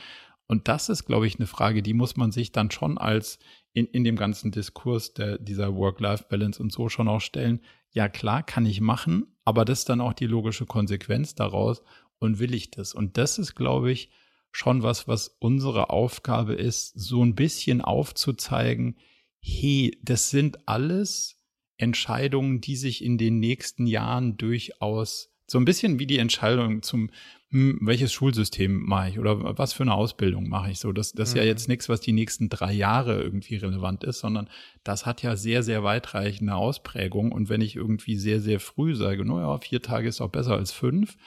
Und 0.47 0.68
das 0.68 0.89
ist, 0.89 1.05
glaube 1.05 1.28
ich, 1.28 1.38
eine 1.38 1.45
Frage, 1.45 1.84
die 1.84 1.93
muss 1.93 2.18
man 2.18 2.32
sich 2.32 2.51
dann 2.51 2.72
schon 2.72 2.97
als 2.97 3.38
in, 3.74 3.86
in 3.88 4.03
dem 4.03 4.15
ganzen 4.15 4.51
Diskurs 4.51 5.13
der, 5.13 5.38
dieser 5.38 5.76
Work-Life-Balance 5.76 6.61
und 6.61 6.72
so 6.72 6.89
schon 6.89 7.07
auch 7.07 7.22
stellen. 7.22 7.61
Ja, 7.91 8.09
klar, 8.09 8.43
kann 8.43 8.65
ich 8.65 8.82
machen, 8.82 9.36
aber 9.45 9.65
das 9.65 9.80
ist 9.80 9.89
dann 9.89 10.01
auch 10.01 10.13
die 10.13 10.28
logische 10.28 10.65
Konsequenz 10.65 11.36
daraus 11.36 11.82
und 12.20 12.39
will 12.39 12.53
ich 12.53 12.72
das? 12.72 12.93
Und 12.93 13.17
das 13.17 13.39
ist, 13.39 13.55
glaube 13.55 13.91
ich, 13.91 14.09
schon 14.51 14.84
was, 14.84 15.07
was 15.07 15.36
unsere 15.39 15.89
Aufgabe 15.89 16.53
ist, 16.53 16.93
so 16.99 17.24
ein 17.24 17.36
bisschen 17.36 17.82
aufzuzeigen, 17.82 18.97
hey, 19.41 19.97
das 20.03 20.30
sind 20.30 20.67
alles 20.67 21.38
Entscheidungen, 21.78 22.61
die 22.61 22.76
sich 22.76 23.03
in 23.03 23.17
den 23.17 23.39
nächsten 23.39 23.88
Jahren 23.88 24.38
durchaus 24.38 25.30
so 25.49 25.57
ein 25.57 25.65
bisschen 25.65 25.97
wie 25.99 26.07
die 26.07 26.20
Entscheidung 26.20 26.84
zum 26.84 27.09
hm, 27.52 27.80
welches 27.82 28.14
Schulsystem 28.14 28.84
mache 28.86 29.10
ich 29.10 29.20
oder 29.20 29.58
was 29.58 29.74
für 29.74 29.82
eine 29.82 29.95
Ausbildung 29.95 30.50
mache 30.50 30.70
ich 30.70 30.80
so. 30.80 30.91
Das, 30.91 31.14
das 31.14 31.30
ist 31.30 31.36
ja 31.36 31.41
mhm. 31.41 31.47
jetzt 31.47 31.68
nichts, 31.68 31.89
was 31.89 32.00
die 32.00 32.12
nächsten 32.12 32.47
drei 32.47 32.72
Jahre 32.72 33.22
irgendwie 33.22 33.56
relevant 33.56 34.04
ist, 34.04 34.20
sondern 34.20 34.50
das 34.84 35.08
hat 35.08 35.24
ja 35.24 35.36
sehr, 35.36 35.64
sehr 35.64 35.84
weitreichende 35.84 36.54
Ausprägung. 36.54 37.32
Und 37.32 37.50
wenn 37.50 37.62
ich 37.62 37.76
irgendwie 37.76 38.18
sehr, 38.18 38.39
sehr 38.39 38.60
früh 38.60 38.93
sage, 38.93 39.26
naja, 39.26 39.58
vier 39.58 39.82
Tage 39.82 40.08
ist 40.08 40.22
auch 40.22 40.30
besser 40.30 40.54
als 40.54 40.72
fünf, 40.72 41.18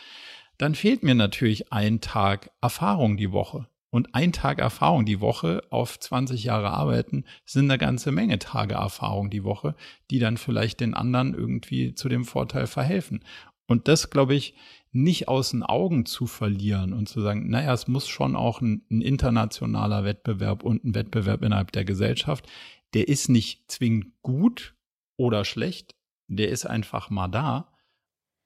dann 0.59 0.77
fehlt 0.77 1.03
mir 1.03 1.17
natürlich 1.17 1.73
ein 1.73 2.01
Tag 2.01 2.53
Erfahrung 2.61 3.17
die 3.17 3.33
Woche. 3.33 3.67
Und 3.91 4.15
ein 4.15 4.33
Tag 4.33 4.61
Erfahrung 4.61 5.05
die 5.05 5.21
Woche 5.21 5.63
auf 5.71 5.99
20 5.99 6.45
Jahre 6.45 6.71
arbeiten 6.71 7.25
sind 7.45 7.71
eine 7.71 7.79
ganze 7.79 8.13
Menge 8.13 8.39
Tage 8.39 8.75
Erfahrung 8.75 9.29
die 9.29 9.45
Woche, 9.45 9.75
die 10.11 10.21
dann 10.21 10.37
vielleicht 10.37 10.81
den 10.81 10.95
anderen 10.95 11.35
irgendwie 11.35 11.95
zu 11.95 12.09
dem 12.09 12.25
Vorteil 12.25 12.69
verhelfen. 12.69 13.25
Und 13.67 13.89
das, 13.89 14.09
glaube 14.09 14.35
ich, 14.35 14.55
nicht 14.93 15.29
aus 15.29 15.51
den 15.51 15.63
Augen 15.63 16.05
zu 16.05 16.27
verlieren 16.27 16.93
und 16.93 17.09
zu 17.09 17.21
sagen, 17.23 17.49
naja, 17.49 17.73
es 17.73 17.89
muss 17.89 18.07
schon 18.09 18.37
auch 18.37 18.61
ein, 18.61 18.85
ein, 18.91 19.01
internationaler 19.01 20.05
Wettbewerb 20.05 20.63
und 20.63 20.85
ein 20.85 20.95
Wettbewerb 20.95 21.43
innerhalb 21.43 21.73
der 21.73 21.85
Gesellschaft. 21.85 22.47
Der 22.93 23.09
ist 23.09 23.31
nicht 23.31 23.71
zwingend 23.71 24.13
gut 24.21 24.75
oder 25.17 25.47
schlecht, 25.47 25.95
der 26.29 26.51
ist 26.51 26.67
einfach 26.67 27.09
mal 27.09 27.29
da. 27.29 27.73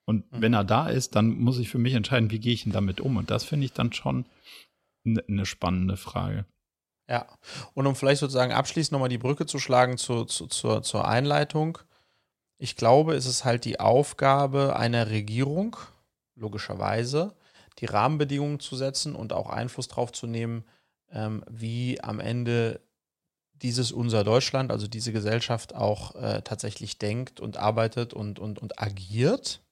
Und 0.09 0.31
mhm. 0.31 0.43
wenn 0.43 0.55
er 0.55 0.65
da 0.65 0.89
ist, 0.89 1.17
dann 1.17 1.37
muss 1.37 1.59
ich 1.59 1.69
für 1.69 1.79
mich 1.79 1.95
entscheiden, 1.95 2.31
wie 2.31 2.39
gehe 2.39 2.55
ich 2.55 2.63
denn 2.63 2.73
damit 2.73 3.01
um. 3.01 3.17
Und 3.17 3.31
das 3.31 3.43
finde 3.43 3.67
ich 3.67 3.73
dann 3.73 3.93
schon 3.93 4.25
eine 5.05 5.25
ne 5.27 5.47
spannende 5.47 5.97
Frage. 5.97 6.47
Ja, 7.09 7.27
und 7.75 7.87
um 7.87 7.95
vielleicht 7.95 8.21
sozusagen 8.21 8.53
abschließend 8.53 8.93
nochmal 8.93 9.09
die 9.09 9.19
Brücke 9.19 9.47
zu 9.47 9.59
schlagen 9.59 9.97
zu, 9.97 10.25
zu, 10.25 10.47
zur, 10.47 10.83
zur 10.83 11.07
Einleitung. 11.07 11.79
Ich 12.59 12.77
glaube, 12.77 13.15
es 13.15 13.27
ist 13.27 13.45
halt 13.45 13.65
die 13.65 13.79
Aufgabe 13.81 14.77
einer 14.77 15.11
Regierung, 15.11 15.77
logischerweise, 16.37 17.35
die 17.79 17.87
Rahmenbedingungen 17.87 18.61
zu 18.61 18.77
setzen 18.77 19.15
und 19.15 19.33
auch 19.33 19.51
Einfluss 19.51 19.89
darauf 19.89 20.13
zu 20.13 20.27
nehmen, 20.27 20.65
ähm, 21.11 21.45
wie 21.49 22.01
am 22.01 22.21
Ende 22.21 22.81
dieses 23.55 23.91
unser 23.91 24.23
Deutschland, 24.23 24.71
also 24.71 24.87
diese 24.87 25.13
Gesellschaft 25.13 25.75
auch 25.75 26.15
äh, 26.15 26.43
tatsächlich 26.43 26.99
denkt 26.99 27.41
und 27.41 27.57
arbeitet 27.57 28.13
und, 28.13 28.39
und, 28.39 28.59
und 28.59 28.81
agiert 28.81 29.63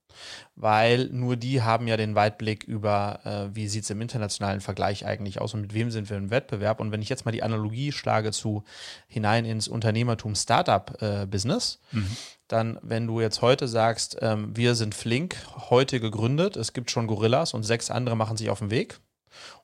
weil 0.57 1.09
nur 1.11 1.37
die 1.37 1.63
haben 1.63 1.87
ja 1.89 1.97
den 1.97 2.15
Weitblick 2.15 2.65
über, 2.65 3.21
äh, 3.25 3.55
wie 3.55 3.69
sieht 3.69 3.85
es 3.85 3.91
im 3.91 4.01
internationalen 4.01 4.61
Vergleich 4.61 5.07
eigentlich 5.07 5.41
aus 5.41 5.55
und 5.55 5.63
mit 5.63 5.75
wem 5.75 5.91
sind 5.91 6.11
wir 6.11 6.17
im 6.17 6.31
Wettbewerb. 6.31 6.81
Und 6.81 6.93
wenn 6.93 7.03
ich 7.03 7.09
jetzt 7.09 7.25
mal 7.25 7.33
die 7.33 7.43
Analogie 7.43 7.93
schlage 7.93 8.33
zu 8.33 8.65
hinein 9.07 9.45
ins 9.45 9.69
Unternehmertum 9.69 10.35
Startup-Business, 10.35 11.81
äh, 11.93 11.97
mhm. 11.97 12.17
dann, 12.49 12.79
wenn 12.83 13.07
du 13.07 13.21
jetzt 13.21 13.43
heute 13.43 13.69
sagst, 13.69 14.19
ähm, 14.21 14.57
wir 14.57 14.75
sind 14.75 14.95
flink, 14.95 15.37
heute 15.71 16.01
gegründet, 16.01 16.57
es 16.57 16.73
gibt 16.73 16.91
schon 16.91 17.07
Gorillas 17.07 17.55
und 17.55 17.63
sechs 17.63 17.91
andere 17.91 18.17
machen 18.17 18.37
sich 18.37 18.51
auf 18.51 18.61
den 18.61 18.71
Weg, 18.71 19.01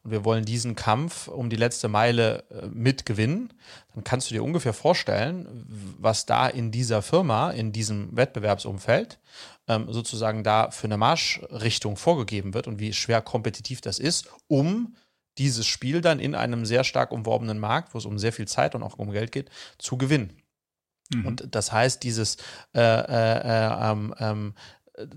und 0.03 0.11
wir 0.11 0.25
wollen 0.25 0.45
diesen 0.45 0.75
Kampf 0.75 1.29
um 1.29 1.51
die 1.51 1.57
letzte 1.57 1.89
Meile 1.89 2.45
äh, 2.51 2.67
mitgewinnen, 2.67 3.53
dann 3.95 4.05
kannst 4.05 4.31
du 4.31 4.35
dir 4.35 4.43
ungefähr 4.43 4.73
vorstellen, 4.73 5.67
was 5.99 6.27
da 6.27 6.49
in 6.49 6.71
dieser 6.71 7.03
Firma, 7.03 7.51
in 7.51 7.73
diesem 7.73 8.17
Wettbewerbsumfeld 8.17 9.19
ähm, 9.71 9.87
sozusagen 9.93 10.43
da 10.43 10.73
für 10.73 10.89
eine 10.89 10.97
Marschrichtung 10.97 11.97
vorgegeben 11.97 12.55
wird 12.55 12.67
und 12.67 12.81
wie 12.81 12.93
schwer 12.93 13.23
kompetitiv 13.23 13.81
das 13.81 14.01
ist, 14.01 14.29
um 14.49 14.97
dieses 15.39 15.67
Spiel 15.67 16.01
dann 16.01 16.19
in 16.19 16.35
einem 16.35 16.67
sehr 16.67 16.83
stark 16.83 17.13
umworbenen 17.13 17.61
Markt, 17.61 17.95
wo 17.95 17.99
es 17.99 18.05
um 18.05 18.19
sehr 18.19 18.33
viel 18.33 18.49
Zeit 18.49 18.75
und 18.75 18.83
auch 18.83 18.99
um 18.99 19.13
Geld 19.13 19.31
geht, 19.31 19.49
zu 19.79 19.97
gewinnen. 19.97 20.33
Mhm. 21.15 21.27
Und 21.27 21.55
das 21.55 21.71
heißt, 21.71 22.03
dieses 22.03 22.37
äh, 22.75 22.81
äh, 22.81 23.39
äh 23.39 23.91
ähm, 23.91 24.15
ähm, 24.19 24.55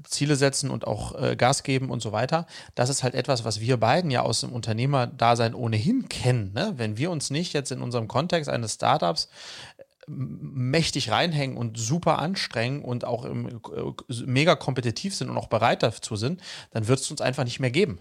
Ziele 0.03 0.35
setzen 0.35 0.69
und 0.69 0.87
auch 0.87 1.19
äh, 1.21 1.35
Gas 1.35 1.63
geben 1.63 1.89
und 1.89 2.01
so 2.01 2.11
weiter. 2.11 2.45
Das 2.75 2.89
ist 2.89 3.03
halt 3.03 3.15
etwas, 3.15 3.43
was 3.43 3.59
wir 3.59 3.77
beiden 3.77 4.11
ja 4.11 4.21
aus 4.21 4.41
dem 4.41 4.51
Unternehmerdasein 4.51 5.53
ohnehin 5.53 6.07
kennen. 6.09 6.53
Ne? 6.53 6.73
Wenn 6.77 6.97
wir 6.97 7.11
uns 7.11 7.29
nicht 7.29 7.53
jetzt 7.53 7.71
in 7.71 7.81
unserem 7.81 8.07
Kontext 8.07 8.49
eines 8.49 8.75
Startups 8.75 9.29
mächtig 10.07 11.11
reinhängen 11.11 11.57
und 11.57 11.77
super 11.77 12.19
anstrengen 12.19 12.83
und 12.83 13.05
auch 13.05 13.25
im, 13.25 13.47
äh, 13.47 14.13
mega 14.25 14.55
kompetitiv 14.55 15.15
sind 15.15 15.29
und 15.29 15.37
auch 15.37 15.47
bereit 15.47 15.83
dazu 15.83 16.15
sind, 16.15 16.41
dann 16.71 16.87
wird 16.87 16.99
es 16.99 17.11
uns 17.11 17.21
einfach 17.21 17.43
nicht 17.43 17.59
mehr 17.59 17.71
geben. 17.71 17.99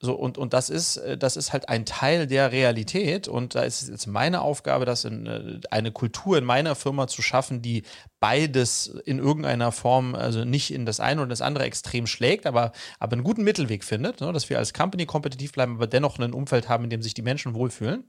So, 0.00 0.14
und, 0.14 0.38
und 0.38 0.52
das 0.52 0.70
ist, 0.70 0.98
äh, 0.98 1.18
das 1.18 1.36
ist 1.36 1.52
halt 1.52 1.68
ein 1.68 1.84
Teil 1.84 2.26
der 2.26 2.52
Realität. 2.52 3.28
Und 3.28 3.54
da 3.54 3.62
ist 3.62 3.82
es 3.82 3.88
jetzt 3.88 4.06
meine 4.06 4.40
Aufgabe, 4.42 4.84
das 4.84 5.04
in 5.04 5.26
äh, 5.26 5.60
eine 5.70 5.92
Kultur 5.92 6.38
in 6.38 6.44
meiner 6.44 6.74
Firma 6.74 7.06
zu 7.06 7.22
schaffen, 7.22 7.62
die 7.62 7.82
beides 8.20 8.86
in 9.04 9.18
irgendeiner 9.18 9.72
Form, 9.72 10.14
also 10.14 10.44
nicht 10.44 10.72
in 10.72 10.86
das 10.86 11.00
eine 11.00 11.20
oder 11.20 11.30
das 11.30 11.42
andere 11.42 11.64
extrem 11.64 12.06
schlägt, 12.06 12.46
aber, 12.46 12.72
aber 12.98 13.12
einen 13.12 13.24
guten 13.24 13.44
Mittelweg 13.44 13.84
findet, 13.84 14.20
ne? 14.20 14.32
dass 14.32 14.50
wir 14.50 14.58
als 14.58 14.72
Company 14.72 15.06
kompetitiv 15.06 15.52
bleiben, 15.52 15.76
aber 15.76 15.86
dennoch 15.86 16.18
ein 16.18 16.32
Umfeld 16.32 16.68
haben, 16.68 16.84
in 16.84 16.90
dem 16.90 17.02
sich 17.02 17.14
die 17.14 17.22
Menschen 17.22 17.54
wohlfühlen. 17.54 18.04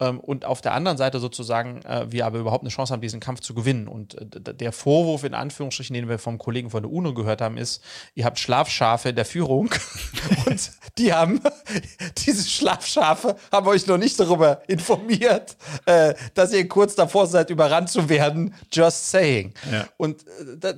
Ähm, 0.00 0.20
und 0.20 0.44
auf 0.44 0.60
der 0.60 0.74
anderen 0.74 0.98
Seite 0.98 1.20
sozusagen, 1.20 1.82
äh, 1.82 2.10
wir 2.10 2.26
aber 2.26 2.38
überhaupt 2.38 2.62
eine 2.62 2.70
Chance 2.70 2.92
haben, 2.92 3.00
diesen 3.00 3.20
Kampf 3.20 3.40
zu 3.40 3.54
gewinnen. 3.54 3.88
Und 3.88 4.14
äh, 4.14 4.54
der 4.54 4.72
Vorwurf 4.72 5.24
in 5.24 5.34
Anführungsstrichen, 5.34 5.94
den 5.94 6.08
wir 6.08 6.18
vom 6.18 6.38
Kollegen 6.38 6.70
von 6.70 6.82
der 6.82 6.92
UNO 6.92 7.14
gehört 7.14 7.40
haben, 7.40 7.56
ist, 7.56 7.82
ihr 8.14 8.24
habt 8.24 8.38
Schlafschafe 8.38 9.10
in 9.10 9.16
der 9.16 9.24
Führung 9.24 9.70
und 10.46 10.70
die 10.98 11.12
haben, 11.12 11.40
diese 12.26 12.48
Schlafschafe 12.48 13.36
haben 13.52 13.66
euch 13.68 13.86
noch 13.86 13.98
nicht 13.98 14.18
darüber 14.18 14.62
informiert, 14.66 15.56
äh, 15.86 16.14
dass 16.34 16.52
ihr 16.52 16.66
kurz 16.68 16.94
davor 16.94 17.26
seid, 17.26 17.50
überrannt 17.50 17.88
zu 17.88 18.08
werden. 18.08 18.54
Just 18.72 19.10
say 19.10 19.20
saying. 19.20 19.54
Ja. 19.70 19.88
Und 19.96 20.24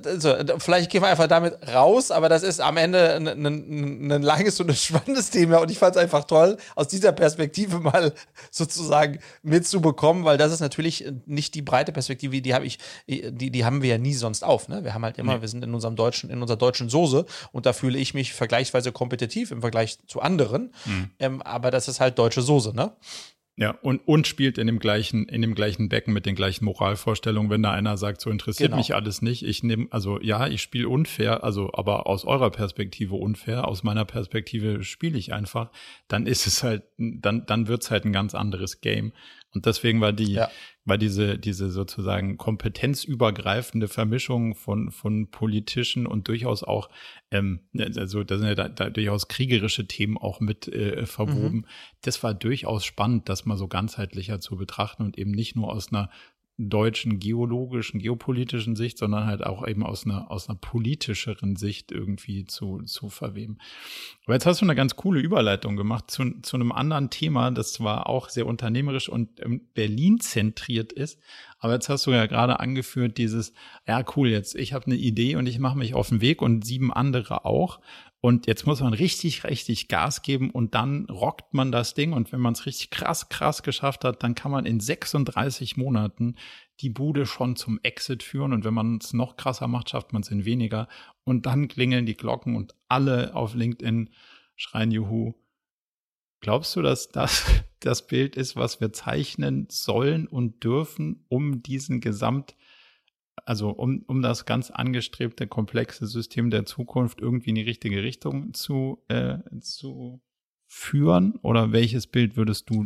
also, 0.05 0.35
vielleicht 0.59 0.91
gehen 0.91 1.01
wir 1.01 1.09
einfach 1.09 1.27
damit 1.27 1.55
raus, 1.73 2.11
aber 2.11 2.29
das 2.29 2.43
ist 2.43 2.59
am 2.59 2.77
Ende 2.77 3.15
ein, 3.15 3.27
ein, 3.27 4.11
ein 4.11 4.21
langes 4.21 4.59
und 4.59 4.69
ein 4.69 4.75
spannendes 4.89 5.29
Thema 5.29 5.57
und 5.57 5.71
ich 5.71 5.79
fand 5.79 5.95
es 5.95 6.01
einfach 6.01 6.25
toll, 6.25 6.57
aus 6.75 6.87
dieser 6.87 7.11
Perspektive 7.11 7.79
mal 7.79 8.13
sozusagen 8.63 9.19
mitzubekommen, 9.41 10.25
weil 10.25 10.37
das 10.37 10.51
ist 10.51 10.59
natürlich 10.59 11.05
nicht 11.25 11.55
die 11.55 11.61
breite 11.61 11.91
Perspektive, 11.91 12.41
die 12.41 12.53
habe 12.53 12.65
ich, 12.65 12.79
die, 13.07 13.51
die 13.51 13.65
haben 13.65 13.81
wir 13.81 13.89
ja 13.89 13.97
nie 13.97 14.13
sonst 14.13 14.43
auf. 14.43 14.67
Ne? 14.67 14.83
Wir 14.83 14.93
haben 14.93 15.03
halt 15.03 15.17
immer, 15.17 15.35
nee. 15.35 15.41
wir 15.41 15.47
sind 15.47 15.63
in 15.63 15.73
unserem 15.73 15.95
deutschen, 15.95 16.29
in 16.29 16.41
unserer 16.41 16.57
deutschen 16.57 16.89
Soße 16.89 17.25
und 17.51 17.65
da 17.65 17.73
fühle 17.73 17.97
ich 17.97 18.13
mich 18.13 18.33
vergleichsweise 18.33 18.91
kompetitiv 18.91 19.51
im 19.51 19.61
Vergleich 19.61 19.97
zu 20.07 20.21
anderen. 20.21 20.73
Mhm. 20.85 21.09
Ähm, 21.19 21.41
aber 21.41 21.71
das 21.71 21.87
ist 21.87 21.99
halt 21.99 22.17
deutsche 22.17 22.41
Soße, 22.41 22.75
ne? 22.75 22.93
Ja, 23.55 23.77
und, 23.83 23.99
und 24.07 24.25
spielt 24.25 24.57
in 24.57 24.65
dem 24.65 24.79
gleichen, 24.79 25.27
in 25.27 25.43
dem 25.43 25.53
gleichen 25.53 25.87
Becken 25.87 26.11
mit 26.11 26.25
den 26.25 26.33
gleichen 26.33 26.65
Moralvorstellungen, 26.65 27.51
wenn 27.51 27.61
da 27.61 27.71
einer 27.71 27.97
sagt, 27.97 28.19
so 28.19 28.31
interessiert 28.31 28.69
genau. 28.69 28.77
mich 28.77 28.95
alles 28.95 29.21
nicht. 29.21 29.43
Ich 29.43 29.61
nehme, 29.61 29.85
also 29.91 30.19
ja, 30.19 30.47
ich 30.47 30.63
spiele 30.63 30.89
unfair, 30.89 31.43
also 31.43 31.69
aber 31.73 32.07
aus 32.07 32.25
eurer 32.25 32.49
Perspektive 32.49 33.13
unfair, 33.13 33.67
aus 33.67 33.83
meiner 33.83 34.05
Perspektive 34.05 34.83
spiele 34.83 35.19
ich 35.19 35.33
einfach, 35.33 35.69
dann 36.07 36.25
ist 36.25 36.47
es 36.47 36.63
halt, 36.63 36.81
dann, 36.97 37.45
dann 37.45 37.67
wird's 37.67 37.91
halt 37.91 38.05
ein 38.05 38.13
ganz 38.13 38.33
anderes 38.33 38.81
Game. 38.81 39.13
Und 39.53 39.67
deswegen 39.67 40.01
war 40.01 40.13
die, 40.13 40.33
ja. 40.33 40.49
War 40.85 40.97
diese, 40.97 41.37
diese 41.37 41.69
sozusagen 41.69 42.37
kompetenzübergreifende 42.37 43.87
Vermischung 43.87 44.53
von, 44.55 44.91
von 44.91 45.29
politischen 45.31 46.05
und 46.05 46.27
durchaus 46.27 46.63
auch, 46.63 46.89
ähm, 47.31 47.61
also 47.77 48.23
da 48.23 48.37
sind 48.37 48.47
ja 48.47 48.55
da, 48.55 48.69
da 48.69 48.89
durchaus 48.89 49.27
kriegerische 49.27 49.87
Themen 49.87 50.17
auch 50.17 50.41
mit 50.41 50.67
äh, 50.67 51.05
verwoben. 51.05 51.57
Mhm. 51.57 51.65
Das 52.01 52.21
war 52.21 52.33
durchaus 52.33 52.83
spannend, 52.83 53.29
das 53.29 53.45
mal 53.45 53.57
so 53.57 53.67
ganzheitlicher 53.67 54.39
zu 54.39 54.57
betrachten 54.57 55.03
und 55.03 55.17
eben 55.17 55.31
nicht 55.31 55.55
nur 55.55 55.71
aus 55.71 55.91
einer 55.91 56.09
deutschen 56.57 57.19
geologischen, 57.19 57.99
geopolitischen 57.99 58.75
Sicht, 58.75 58.99
sondern 58.99 59.25
halt 59.25 59.43
auch 59.43 59.67
eben 59.67 59.83
aus 59.83 60.05
einer, 60.05 60.29
aus 60.29 60.47
einer 60.47 60.57
politischeren 60.59 61.55
Sicht 61.55 61.91
irgendwie 61.91 62.45
zu, 62.45 62.81
zu 62.83 63.09
verweben. 63.09 63.57
Aber 64.25 64.35
jetzt 64.35 64.45
hast 64.45 64.61
du 64.61 64.65
eine 64.65 64.75
ganz 64.75 64.95
coole 64.95 65.19
Überleitung 65.19 65.75
gemacht 65.75 66.11
zu, 66.11 66.41
zu 66.41 66.55
einem 66.55 66.71
anderen 66.71 67.09
Thema, 67.09 67.49
das 67.49 67.73
zwar 67.73 68.07
auch 68.07 68.29
sehr 68.29 68.45
unternehmerisch 68.45 69.09
und 69.09 69.41
Berlin 69.73 70.19
zentriert 70.19 70.93
ist, 70.93 71.19
aber 71.57 71.73
jetzt 71.73 71.89
hast 71.89 72.05
du 72.05 72.11
ja 72.11 72.27
gerade 72.27 72.59
angeführt 72.59 73.17
dieses, 73.17 73.53
ja 73.87 74.03
cool, 74.15 74.29
jetzt 74.29 74.53
ich 74.53 74.73
habe 74.73 74.85
eine 74.85 74.95
Idee 74.95 75.37
und 75.37 75.47
ich 75.47 75.59
mache 75.59 75.77
mich 75.77 75.95
auf 75.95 76.09
den 76.09 76.21
Weg 76.21 76.41
und 76.41 76.65
sieben 76.65 76.93
andere 76.93 77.45
auch. 77.45 77.79
Und 78.25 78.47
jetzt 78.47 78.65
muss 78.65 78.79
man 78.79 78.93
richtig, 78.93 79.43
richtig 79.43 79.89
Gas 79.89 80.21
geben 80.21 80.49
und 80.49 80.75
dann 80.75 81.07
rockt 81.09 81.53
man 81.53 81.73
das 81.73 81.93
Ding. 81.93 82.13
Und 82.13 82.31
wenn 82.31 82.39
man 82.39 82.53
es 82.53 82.65
richtig 82.65 82.89
krass, 82.89 83.27
krass 83.27 83.63
geschafft 83.63 84.05
hat, 84.05 84.23
dann 84.23 84.33
kann 84.33 84.49
man 84.49 84.65
in 84.65 84.79
36 84.79 85.75
Monaten 85.75 86.35
die 86.79 86.89
Bude 86.89 87.25
schon 87.25 87.57
zum 87.57 87.81
Exit 87.83 88.23
führen. 88.23 88.53
Und 88.53 88.63
wenn 88.63 88.73
man 88.73 88.99
es 89.01 89.11
noch 89.11 89.35
krasser 89.35 89.67
macht, 89.67 89.89
schafft 89.89 90.13
man 90.13 90.21
es 90.21 90.31
in 90.31 90.45
weniger. 90.45 90.87
Und 91.25 91.45
dann 91.45 91.67
klingeln 91.67 92.05
die 92.05 92.15
Glocken 92.15 92.55
und 92.55 92.73
alle 92.87 93.35
auf 93.35 93.55
LinkedIn 93.55 94.09
schreien 94.55 94.91
Juhu. 94.91 95.33
Glaubst 96.39 96.77
du, 96.77 96.81
dass 96.81 97.09
das 97.09 97.45
das 97.81 98.07
Bild 98.07 98.37
ist, 98.37 98.55
was 98.55 98.79
wir 98.79 98.93
zeichnen 98.93 99.67
sollen 99.69 100.27
und 100.27 100.63
dürfen, 100.63 101.25
um 101.27 101.61
diesen 101.61 101.99
Gesamt 101.99 102.55
also 103.45 103.69
um, 103.69 104.03
um 104.07 104.21
das 104.21 104.45
ganz 104.45 104.71
angestrebte 104.71 105.47
komplexe 105.47 106.07
System 106.07 106.49
der 106.49 106.65
Zukunft 106.65 107.21
irgendwie 107.21 107.49
in 107.49 107.55
die 107.55 107.61
richtige 107.61 108.03
Richtung 108.03 108.53
zu, 108.53 109.03
äh, 109.07 109.37
zu 109.59 110.21
führen? 110.67 111.35
Oder 111.41 111.71
welches 111.71 112.07
Bild 112.07 112.35
würdest 112.35 112.69
du 112.69 112.85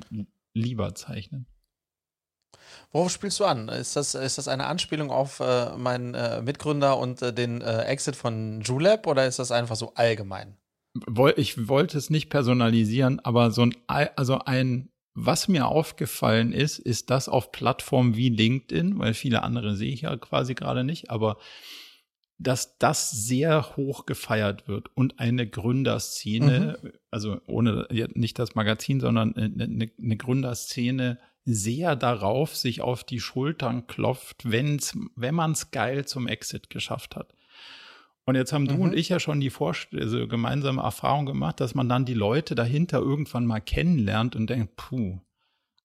lieber 0.53 0.95
zeichnen? 0.95 1.47
Worauf 2.91 3.11
spielst 3.11 3.39
du 3.39 3.45
an? 3.45 3.69
Ist 3.69 3.95
das, 3.95 4.15
ist 4.15 4.37
das 4.37 4.47
eine 4.47 4.65
Anspielung 4.65 5.11
auf 5.11 5.39
äh, 5.39 5.77
meinen 5.77 6.13
äh, 6.13 6.41
Mitgründer 6.41 6.97
und 6.97 7.21
äh, 7.21 7.33
den 7.33 7.61
äh, 7.61 7.83
Exit 7.83 8.15
von 8.15 8.61
Julep 8.61 9.07
oder 9.07 9.25
ist 9.25 9.39
das 9.39 9.51
einfach 9.51 9.75
so 9.75 9.93
allgemein? 9.95 10.57
Ich 11.35 11.67
wollte 11.67 11.97
es 11.97 12.09
nicht 12.09 12.29
personalisieren, 12.29 13.19
aber 13.19 13.51
so 13.51 13.63
ein, 13.63 13.75
also 13.87 14.39
ein 14.39 14.89
was 15.19 15.47
mir 15.47 15.65
aufgefallen 15.65 16.53
ist, 16.53 16.77
ist 16.77 17.09
das 17.09 17.27
auf 17.27 17.51
Plattformen 17.51 18.15
wie 18.15 18.29
LinkedIn, 18.29 18.99
weil 18.99 19.15
viele 19.15 19.41
andere 19.41 19.75
sehe 19.75 19.91
ich 19.91 20.01
ja 20.01 20.15
quasi 20.15 20.53
gerade 20.53 20.83
nicht, 20.83 21.09
aber 21.09 21.37
dass 22.37 22.77
das 22.77 23.09
sehr 23.09 23.75
hoch 23.75 24.05
gefeiert 24.05 24.67
wird 24.67 24.95
und 24.95 25.19
eine 25.19 25.47
Gründerszene, 25.49 26.77
mhm. 26.83 26.91
also 27.09 27.41
ohne 27.47 27.87
nicht 28.13 28.37
das 28.37 28.53
Magazin, 28.53 28.99
sondern 28.99 29.35
eine, 29.35 29.89
eine 29.97 30.17
Gründerszene 30.17 31.17
sehr 31.45 31.95
darauf 31.95 32.55
sich 32.55 32.81
auf 32.81 33.03
die 33.03 33.19
Schultern 33.19 33.87
klopft, 33.87 34.51
wenn's, 34.51 34.95
wenn 35.15 35.33
man 35.33 35.53
es 35.53 35.71
geil 35.71 36.05
zum 36.05 36.27
Exit 36.27 36.69
geschafft 36.69 37.15
hat. 37.15 37.33
Und 38.27 38.35
jetzt 38.35 38.51
haben 38.51 38.67
du 38.67 38.75
mhm. 38.75 38.81
und 38.81 38.93
ich 38.93 39.07
ja 39.07 39.21
schon 39.21 39.39
die 39.39 39.49
Vorst 39.49 39.87
also 39.93 40.27
gemeinsame 40.27 40.81
Erfahrung 40.81 41.25
gemacht, 41.25 41.61
dass 41.61 41.75
man 41.75 41.87
dann 41.87 42.03
die 42.03 42.13
Leute 42.13 42.55
dahinter 42.55 42.99
irgendwann 42.99 43.45
mal 43.45 43.61
kennenlernt 43.61 44.35
und 44.35 44.49
denkt, 44.49 44.75
puh, 44.75 45.21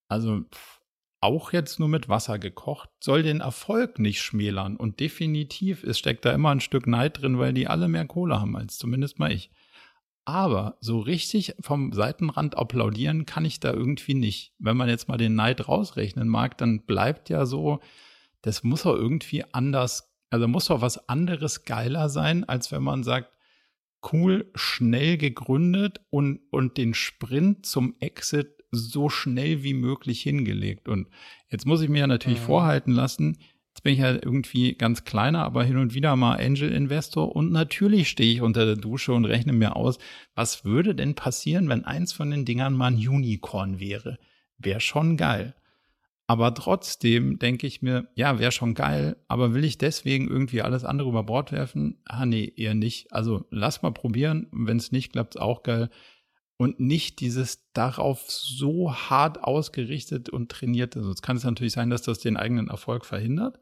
also 0.09 0.41
pff, 0.53 0.81
auch 1.21 1.53
jetzt 1.53 1.79
nur 1.79 1.89
mit 1.89 2.09
Wasser 2.09 2.41
gekocht, 2.41 2.91
soll 2.99 3.23
den 3.23 3.41
Erfolg 3.41 4.01
nicht 4.01 4.21
schmälern. 4.21 4.77
Und 4.77 4.99
definitiv, 4.99 5.85
es 5.85 6.01
steckt 6.01 6.25
da 6.25 6.33
immer 6.33 6.51
ein 6.51 6.61
Stück 6.61 6.89
Neid 6.89 7.23
drin, 7.23 7.39
weil 7.39 7.53
die 7.53 7.69
alle 7.69 7.87
mehr 7.87 8.07
Kohle 8.07 8.41
haben 8.41 8.57
als 8.57 8.77
zumindest 8.77 9.21
mal 9.21 9.31
ich. 9.31 9.53
Aber 10.25 10.79
so 10.81 10.99
richtig 10.99 11.55
vom 11.61 11.93
Seitenrand 11.93 12.57
applaudieren 12.57 13.25
kann 13.25 13.45
ich 13.45 13.61
da 13.61 13.73
irgendwie 13.73 14.15
nicht. 14.15 14.53
Wenn 14.59 14.77
man 14.77 14.89
jetzt 14.89 15.07
mal 15.07 15.17
den 15.17 15.37
Neid 15.37 15.69
rausrechnen 15.69 16.29
mag, 16.29 16.59
dann 16.59 16.87
bleibt 16.87 17.31
ja 17.31 17.47
so, 17.47 17.79
das 18.41 18.65
muss 18.65 18.83
doch 18.83 18.97
irgendwie 18.97 19.45
anders, 19.53 20.12
also 20.33 20.49
muss 20.49 20.67
doch 20.67 20.81
was 20.81 21.09
anderes 21.11 21.65
geiler 21.65 22.09
sein, 22.09 22.45
als 22.45 22.73
wenn 22.73 22.83
man 22.83 23.05
sagt, 23.05 23.31
cool, 24.13 24.51
schnell 24.55 25.19
gegründet 25.19 26.01
und, 26.11 26.41
und 26.51 26.79
den 26.79 26.95
Sprint 26.95 27.67
zum 27.67 27.95
Exit 28.01 28.65
so 28.71 29.11
schnell 29.11 29.63
wie 29.63 29.75
möglich 29.75 30.23
hingelegt. 30.23 30.89
Und 30.89 31.09
jetzt 31.51 31.67
muss 31.67 31.83
ich 31.83 31.91
mir 31.91 32.01
ja 32.01 32.07
natürlich 32.07 32.41
mhm. 32.41 32.45
vorhalten 32.45 32.93
lassen, 32.93 33.39
Jetzt 33.75 33.85
bin 33.85 33.95
ich 33.95 34.01
ja 34.01 34.13
irgendwie 34.13 34.75
ganz 34.75 35.05
kleiner, 35.05 35.45
aber 35.45 35.65
hin 35.65 35.79
und 35.79 35.95
wieder 35.95 36.15
mal 36.15 36.39
Angel-Investor 36.39 37.35
und 37.35 37.53
natürlich 37.53 38.11
stehe 38.11 38.31
ich 38.31 38.43
unter 38.43 38.67
der 38.67 38.77
Dusche 38.77 39.15
und 39.15 39.25
rechne 39.25 39.55
mir 39.55 39.77
aus, 39.77 39.99
was 40.35 40.67
würde 40.67 40.95
denn 40.95 41.15
passieren, 41.15 41.71
wenn 41.71 41.83
eins 41.87 42.13
von 42.13 42.31
den 42.31 42.45
Dingern 42.45 42.75
mal 42.75 42.89
ein 42.89 42.97
Unicorn 42.97 43.81
wäre? 43.81 44.19
Wäre 44.59 44.81
schon 44.81 45.17
geil. 45.17 45.55
Aber 46.33 46.55
trotzdem 46.55 47.39
denke 47.39 47.67
ich 47.67 47.83
mir, 47.83 48.09
ja, 48.15 48.39
wäre 48.39 48.53
schon 48.53 48.73
geil, 48.73 49.19
aber 49.29 49.53
will 49.53 49.65
ich 49.65 49.77
deswegen 49.77 50.29
irgendwie 50.29 50.63
alles 50.63 50.83
andere 50.83 51.11
über 51.11 51.25
Bord 51.25 51.53
werfen? 51.53 52.01
Ah, 52.07 52.25
nee, 52.25 52.51
eher 52.57 52.73
nicht. 52.73 53.13
Also 53.13 53.45
lass 53.51 53.83
mal 53.83 53.93
probieren. 53.93 54.47
Wenn 54.51 54.79
es 54.79 54.93
nicht 54.93 55.13
klappt, 55.13 55.39
auch 55.39 55.63
geil 55.63 55.91
und 56.57 56.81
nicht 56.81 57.21
dieses 57.21 57.71
darauf 57.75 58.31
so 58.31 58.95
hart 58.95 59.45
ausgerichtet 59.45 60.31
und 60.31 60.51
trainiert 60.51 60.97
ist. 60.97 61.07
Jetzt 61.07 61.21
kann 61.21 61.37
es 61.37 61.45
natürlich 61.45 61.75
sein, 61.75 61.91
dass 61.91 62.01
das 62.01 62.19
den 62.19 62.39
eigenen 62.39 62.69
Erfolg 62.69 63.05
verhindert, 63.05 63.61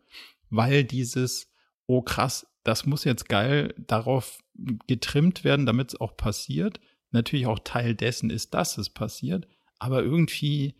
weil 0.48 0.84
dieses, 0.84 1.52
oh 1.86 2.02
krass, 2.02 2.46
das 2.62 2.86
muss 2.86 3.02
jetzt 3.02 3.28
geil 3.28 3.74
darauf 3.78 4.38
getrimmt 4.86 5.42
werden, 5.42 5.66
damit 5.66 5.88
es 5.88 6.00
auch 6.00 6.16
passiert. 6.16 6.78
Natürlich 7.10 7.46
auch 7.46 7.58
Teil 7.58 7.96
dessen 7.96 8.30
ist, 8.30 8.54
dass 8.54 8.78
es 8.78 8.90
passiert, 8.90 9.48
aber 9.80 10.04
irgendwie 10.04 10.76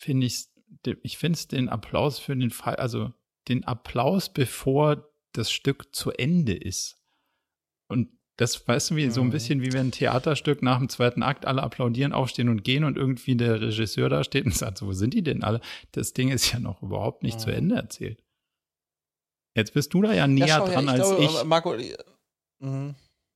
finde 0.00 0.26
ich, 0.26 0.46
ich 1.02 1.18
finde 1.18 1.36
es 1.36 1.48
den 1.48 1.68
Applaus 1.68 2.18
für 2.18 2.36
den 2.36 2.50
Fall, 2.50 2.76
also 2.76 3.12
den 3.48 3.64
Applaus, 3.64 4.32
bevor 4.32 5.10
das 5.32 5.50
Stück 5.50 5.94
zu 5.94 6.10
Ende 6.12 6.54
ist. 6.54 7.00
Und 7.88 8.08
das 8.36 8.66
weißt 8.66 8.90
du, 8.90 8.96
wie 8.96 9.10
so 9.10 9.20
ein 9.20 9.26
mhm. 9.26 9.32
bisschen 9.32 9.60
wie 9.60 9.72
wenn 9.72 9.88
ein 9.88 9.92
Theaterstück 9.92 10.62
nach 10.62 10.78
dem 10.78 10.88
zweiten 10.88 11.22
Akt 11.22 11.44
alle 11.44 11.62
applaudieren, 11.62 12.12
aufstehen 12.12 12.48
und 12.48 12.64
gehen 12.64 12.84
und 12.84 12.96
irgendwie 12.96 13.36
der 13.36 13.60
Regisseur 13.60 14.08
da 14.08 14.24
steht 14.24 14.46
und 14.46 14.54
sagt, 14.54 14.78
so, 14.78 14.86
wo 14.86 14.92
sind 14.92 15.12
die 15.12 15.22
denn 15.22 15.42
alle? 15.42 15.60
Das 15.92 16.14
Ding 16.14 16.30
ist 16.30 16.52
ja 16.52 16.58
noch 16.58 16.82
überhaupt 16.82 17.22
nicht 17.22 17.36
mhm. 17.36 17.40
zu 17.40 17.50
Ende 17.50 17.74
erzählt. 17.74 18.24
Jetzt 19.54 19.74
bist 19.74 19.92
du 19.92 20.02
da 20.02 20.14
ja 20.14 20.26
näher 20.26 20.46
ja, 20.46 20.64
dran 20.64 20.84
ich 20.84 20.90
als 20.90 21.08
glaube, 21.08 21.24
ich. 21.24 21.44
Marco, 21.44 21.76
mhm. 22.60 22.94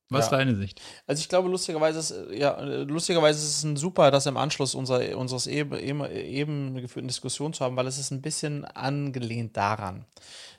Was 0.09 0.19
ja. 0.19 0.25
ist 0.25 0.31
deine 0.31 0.55
Sicht? 0.55 0.81
Also 1.07 1.19
ich 1.19 1.29
glaube, 1.29 1.49
lustigerweise 1.49 1.99
ist, 1.99 2.13
ja, 2.31 2.59
lustigerweise 2.61 3.39
ist 3.39 3.57
es 3.57 3.63
ein 3.63 3.75
super, 3.75 4.11
das 4.11 4.27
im 4.27 4.37
Anschluss 4.37 4.75
unserer, 4.75 5.17
unseres 5.17 5.47
eben, 5.47 5.73
eben 5.79 6.75
geführten 6.75 7.07
Diskussion 7.07 7.53
zu 7.53 7.65
haben, 7.65 7.75
weil 7.75 7.87
es 7.87 7.97
ist 7.97 8.11
ein 8.11 8.21
bisschen 8.21 8.65
angelehnt 8.65 9.57
daran. 9.57 10.05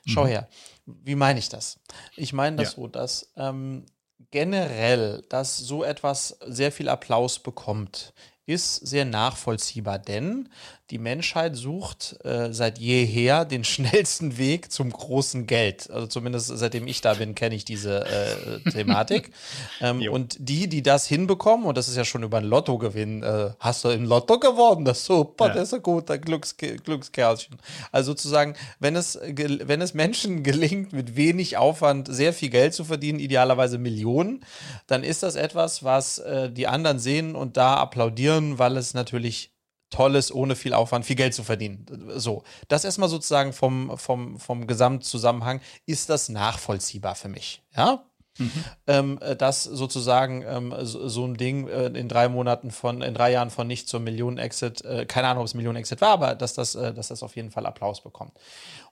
Schau 0.05 0.25
mhm. 0.25 0.27
her, 0.27 0.49
wie 0.85 1.15
meine 1.15 1.39
ich 1.39 1.47
das? 1.47 1.79
Ich 2.15 2.33
meine 2.33 2.57
das 2.57 2.71
ja. 2.71 2.75
so, 2.75 2.87
dass 2.87 3.31
ähm, 3.37 3.85
generell, 4.31 5.23
dass 5.29 5.57
so 5.57 5.83
etwas 5.83 6.37
sehr 6.45 6.71
viel 6.71 6.89
Applaus 6.89 7.39
bekommt, 7.39 8.13
ist 8.45 8.75
sehr 8.75 9.05
nachvollziehbar, 9.05 9.99
denn 9.99 10.49
die 10.89 10.99
Menschheit 10.99 11.55
sucht 11.55 12.17
äh, 12.23 12.53
seit 12.53 12.79
jeher 12.79 13.43
den 13.45 13.63
schnellsten 13.65 14.37
Weg 14.37 14.71
zum 14.71 14.91
großen 14.91 15.45
Geld. 15.45 15.89
Also 15.91 16.07
zumindest 16.07 16.47
seitdem 16.47 16.87
ich 16.87 17.01
da 17.01 17.15
bin, 17.15 17.35
kenne 17.35 17.55
ich 17.55 17.65
diese 17.65 18.05
äh, 18.05 18.69
Thematik. 18.71 19.31
ähm, 19.81 20.01
und 20.09 20.37
die, 20.39 20.67
die 20.67 20.81
das 20.81 21.05
hinbekommen, 21.05 21.65
und 21.65 21.77
das 21.77 21.89
ist 21.89 21.97
ja 21.97 22.05
schon 22.05 22.23
über 22.23 22.37
ein 22.37 22.45
Lottogewinn, 22.45 23.23
äh, 23.23 23.51
hast 23.59 23.83
du 23.83 23.89
im 23.89 24.05
Lotto 24.05 24.39
gewonnen, 24.39 24.85
das 24.85 24.99
ist 24.99 25.05
super, 25.05 25.47
ja. 25.47 25.53
das 25.53 25.63
ist 25.69 25.73
ein 25.73 25.83
guter 25.83 26.17
Glücks 26.17 26.55
Glückskerlchen. 26.57 27.57
Also 27.91 28.11
sozusagen, 28.11 28.55
wenn 28.79 28.95
es, 28.95 29.19
wenn 29.21 29.81
es 29.81 29.93
Menschen 29.93 30.43
gelingt, 30.43 30.93
mit 30.93 31.15
wenig 31.15 31.57
Aufwand 31.57 32.07
sehr 32.09 32.33
viel 32.33 32.49
Geld 32.49 32.73
zu 32.73 32.85
verdienen, 32.85 33.19
idealerweise 33.19 33.77
Millionen, 33.77 34.45
dann 34.87 35.03
ist 35.03 35.23
das 35.23 35.35
etwas, 35.35 35.83
was 35.83 36.19
äh, 36.19 36.49
die 36.49 36.67
anderen 36.67 36.99
sehen 36.99 37.35
und 37.35 37.57
da 37.57 37.75
applaudieren, 37.75 38.57
weil 38.57 38.77
es 38.77 38.93
natürlich 38.93 39.51
Tolles, 39.89 40.33
ohne 40.33 40.55
viel 40.55 40.73
Aufwand, 40.73 41.05
viel 41.05 41.15
Geld 41.15 41.33
zu 41.33 41.43
verdienen. 41.43 41.85
So, 42.15 42.43
das 42.67 42.83
erstmal 42.83 43.09
sozusagen 43.09 43.53
vom, 43.53 43.97
vom, 43.97 44.39
vom 44.39 44.67
Gesamtzusammenhang, 44.67 45.61
ist 45.85 46.09
das 46.09 46.29
nachvollziehbar 46.29 47.15
für 47.15 47.29
mich. 47.29 47.61
Ja, 47.75 48.03
Mhm. 48.39 48.63
Ähm, 48.85 49.19
äh, 49.21 49.35
dass 49.35 49.63
sozusagen 49.63 50.43
ähm, 50.47 50.73
so, 50.81 51.07
so, 51.07 51.25
ein 51.25 51.35
Ding 51.35 51.67
äh, 51.67 51.87
in 51.87 52.07
drei 52.07 52.29
Monaten 52.29 52.71
von, 52.71 53.01
in 53.01 53.13
drei 53.13 53.31
Jahren 53.31 53.49
von 53.49 53.67
nicht 53.67 53.89
zum 53.89 54.03
Millionen-Exit, 54.03 54.85
äh, 54.85 55.05
keine 55.05 55.27
Ahnung, 55.27 55.41
ob 55.41 55.47
es 55.47 55.53
Millionen-Exit 55.53 56.01
war, 56.01 56.09
aber 56.09 56.35
dass 56.35 56.53
das, 56.53 56.75
äh, 56.75 56.93
dass 56.93 57.07
das 57.07 57.23
auf 57.23 57.35
jeden 57.35 57.51
Fall 57.51 57.65
Applaus 57.65 58.01
bekommt. 58.01 58.33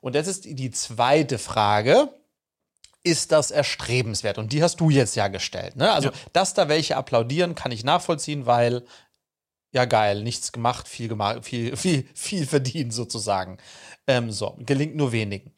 Und 0.02 0.16
jetzt 0.16 0.28
ist 0.28 0.46
die 0.46 0.72
zweite 0.72 1.38
Frage, 1.38 2.10
ist 3.04 3.32
das 3.32 3.52
erstrebenswert? 3.52 4.40
Und 4.40 4.52
die 4.52 4.64
hast 4.64 4.80
du 4.80 4.90
jetzt 4.90 5.16
ja 5.16 5.28
gestellt. 5.28 5.76
Ne? 5.76 5.92
Also, 5.92 6.10
ja. 6.10 6.16
dass 6.34 6.56
da 6.56 6.68
welche 6.68 6.98
applaudieren, 6.98 7.54
kann 7.54 7.72
ich 7.72 7.84
nachvollziehen, 7.84 8.48
weil 8.48 8.84
ja 9.76 9.86
geil, 9.86 10.24
nichts 10.24 10.52
gemacht, 10.54 10.88
viel 10.88 11.10
gemacht, 11.10 11.46
viel, 11.46 11.76
viel, 11.78 12.06
viel 12.16 12.46
verdient 12.48 12.94
sozusagen. 12.94 13.58
Ähm, 14.08 14.32
so, 14.32 14.56
gelingt 14.60 14.96
nur 14.96 15.12
wenigen. 15.12 15.52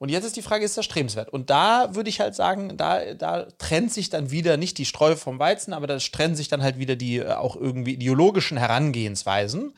Und 0.00 0.08
jetzt 0.08 0.24
ist 0.24 0.36
die 0.36 0.42
Frage, 0.42 0.64
ist 0.64 0.78
das 0.78 0.86
strebenswert? 0.86 1.28
Und 1.28 1.50
da 1.50 1.94
würde 1.94 2.08
ich 2.08 2.20
halt 2.20 2.34
sagen, 2.34 2.78
da, 2.78 3.12
da 3.12 3.42
trennt 3.58 3.92
sich 3.92 4.08
dann 4.08 4.30
wieder 4.30 4.56
nicht 4.56 4.78
die 4.78 4.86
Streu 4.86 5.14
vom 5.14 5.38
Weizen, 5.38 5.74
aber 5.74 5.86
da 5.86 5.98
trennen 5.98 6.34
sich 6.34 6.48
dann 6.48 6.62
halt 6.62 6.78
wieder 6.78 6.96
die 6.96 7.18
äh, 7.18 7.32
auch 7.32 7.54
irgendwie 7.54 7.92
ideologischen 7.92 8.56
Herangehensweisen. 8.56 9.74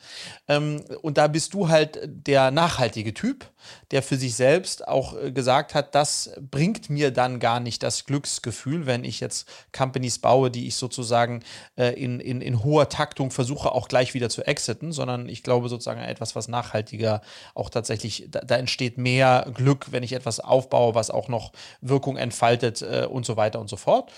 Ähm, 0.47 0.81
und 1.01 1.17
da 1.17 1.27
bist 1.27 1.53
du 1.53 1.67
halt 1.67 1.99
der 2.05 2.51
nachhaltige 2.51 3.13
Typ, 3.13 3.51
der 3.91 4.01
für 4.01 4.15
sich 4.15 4.35
selbst 4.35 4.87
auch 4.87 5.21
äh, 5.21 5.33
gesagt 5.33 5.75
hat, 5.75 5.93
das 5.93 6.31
bringt 6.39 6.89
mir 6.89 7.11
dann 7.11 7.41
gar 7.41 7.59
nicht 7.59 7.83
das 7.83 8.05
Glücksgefühl, 8.05 8.85
wenn 8.85 9.03
ich 9.03 9.19
jetzt 9.19 9.45
Companies 9.75 10.19
baue, 10.19 10.49
die 10.49 10.67
ich 10.67 10.75
sozusagen 10.75 11.43
äh, 11.75 12.01
in, 12.01 12.21
in, 12.21 12.39
in 12.39 12.63
hoher 12.63 12.87
Taktung 12.87 13.29
versuche, 13.29 13.73
auch 13.73 13.89
gleich 13.89 14.13
wieder 14.13 14.29
zu 14.29 14.47
exiten, 14.47 14.93
sondern 14.93 15.27
ich 15.27 15.43
glaube 15.43 15.67
sozusagen 15.67 15.99
etwas, 15.99 16.33
was 16.33 16.47
nachhaltiger 16.47 17.21
auch 17.55 17.69
tatsächlich, 17.69 18.27
da, 18.29 18.39
da 18.39 18.55
entsteht 18.55 18.97
mehr 18.97 19.51
Glück, 19.53 19.91
wenn 19.91 20.03
ich 20.03 20.12
ich 20.13 20.19
etwas 20.19 20.39
aufbaue, 20.39 20.95
was 20.95 21.09
auch 21.09 21.27
noch 21.27 21.51
Wirkung 21.81 22.17
entfaltet 22.17 22.81
äh, 22.81 23.07
und 23.09 23.25
so 23.25 23.37
weiter 23.37 23.59
und 23.59 23.69
so 23.69 23.75
fort. 23.75 24.11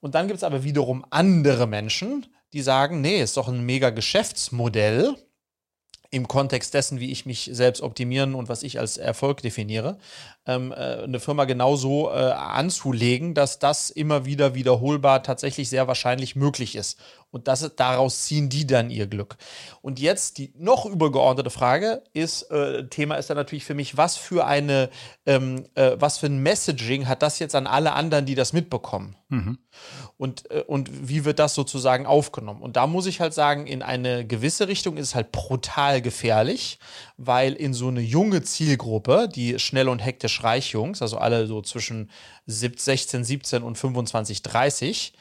Und 0.00 0.14
dann 0.14 0.26
gibt 0.26 0.38
es 0.38 0.44
aber 0.44 0.64
wiederum 0.64 1.04
andere 1.10 1.66
Menschen, 1.66 2.26
die 2.52 2.62
sagen, 2.62 3.00
nee, 3.00 3.20
ist 3.22 3.36
doch 3.36 3.48
ein 3.48 3.64
mega 3.64 3.90
Geschäftsmodell 3.90 5.16
im 6.12 6.28
Kontext 6.28 6.74
dessen, 6.74 7.00
wie 7.00 7.10
ich 7.10 7.24
mich 7.24 7.48
selbst 7.52 7.80
optimieren 7.80 8.34
und 8.34 8.50
was 8.50 8.62
ich 8.62 8.78
als 8.78 8.98
Erfolg 8.98 9.40
definiere, 9.40 9.96
ähm, 10.46 10.70
äh, 10.70 10.74
eine 10.74 11.20
Firma 11.20 11.46
genauso 11.46 12.10
äh, 12.10 12.12
anzulegen, 12.12 13.32
dass 13.32 13.58
das 13.58 13.88
immer 13.88 14.26
wieder 14.26 14.54
wiederholbar 14.54 15.22
tatsächlich 15.22 15.70
sehr 15.70 15.88
wahrscheinlich 15.88 16.36
möglich 16.36 16.76
ist. 16.76 16.98
Und 17.30 17.48
das, 17.48 17.72
daraus 17.76 18.24
ziehen 18.24 18.50
die 18.50 18.66
dann 18.66 18.90
ihr 18.90 19.06
Glück. 19.06 19.38
Und 19.80 19.98
jetzt 19.98 20.36
die 20.36 20.52
noch 20.58 20.84
übergeordnete 20.84 21.48
Frage 21.48 22.02
ist, 22.12 22.42
äh, 22.50 22.86
Thema 22.88 23.14
ist 23.14 23.30
dann 23.30 23.38
natürlich 23.38 23.64
für 23.64 23.74
mich, 23.74 23.96
was 23.96 24.18
für 24.18 24.44
eine, 24.44 24.90
ähm, 25.24 25.64
äh, 25.74 25.92
was 25.98 26.18
für 26.18 26.26
ein 26.26 26.42
Messaging 26.42 27.08
hat 27.08 27.22
das 27.22 27.38
jetzt 27.38 27.54
an 27.54 27.66
alle 27.66 27.94
anderen, 27.94 28.26
die 28.26 28.34
das 28.34 28.52
mitbekommen? 28.52 29.16
Mhm. 29.30 29.58
Und, 30.22 30.48
äh, 30.52 30.62
und 30.68 31.08
wie 31.08 31.24
wird 31.24 31.40
das 31.40 31.52
sozusagen 31.52 32.06
aufgenommen? 32.06 32.62
Und 32.62 32.76
da 32.76 32.86
muss 32.86 33.06
ich 33.06 33.20
halt 33.20 33.34
sagen, 33.34 33.66
in 33.66 33.82
eine 33.82 34.24
gewisse 34.24 34.68
Richtung 34.68 34.96
ist 34.96 35.08
es 35.08 35.14
halt 35.16 35.32
brutal 35.32 36.00
gefährlich, 36.00 36.78
weil 37.16 37.54
in 37.54 37.74
so 37.74 37.88
eine 37.88 38.02
junge 38.02 38.40
Zielgruppe, 38.42 39.28
die 39.28 39.58
schnell 39.58 39.88
und 39.88 39.98
hektisch 39.98 40.44
reich 40.44 40.70
Jungs, 40.70 41.02
also 41.02 41.18
alle 41.18 41.48
so 41.48 41.60
zwischen 41.60 42.08
16, 42.46 43.24
17 43.24 43.64
und 43.64 43.76
25, 43.76 44.42
30, 44.42 45.12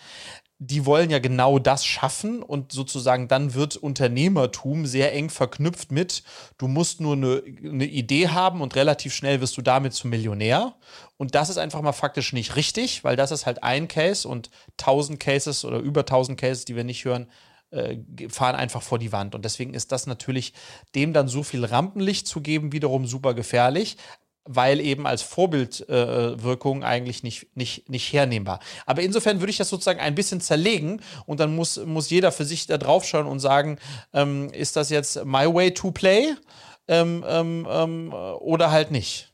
die 0.64 0.86
wollen 0.86 1.10
ja 1.10 1.18
genau 1.18 1.58
das 1.58 1.84
schaffen 1.84 2.44
und 2.44 2.72
sozusagen 2.72 3.28
dann 3.28 3.56
wird 3.56 3.78
Unternehmertum 3.78 4.86
sehr 4.86 5.12
eng 5.12 5.32
verknüpft 5.32 5.92
mit, 5.92 6.22
du 6.60 6.68
musst 6.68 7.02
nur 7.02 7.14
eine, 7.14 7.42
eine, 7.64 7.86
Idee 7.86 8.28
haben 8.28 8.62
und 8.62 8.76
relativ 8.76 9.12
schnell 9.12 9.42
wirst 9.42 9.58
du 9.58 9.64
damit 9.64 9.94
zum 9.94 10.12
Millionär. 10.12 10.76
Und 11.18 11.34
das 11.34 11.50
ist 11.50 11.58
einfach 11.58 11.82
mal 11.82 11.94
faktisch 11.94 12.32
nicht 12.32 12.58
richtig, 12.58 13.04
weil 13.04 13.16
das 13.16 13.32
ist 13.32 13.48
halt 13.48 13.64
ein 13.64 13.88
Case 13.88 14.28
und 14.28 14.52
tausend 14.78 15.20
Cases 15.20 15.66
oder 15.66 15.80
über 15.80 16.06
tausend 16.06 16.40
Cases, 16.40 16.64
die 16.64 16.76
wir 16.76 16.84
nicht 16.84 17.06
hören, 17.06 17.26
äh, 17.72 17.98
fahren 18.30 18.56
einfach 18.56 18.84
vor 18.84 19.00
die 19.00 19.12
Wand. 19.12 19.34
Und 19.34 19.46
deswegen 19.46 19.74
ist 19.74 19.92
das 19.92 20.06
natürlich, 20.06 20.54
dem 20.94 21.12
dann 21.12 21.28
so 21.28 21.42
viel 21.42 21.66
Rampenlicht 21.66 22.28
zu 22.28 22.40
geben, 22.40 22.72
wiederum 22.72 23.08
super 23.08 23.34
gefährlich 23.34 23.98
weil 24.46 24.80
eben 24.80 25.06
als 25.06 25.22
Vorbildwirkung 25.22 26.82
äh, 26.82 26.86
eigentlich 26.86 27.24
nicht, 27.24 27.56
nicht, 27.56 27.90
nicht 27.90 28.12
hernehmbar. 28.12 28.60
Aber 28.86 29.02
insofern 29.02 29.40
würde 29.40 29.52
ich 29.52 29.58
das 29.58 29.70
sozusagen 29.70 30.00
ein 30.00 30.16
bisschen 30.16 30.42
zerlegen 30.42 31.02
und 31.26 31.40
dann 31.40 31.56
muss, 31.56 31.78
muss 31.78 32.10
jeder 32.10 32.32
für 32.32 32.46
sich 32.46 32.66
da 32.66 32.78
drauf 32.78 33.06
schauen 33.06 33.28
und 33.28 33.40
sagen, 33.40 33.78
ähm, 34.14 34.50
ist 34.50 34.76
das 34.76 34.90
jetzt 34.90 35.24
my 35.26 35.46
way 35.54 35.74
to 35.74 35.92
play 35.92 36.34
ähm, 36.88 37.24
ähm, 37.28 37.68
ähm 37.70 38.14
oder 38.40 38.72
halt 38.72 38.92
nicht. 38.92 39.31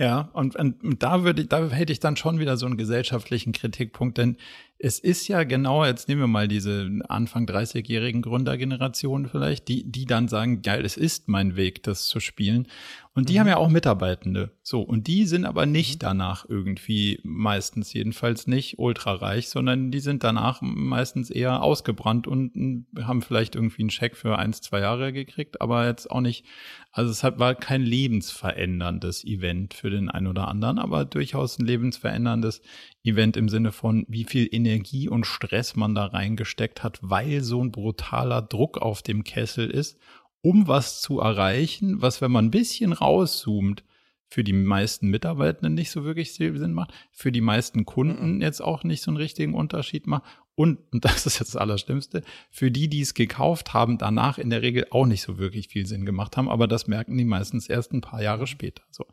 Ja, 0.00 0.30
und, 0.32 0.56
und 0.56 1.02
da 1.02 1.24
würde 1.24 1.44
da 1.44 1.68
hätte 1.68 1.92
ich 1.92 2.00
dann 2.00 2.16
schon 2.16 2.38
wieder 2.38 2.56
so 2.56 2.64
einen 2.64 2.78
gesellschaftlichen 2.78 3.52
Kritikpunkt, 3.52 4.16
denn 4.16 4.38
es 4.78 4.98
ist 4.98 5.28
ja 5.28 5.44
genau, 5.44 5.84
jetzt 5.84 6.08
nehmen 6.08 6.22
wir 6.22 6.26
mal 6.26 6.48
diese 6.48 6.90
Anfang 7.06 7.44
30-jährigen 7.44 8.22
Gründergenerationen 8.22 9.28
vielleicht, 9.28 9.68
die, 9.68 9.84
die 9.84 10.06
dann 10.06 10.26
sagen, 10.26 10.62
geil, 10.62 10.86
es 10.86 10.96
ist 10.96 11.28
mein 11.28 11.54
Weg, 11.54 11.82
das 11.82 12.06
zu 12.06 12.18
spielen. 12.18 12.66
Und 13.14 13.28
die 13.28 13.34
mhm. 13.34 13.40
haben 13.40 13.48
ja 13.48 13.56
auch 13.58 13.68
Mitarbeitende. 13.68 14.52
So. 14.62 14.80
Und 14.80 15.06
die 15.06 15.26
sind 15.26 15.44
aber 15.44 15.66
nicht 15.66 15.96
mhm. 15.96 16.06
danach 16.06 16.46
irgendwie, 16.48 17.20
meistens 17.22 17.92
jedenfalls 17.92 18.46
nicht 18.46 18.78
ultrareich, 18.78 19.50
sondern 19.50 19.90
die 19.90 20.00
sind 20.00 20.24
danach 20.24 20.62
meistens 20.62 21.28
eher 21.28 21.62
ausgebrannt 21.62 22.26
und 22.26 22.86
haben 23.02 23.20
vielleicht 23.20 23.56
irgendwie 23.56 23.82
einen 23.82 23.90
Scheck 23.90 24.16
für 24.16 24.38
eins, 24.38 24.62
zwei 24.62 24.80
Jahre 24.80 25.12
gekriegt, 25.12 25.60
aber 25.60 25.86
jetzt 25.88 26.10
auch 26.10 26.22
nicht, 26.22 26.46
also 26.92 27.10
es 27.10 27.22
hat, 27.22 27.38
war 27.38 27.54
kein 27.54 27.82
lebensveränderndes 27.82 29.24
Event 29.24 29.74
für 29.74 29.90
den 29.90 30.10
einen 30.10 30.26
oder 30.26 30.48
anderen, 30.48 30.78
aber 30.78 31.04
durchaus 31.04 31.58
ein 31.58 31.66
lebensveränderndes 31.66 32.62
Event 33.04 33.36
im 33.36 33.48
Sinne 33.48 33.70
von, 33.70 34.04
wie 34.08 34.24
viel 34.24 34.48
Energie 34.50 35.08
und 35.08 35.26
Stress 35.26 35.76
man 35.76 35.94
da 35.94 36.06
reingesteckt 36.06 36.82
hat, 36.82 36.98
weil 37.02 37.42
so 37.42 37.62
ein 37.62 37.70
brutaler 37.70 38.42
Druck 38.42 38.78
auf 38.78 39.02
dem 39.02 39.22
Kessel 39.22 39.70
ist, 39.70 39.98
um 40.42 40.66
was 40.66 41.00
zu 41.00 41.20
erreichen, 41.20 42.02
was, 42.02 42.20
wenn 42.20 42.32
man 42.32 42.46
ein 42.46 42.50
bisschen 42.50 42.92
rauszoomt, 42.92 43.84
für 44.32 44.44
die 44.44 44.52
meisten 44.52 45.08
Mitarbeitenden 45.08 45.74
nicht 45.74 45.90
so 45.90 46.04
wirklich 46.04 46.34
Sinn 46.34 46.72
macht, 46.72 46.94
für 47.10 47.32
die 47.32 47.40
meisten 47.40 47.84
Kunden 47.84 48.36
mhm. 48.36 48.40
jetzt 48.40 48.60
auch 48.60 48.84
nicht 48.84 49.02
so 49.02 49.10
einen 49.10 49.16
richtigen 49.16 49.54
Unterschied 49.54 50.06
macht 50.06 50.22
und, 50.54 50.78
und 50.92 51.04
das 51.04 51.26
ist 51.26 51.38
jetzt 51.38 51.54
das 51.54 51.60
Allerschlimmste, 51.60 52.22
für 52.50 52.70
die, 52.70 52.88
die 52.88 53.00
es 53.00 53.14
gekauft 53.14 53.72
haben, 53.72 53.98
danach 53.98 54.38
in 54.38 54.50
der 54.50 54.62
Regel 54.62 54.86
auch 54.90 55.06
nicht 55.06 55.22
so 55.22 55.38
wirklich 55.38 55.68
viel 55.68 55.86
Sinn 55.86 56.04
gemacht 56.04 56.36
haben, 56.36 56.48
aber 56.48 56.66
das 56.66 56.86
merken 56.86 57.16
die 57.16 57.24
meistens 57.24 57.68
erst 57.68 57.92
ein 57.92 58.00
paar 58.00 58.22
Jahre 58.22 58.46
später. 58.46 58.82
So. 58.90 59.06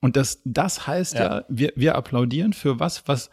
Und 0.00 0.16
das, 0.16 0.40
das 0.44 0.86
heißt 0.86 1.14
ja, 1.14 1.38
ja 1.38 1.44
wir, 1.48 1.72
wir 1.74 1.96
applaudieren 1.96 2.52
für 2.52 2.78
was, 2.78 3.08
was, 3.08 3.30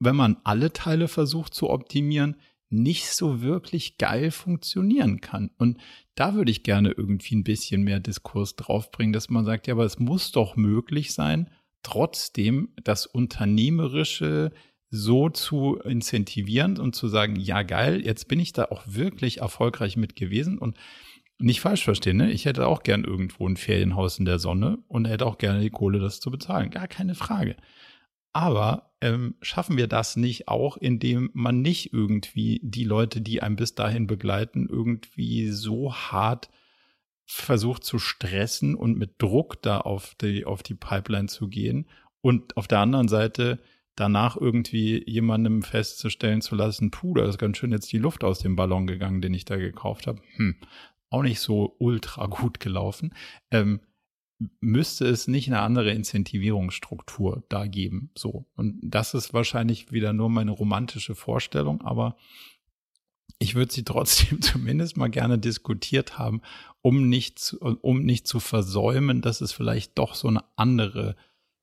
wenn 0.00 0.16
man 0.16 0.38
alle 0.44 0.72
Teile 0.72 1.08
versucht 1.08 1.54
zu 1.54 1.70
optimieren, 1.70 2.36
nicht 2.68 3.06
so 3.06 3.42
wirklich 3.42 3.98
geil 3.98 4.30
funktionieren 4.30 5.20
kann. 5.20 5.50
Und 5.58 5.78
da 6.14 6.34
würde 6.34 6.50
ich 6.50 6.64
gerne 6.64 6.90
irgendwie 6.90 7.36
ein 7.36 7.44
bisschen 7.44 7.82
mehr 7.82 8.00
Diskurs 8.00 8.56
draufbringen, 8.56 9.12
dass 9.12 9.30
man 9.30 9.44
sagt, 9.44 9.66
ja, 9.66 9.74
aber 9.74 9.84
es 9.84 9.98
muss 9.98 10.32
doch 10.32 10.56
möglich 10.56 11.14
sein, 11.14 11.50
trotzdem 11.82 12.70
das 12.82 13.06
Unternehmerische 13.06 14.50
so 14.96 15.28
zu 15.28 15.76
incentivieren 15.76 16.78
und 16.78 16.94
zu 16.96 17.08
sagen, 17.08 17.36
ja 17.36 17.62
geil, 17.62 18.04
jetzt 18.04 18.28
bin 18.28 18.40
ich 18.40 18.52
da 18.52 18.66
auch 18.66 18.82
wirklich 18.86 19.38
erfolgreich 19.38 19.96
mit 19.96 20.16
gewesen 20.16 20.58
und 20.58 20.76
nicht 21.38 21.60
falsch 21.60 21.84
verstehen, 21.84 22.16
ne? 22.16 22.32
Ich 22.32 22.46
hätte 22.46 22.66
auch 22.66 22.82
gern 22.82 23.04
irgendwo 23.04 23.46
ein 23.46 23.56
Ferienhaus 23.56 24.18
in 24.18 24.24
der 24.24 24.38
Sonne 24.38 24.78
und 24.88 25.06
hätte 25.06 25.26
auch 25.26 25.38
gerne 25.38 25.60
die 25.60 25.70
Kohle, 25.70 25.98
das 25.98 26.20
zu 26.20 26.30
bezahlen. 26.30 26.70
Gar 26.70 26.88
keine 26.88 27.14
Frage. 27.14 27.56
Aber 28.32 28.90
ähm, 29.00 29.34
schaffen 29.42 29.76
wir 29.76 29.86
das 29.86 30.16
nicht 30.16 30.48
auch, 30.48 30.76
indem 30.76 31.30
man 31.34 31.60
nicht 31.60 31.92
irgendwie 31.92 32.60
die 32.62 32.84
Leute, 32.84 33.20
die 33.20 33.42
einem 33.42 33.56
bis 33.56 33.74
dahin 33.74 34.06
begleiten, 34.06 34.66
irgendwie 34.68 35.50
so 35.50 35.94
hart 35.94 36.48
versucht 37.26 37.84
zu 37.84 37.98
stressen 37.98 38.74
und 38.74 38.96
mit 38.96 39.14
Druck 39.18 39.60
da 39.62 39.80
auf 39.80 40.14
die, 40.14 40.44
auf 40.44 40.62
die 40.62 40.74
Pipeline 40.74 41.28
zu 41.28 41.48
gehen 41.48 41.86
und 42.20 42.56
auf 42.56 42.68
der 42.68 42.78
anderen 42.78 43.08
Seite 43.08 43.58
danach 43.96 44.36
irgendwie 44.36 45.02
jemandem 45.10 45.62
festzustellen 45.62 46.42
zu 46.42 46.54
lassen, 46.54 46.90
puh, 46.90 47.14
da 47.14 47.26
ist 47.26 47.38
ganz 47.38 47.56
schön 47.56 47.72
jetzt 47.72 47.90
die 47.92 47.98
Luft 47.98 48.22
aus 48.24 48.38
dem 48.38 48.54
Ballon 48.54 48.86
gegangen, 48.86 49.20
den 49.20 49.34
ich 49.34 49.44
da 49.44 49.56
gekauft 49.56 50.06
habe. 50.06 50.20
Hm, 50.36 50.56
auch 51.10 51.22
nicht 51.22 51.40
so 51.40 51.74
ultra 51.78 52.26
gut 52.26 52.60
gelaufen. 52.60 53.14
Ähm, 53.50 53.80
müsste 54.60 55.06
es 55.06 55.28
nicht 55.28 55.48
eine 55.48 55.60
andere 55.60 55.92
Incentivierungsstruktur 55.92 57.44
da 57.48 57.66
geben. 57.66 58.10
So. 58.14 58.46
Und 58.54 58.78
das 58.82 59.14
ist 59.14 59.32
wahrscheinlich 59.32 59.92
wieder 59.92 60.12
nur 60.12 60.28
meine 60.28 60.50
romantische 60.50 61.14
Vorstellung, 61.14 61.80
aber 61.82 62.16
ich 63.38 63.54
würde 63.54 63.72
sie 63.72 63.84
trotzdem 63.84 64.42
zumindest 64.42 64.96
mal 64.96 65.08
gerne 65.08 65.38
diskutiert 65.38 66.18
haben, 66.18 66.42
um 66.82 67.08
nicht, 67.08 67.38
zu, 67.38 67.58
um 67.58 68.02
nicht 68.02 68.26
zu 68.26 68.40
versäumen, 68.40 69.22
dass 69.22 69.40
es 69.40 69.52
vielleicht 69.52 69.98
doch 69.98 70.14
so 70.14 70.28
eine 70.28 70.44
andere 70.56 71.16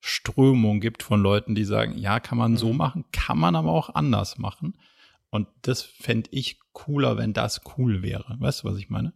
Strömung 0.06 0.82
gibt 0.82 1.02
von 1.02 1.22
Leuten, 1.22 1.56
die 1.56 1.64
sagen, 1.64 1.98
ja, 1.98 2.20
kann 2.20 2.38
man 2.38 2.58
so 2.58 2.74
mhm. 2.74 2.78
machen, 2.78 3.06
kann 3.14 3.38
man 3.38 3.56
aber 3.56 3.72
auch 3.72 3.96
anders 3.96 4.38
machen. 4.38 4.78
Und 5.30 5.48
das 5.62 5.82
fände 5.82 6.30
ich 6.34 6.60
cooler, 6.74 7.16
wenn 7.16 7.32
das 7.32 7.62
cool 7.78 8.02
wäre. 8.02 8.36
Weißt 8.38 8.64
du, 8.64 8.68
was 8.68 8.78
ich 8.78 8.90
meine? 8.90 9.14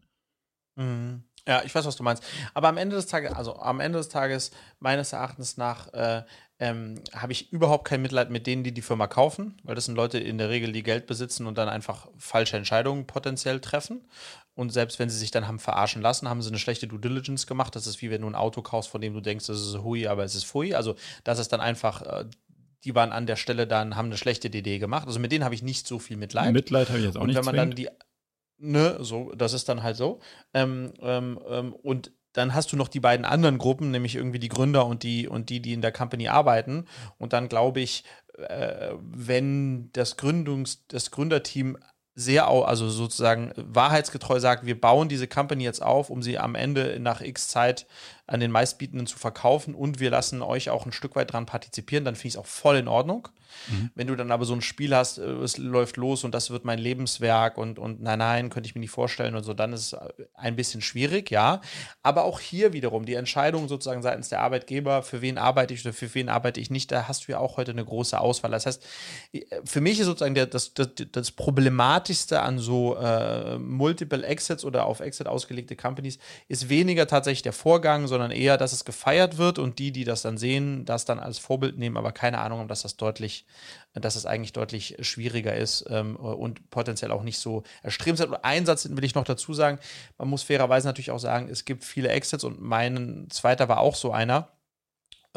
Mhm. 0.77 1.25
Ja, 1.47 1.63
ich 1.65 1.73
weiß, 1.73 1.85
was 1.85 1.95
du 1.95 2.03
meinst. 2.03 2.23
Aber 2.53 2.67
am 2.67 2.77
Ende 2.77 2.95
des 2.95 3.07
Tages, 3.07 3.33
also 3.33 3.57
am 3.57 3.79
Ende 3.79 3.97
des 3.97 4.09
Tages, 4.09 4.51
meines 4.79 5.13
Erachtens 5.13 5.57
nach, 5.57 5.93
äh, 5.93 6.23
ähm, 6.59 6.95
habe 7.13 7.31
ich 7.31 7.53
überhaupt 7.53 7.85
kein 7.87 8.01
Mitleid 8.01 8.29
mit 8.29 8.47
denen, 8.47 8.63
die 8.63 8.73
die 8.73 8.81
Firma 8.81 9.07
kaufen, 9.07 9.57
weil 9.63 9.75
das 9.75 9.85
sind 9.85 9.95
Leute 9.95 10.17
in 10.17 10.37
der 10.37 10.49
Regel, 10.49 10.71
die 10.71 10.83
Geld 10.83 11.05
besitzen 11.05 11.45
und 11.45 11.57
dann 11.57 11.69
einfach 11.69 12.07
falsche 12.17 12.57
Entscheidungen 12.57 13.05
potenziell 13.05 13.59
treffen. 13.61 14.01
Und 14.55 14.73
selbst 14.73 14.97
wenn 14.97 15.09
sie 15.09 15.17
sich 15.17 15.29
dann 15.29 15.47
haben 15.47 15.59
verarschen 15.59 16.01
lassen, 16.01 16.27
haben 16.27 16.41
sie 16.41 16.49
eine 16.49 16.57
schlechte 16.57 16.87
Due 16.87 16.99
Diligence 16.99 17.45
gemacht. 17.45 17.75
Das 17.75 17.85
ist 17.85 18.01
wie 18.01 18.09
wenn 18.09 18.21
du 18.21 18.27
ein 18.27 18.35
Auto 18.35 18.63
kaufst, 18.63 18.89
von 18.89 19.01
dem 19.01 19.13
du 19.13 19.21
denkst, 19.21 19.45
das 19.45 19.61
ist 19.61 19.77
hui, 19.83 20.07
aber 20.07 20.23
es 20.23 20.33
ist 20.33 20.45
fui. 20.45 20.73
Also 20.73 20.95
das 21.23 21.37
ist 21.37 21.53
dann 21.53 21.61
einfach, 21.61 22.01
äh, 22.01 22.25
die 22.83 22.95
waren 22.95 23.11
an 23.11 23.27
der 23.27 23.35
Stelle 23.35 23.67
dann, 23.67 23.95
haben 23.95 24.07
eine 24.07 24.17
schlechte 24.17 24.47
Idee 24.47 24.79
gemacht. 24.79 25.05
Also 25.05 25.19
mit 25.19 25.31
denen 25.31 25.43
habe 25.43 25.53
ich 25.53 25.61
nicht 25.61 25.87
so 25.87 25.99
viel 25.99 26.17
Mitleid. 26.17 26.53
Mitleid 26.53 26.89
habe 26.89 26.97
ich 26.97 27.05
jetzt 27.05 27.17
auch 27.17 27.21
und 27.21 27.27
nicht. 27.27 27.37
Wenn 27.37 27.45
man 27.45 27.55
dann 27.55 27.71
die 27.71 27.89
ne, 28.57 28.97
so, 28.99 29.31
das 29.35 29.53
ist 29.53 29.69
dann 29.69 29.83
halt 29.83 29.97
so. 29.97 30.19
Ähm, 30.53 30.93
ähm, 31.01 31.39
ähm, 31.47 31.73
und 31.73 32.11
dann 32.33 32.53
hast 32.53 32.71
du 32.71 32.75
noch 32.77 32.87
die 32.87 32.99
beiden 32.99 33.25
anderen 33.25 33.57
Gruppen, 33.57 33.89
nämlich 33.91 34.15
irgendwie 34.15 34.39
die 34.39 34.49
Gründer 34.49 34.85
und 34.85 35.03
die 35.03 35.27
und 35.27 35.49
die, 35.49 35.59
die 35.59 35.73
in 35.73 35.81
der 35.81 35.91
Company 35.91 36.27
arbeiten. 36.27 36.85
Und 37.17 37.33
dann 37.33 37.49
glaube 37.49 37.79
ich, 37.79 38.03
äh, 38.37 38.93
wenn 38.99 39.91
das 39.93 40.17
Gründungs, 40.17 40.85
das 40.87 41.09
Gründerteam 41.09 41.77
sehr, 42.13 42.47
also 42.47 42.89
sozusagen 42.89 43.51
wahrheitsgetreu 43.55 44.39
sagt, 44.39 44.65
wir 44.65 44.79
bauen 44.79 45.07
diese 45.07 45.27
Company 45.27 45.63
jetzt 45.63 45.83
auf, 45.83 46.09
um 46.09 46.23
sie 46.23 46.39
am 46.39 46.55
Ende 46.55 46.99
nach 46.99 47.21
X 47.21 47.47
Zeit 47.47 47.85
an 48.27 48.39
den 48.39 48.51
meistbietenden 48.51 49.07
zu 49.07 49.17
verkaufen 49.17 49.73
und 49.73 49.99
wir 49.99 50.09
lassen 50.09 50.41
euch 50.41 50.69
auch 50.69 50.85
ein 50.85 50.91
Stück 50.91 51.15
weit 51.15 51.31
dran 51.31 51.45
partizipieren, 51.45 52.05
dann 52.05 52.15
finde 52.15 52.27
ich 52.27 52.33
es 52.33 52.39
auch 52.39 52.45
voll 52.45 52.77
in 52.77 52.87
Ordnung. 52.87 53.29
Mhm. 53.69 53.89
Wenn 53.95 54.07
du 54.07 54.15
dann 54.15 54.31
aber 54.31 54.45
so 54.45 54.53
ein 54.53 54.61
Spiel 54.61 54.95
hast, 54.95 55.17
äh, 55.17 55.21
es 55.21 55.57
läuft 55.57 55.97
los 55.97 56.23
und 56.23 56.33
das 56.33 56.49
wird 56.49 56.65
mein 56.65 56.79
Lebenswerk 56.79 57.57
und, 57.57 57.79
und 57.79 58.01
nein, 58.01 58.19
nein, 58.19 58.49
könnte 58.49 58.67
ich 58.67 58.75
mir 58.75 58.81
nicht 58.81 58.91
vorstellen 58.91 59.35
und 59.35 59.43
so, 59.43 59.53
dann 59.53 59.73
ist 59.73 59.81
es 59.81 59.93
äh, 59.93 60.09
ein 60.35 60.55
bisschen 60.55 60.81
schwierig, 60.81 61.31
ja. 61.31 61.61
Aber 62.03 62.25
auch 62.25 62.39
hier 62.39 62.73
wiederum 62.73 63.05
die 63.05 63.15
Entscheidung 63.15 63.67
sozusagen 63.67 64.01
seitens 64.01 64.29
der 64.29 64.41
Arbeitgeber, 64.41 65.03
für 65.03 65.21
wen 65.21 65.37
arbeite 65.37 65.73
ich 65.73 65.85
oder 65.85 65.93
für 65.93 66.13
wen 66.13 66.29
arbeite 66.29 66.59
ich 66.59 66.69
nicht, 66.69 66.91
da 66.91 67.07
hast 67.07 67.27
du 67.27 67.31
ja 67.31 67.39
auch 67.39 67.57
heute 67.57 67.71
eine 67.71 67.85
große 67.85 68.19
Auswahl. 68.19 68.51
Das 68.51 68.65
heißt, 68.65 68.85
äh, 69.33 69.41
für 69.63 69.81
mich 69.81 69.99
ist 69.99 70.05
sozusagen 70.05 70.35
der, 70.35 70.45
das, 70.45 70.73
das, 70.73 70.89
das 71.11 71.31
Problematischste 71.31 72.41
an 72.41 72.59
so 72.59 72.95
äh, 72.97 73.57
Multiple 73.57 74.25
Exits 74.25 74.65
oder 74.65 74.85
auf 74.85 74.99
Exit 74.99 75.27
ausgelegte 75.27 75.75
Companies 75.75 76.19
ist 76.47 76.69
weniger 76.69 77.07
tatsächlich 77.07 77.43
der 77.43 77.53
Vorgang, 77.53 78.07
sondern 78.07 78.16
eher, 78.31 78.57
dass 78.57 78.73
es 78.73 78.85
gefeiert 78.85 79.37
wird 79.37 79.59
und 79.59 79.79
die, 79.79 79.91
die 79.91 80.03
das 80.03 80.21
dann 80.21 80.37
sehen, 80.37 80.85
das 80.85 81.05
dann 81.05 81.19
als 81.19 81.39
Vorbild 81.39 81.77
nehmen, 81.77 81.97
aber 81.97 82.11
keine 82.11 82.39
Ahnung 82.39 82.59
haben, 82.59 82.67
dass 82.67 82.81
das 82.81 82.97
deutlich 82.97 83.45
dass 84.01 84.15
es 84.15 84.25
eigentlich 84.25 84.53
deutlich 84.53 84.97
schwieriger 85.01 85.55
ist 85.55 85.85
ähm, 85.89 86.15
und 86.15 86.69
potenziell 86.69 87.11
auch 87.11 87.23
nicht 87.23 87.39
so 87.39 87.63
erstrebenswert. 87.83 88.29
Und 88.29 88.43
einen 88.43 88.65
Satz 88.65 88.87
will 88.89 89.03
ich 89.03 89.15
noch 89.15 89.23
dazu 89.23 89.53
sagen. 89.53 89.79
Man 90.17 90.29
muss 90.29 90.43
fairerweise 90.43 90.87
natürlich 90.87 91.11
auch 91.11 91.19
sagen, 91.19 91.49
es 91.49 91.65
gibt 91.65 91.83
viele 91.83 92.09
Exits 92.09 92.43
und 92.43 92.61
mein 92.61 93.27
zweiter 93.29 93.69
war 93.69 93.79
auch 93.79 93.95
so 93.95 94.11
einer 94.11 94.49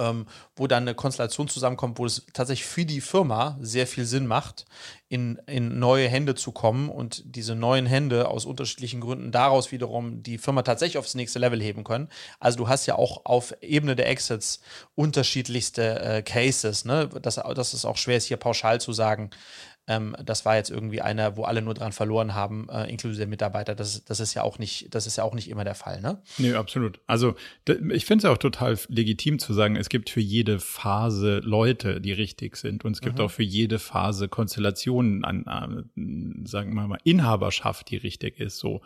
ähm, 0.00 0.26
wo 0.56 0.66
dann 0.66 0.84
eine 0.84 0.94
Konstellation 0.94 1.48
zusammenkommt, 1.48 1.98
wo 1.98 2.06
es 2.06 2.26
tatsächlich 2.32 2.66
für 2.66 2.84
die 2.84 3.00
Firma 3.00 3.58
sehr 3.60 3.86
viel 3.86 4.06
Sinn 4.06 4.26
macht, 4.26 4.64
in, 5.08 5.40
in 5.46 5.78
neue 5.78 6.08
Hände 6.08 6.34
zu 6.34 6.52
kommen 6.52 6.88
und 6.88 7.22
diese 7.24 7.54
neuen 7.54 7.86
Hände 7.86 8.28
aus 8.28 8.46
unterschiedlichen 8.46 9.00
Gründen 9.00 9.32
daraus 9.32 9.72
wiederum 9.72 10.22
die 10.22 10.38
Firma 10.38 10.62
tatsächlich 10.62 10.98
aufs 10.98 11.14
nächste 11.14 11.38
Level 11.38 11.60
heben 11.60 11.84
können. 11.84 12.08
Also 12.38 12.58
du 12.58 12.68
hast 12.68 12.86
ja 12.86 12.94
auch 12.94 13.24
auf 13.24 13.54
Ebene 13.60 13.96
der 13.96 14.08
Exits 14.08 14.60
unterschiedlichste 14.94 16.00
äh, 16.00 16.22
Cases. 16.22 16.84
Ne? 16.84 17.08
Das, 17.20 17.40
das 17.54 17.74
ist 17.74 17.84
auch 17.84 17.96
schwer, 17.96 18.16
es 18.16 18.26
hier 18.26 18.36
pauschal 18.36 18.80
zu 18.80 18.92
sagen, 18.92 19.30
ähm, 19.90 20.14
das 20.24 20.44
war 20.44 20.54
jetzt 20.54 20.70
irgendwie 20.70 21.00
einer, 21.00 21.36
wo 21.36 21.42
alle 21.42 21.62
nur 21.62 21.74
dran 21.74 21.90
verloren 21.90 22.32
haben, 22.32 22.68
äh, 22.70 22.88
inklusive 22.88 23.18
der 23.18 23.26
Mitarbeiter. 23.26 23.74
Das, 23.74 24.04
das 24.04 24.20
ist 24.20 24.34
ja 24.34 24.42
auch 24.42 24.60
nicht, 24.60 24.94
das 24.94 25.08
ist 25.08 25.16
ja 25.16 25.24
auch 25.24 25.34
nicht 25.34 25.50
immer 25.50 25.64
der 25.64 25.74
Fall, 25.74 26.00
ne? 26.00 26.22
Nee, 26.38 26.54
absolut. 26.54 27.00
Also 27.08 27.34
ich 27.66 28.06
finde 28.06 28.24
es 28.24 28.32
auch 28.32 28.38
total 28.38 28.78
legitim 28.86 29.40
zu 29.40 29.52
sagen, 29.52 29.74
es 29.74 29.88
gibt 29.88 30.08
für 30.08 30.20
jede 30.20 30.60
Phase 30.60 31.40
Leute, 31.42 32.00
die 32.00 32.12
richtig 32.12 32.56
sind. 32.56 32.84
Und 32.84 32.92
es 32.92 33.00
gibt 33.00 33.18
mhm. 33.18 33.24
auch 33.24 33.30
für 33.32 33.42
jede 33.42 33.80
Phase 33.80 34.28
Konstellationen 34.28 35.24
an, 35.24 35.44
an, 35.46 36.44
sagen 36.46 36.72
wir 36.74 36.86
mal, 36.86 37.00
Inhaberschaft, 37.02 37.90
die 37.90 37.96
richtig 37.96 38.38
ist. 38.38 38.58
So 38.58 38.82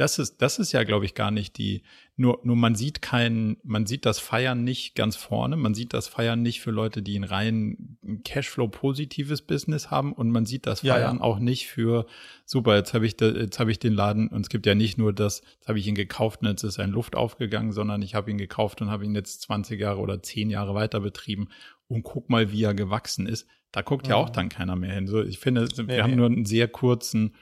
das 0.00 0.18
ist, 0.18 0.40
das 0.40 0.58
ist 0.58 0.72
ja, 0.72 0.82
glaube 0.84 1.04
ich, 1.04 1.14
gar 1.14 1.30
nicht 1.30 1.58
die, 1.58 1.82
nur, 2.16 2.40
nur 2.42 2.56
man 2.56 2.74
sieht 2.74 3.02
kein, 3.02 3.58
man 3.62 3.84
sieht 3.84 4.06
das 4.06 4.18
Feiern 4.18 4.64
nicht 4.64 4.94
ganz 4.94 5.14
vorne, 5.14 5.56
man 5.56 5.74
sieht 5.74 5.92
das 5.92 6.08
Feiern 6.08 6.40
nicht 6.40 6.62
für 6.62 6.70
Leute, 6.70 7.02
die 7.02 7.18
ein 7.18 7.24
rein 7.24 7.98
Cashflow-positives 8.24 9.42
Business 9.42 9.90
haben 9.90 10.14
und 10.14 10.30
man 10.30 10.46
sieht 10.46 10.66
das 10.66 10.80
Feiern 10.80 11.00
ja, 11.00 11.12
ja. 11.16 11.20
auch 11.20 11.38
nicht 11.38 11.66
für, 11.66 12.06
super, 12.46 12.76
jetzt 12.76 12.94
habe 12.94 13.04
ich, 13.04 13.20
jetzt 13.20 13.60
habe 13.60 13.70
ich 13.70 13.78
den 13.78 13.92
Laden 13.92 14.28
und 14.28 14.40
es 14.40 14.48
gibt 14.48 14.64
ja 14.64 14.74
nicht 14.74 14.96
nur 14.96 15.12
das, 15.12 15.42
jetzt 15.58 15.68
habe 15.68 15.78
ich 15.78 15.86
ihn 15.86 15.94
gekauft 15.94 16.40
und 16.40 16.48
jetzt 16.48 16.62
ist 16.62 16.80
ein 16.80 16.92
Luft 16.92 17.14
aufgegangen, 17.14 17.72
sondern 17.72 18.00
ich 18.00 18.14
habe 18.14 18.30
ihn 18.30 18.38
gekauft 18.38 18.80
und 18.80 18.90
habe 18.90 19.04
ihn 19.04 19.14
jetzt 19.14 19.42
20 19.42 19.78
Jahre 19.78 20.00
oder 20.00 20.22
10 20.22 20.48
Jahre 20.48 20.74
weiter 20.74 21.00
betrieben 21.00 21.48
und 21.88 22.04
guck 22.04 22.30
mal, 22.30 22.50
wie 22.52 22.62
er 22.62 22.72
gewachsen 22.72 23.26
ist. 23.26 23.46
Da 23.70 23.82
guckt 23.82 24.08
ja 24.08 24.16
auch 24.16 24.30
dann 24.30 24.48
keiner 24.48 24.76
mehr 24.76 24.94
hin. 24.94 25.06
So, 25.06 25.22
ich 25.22 25.38
finde, 25.38 25.68
wir 25.76 25.84
nee, 25.84 26.00
haben 26.00 26.10
nee. 26.10 26.16
nur 26.16 26.26
einen 26.26 26.46
sehr 26.46 26.68
kurzen, 26.68 27.34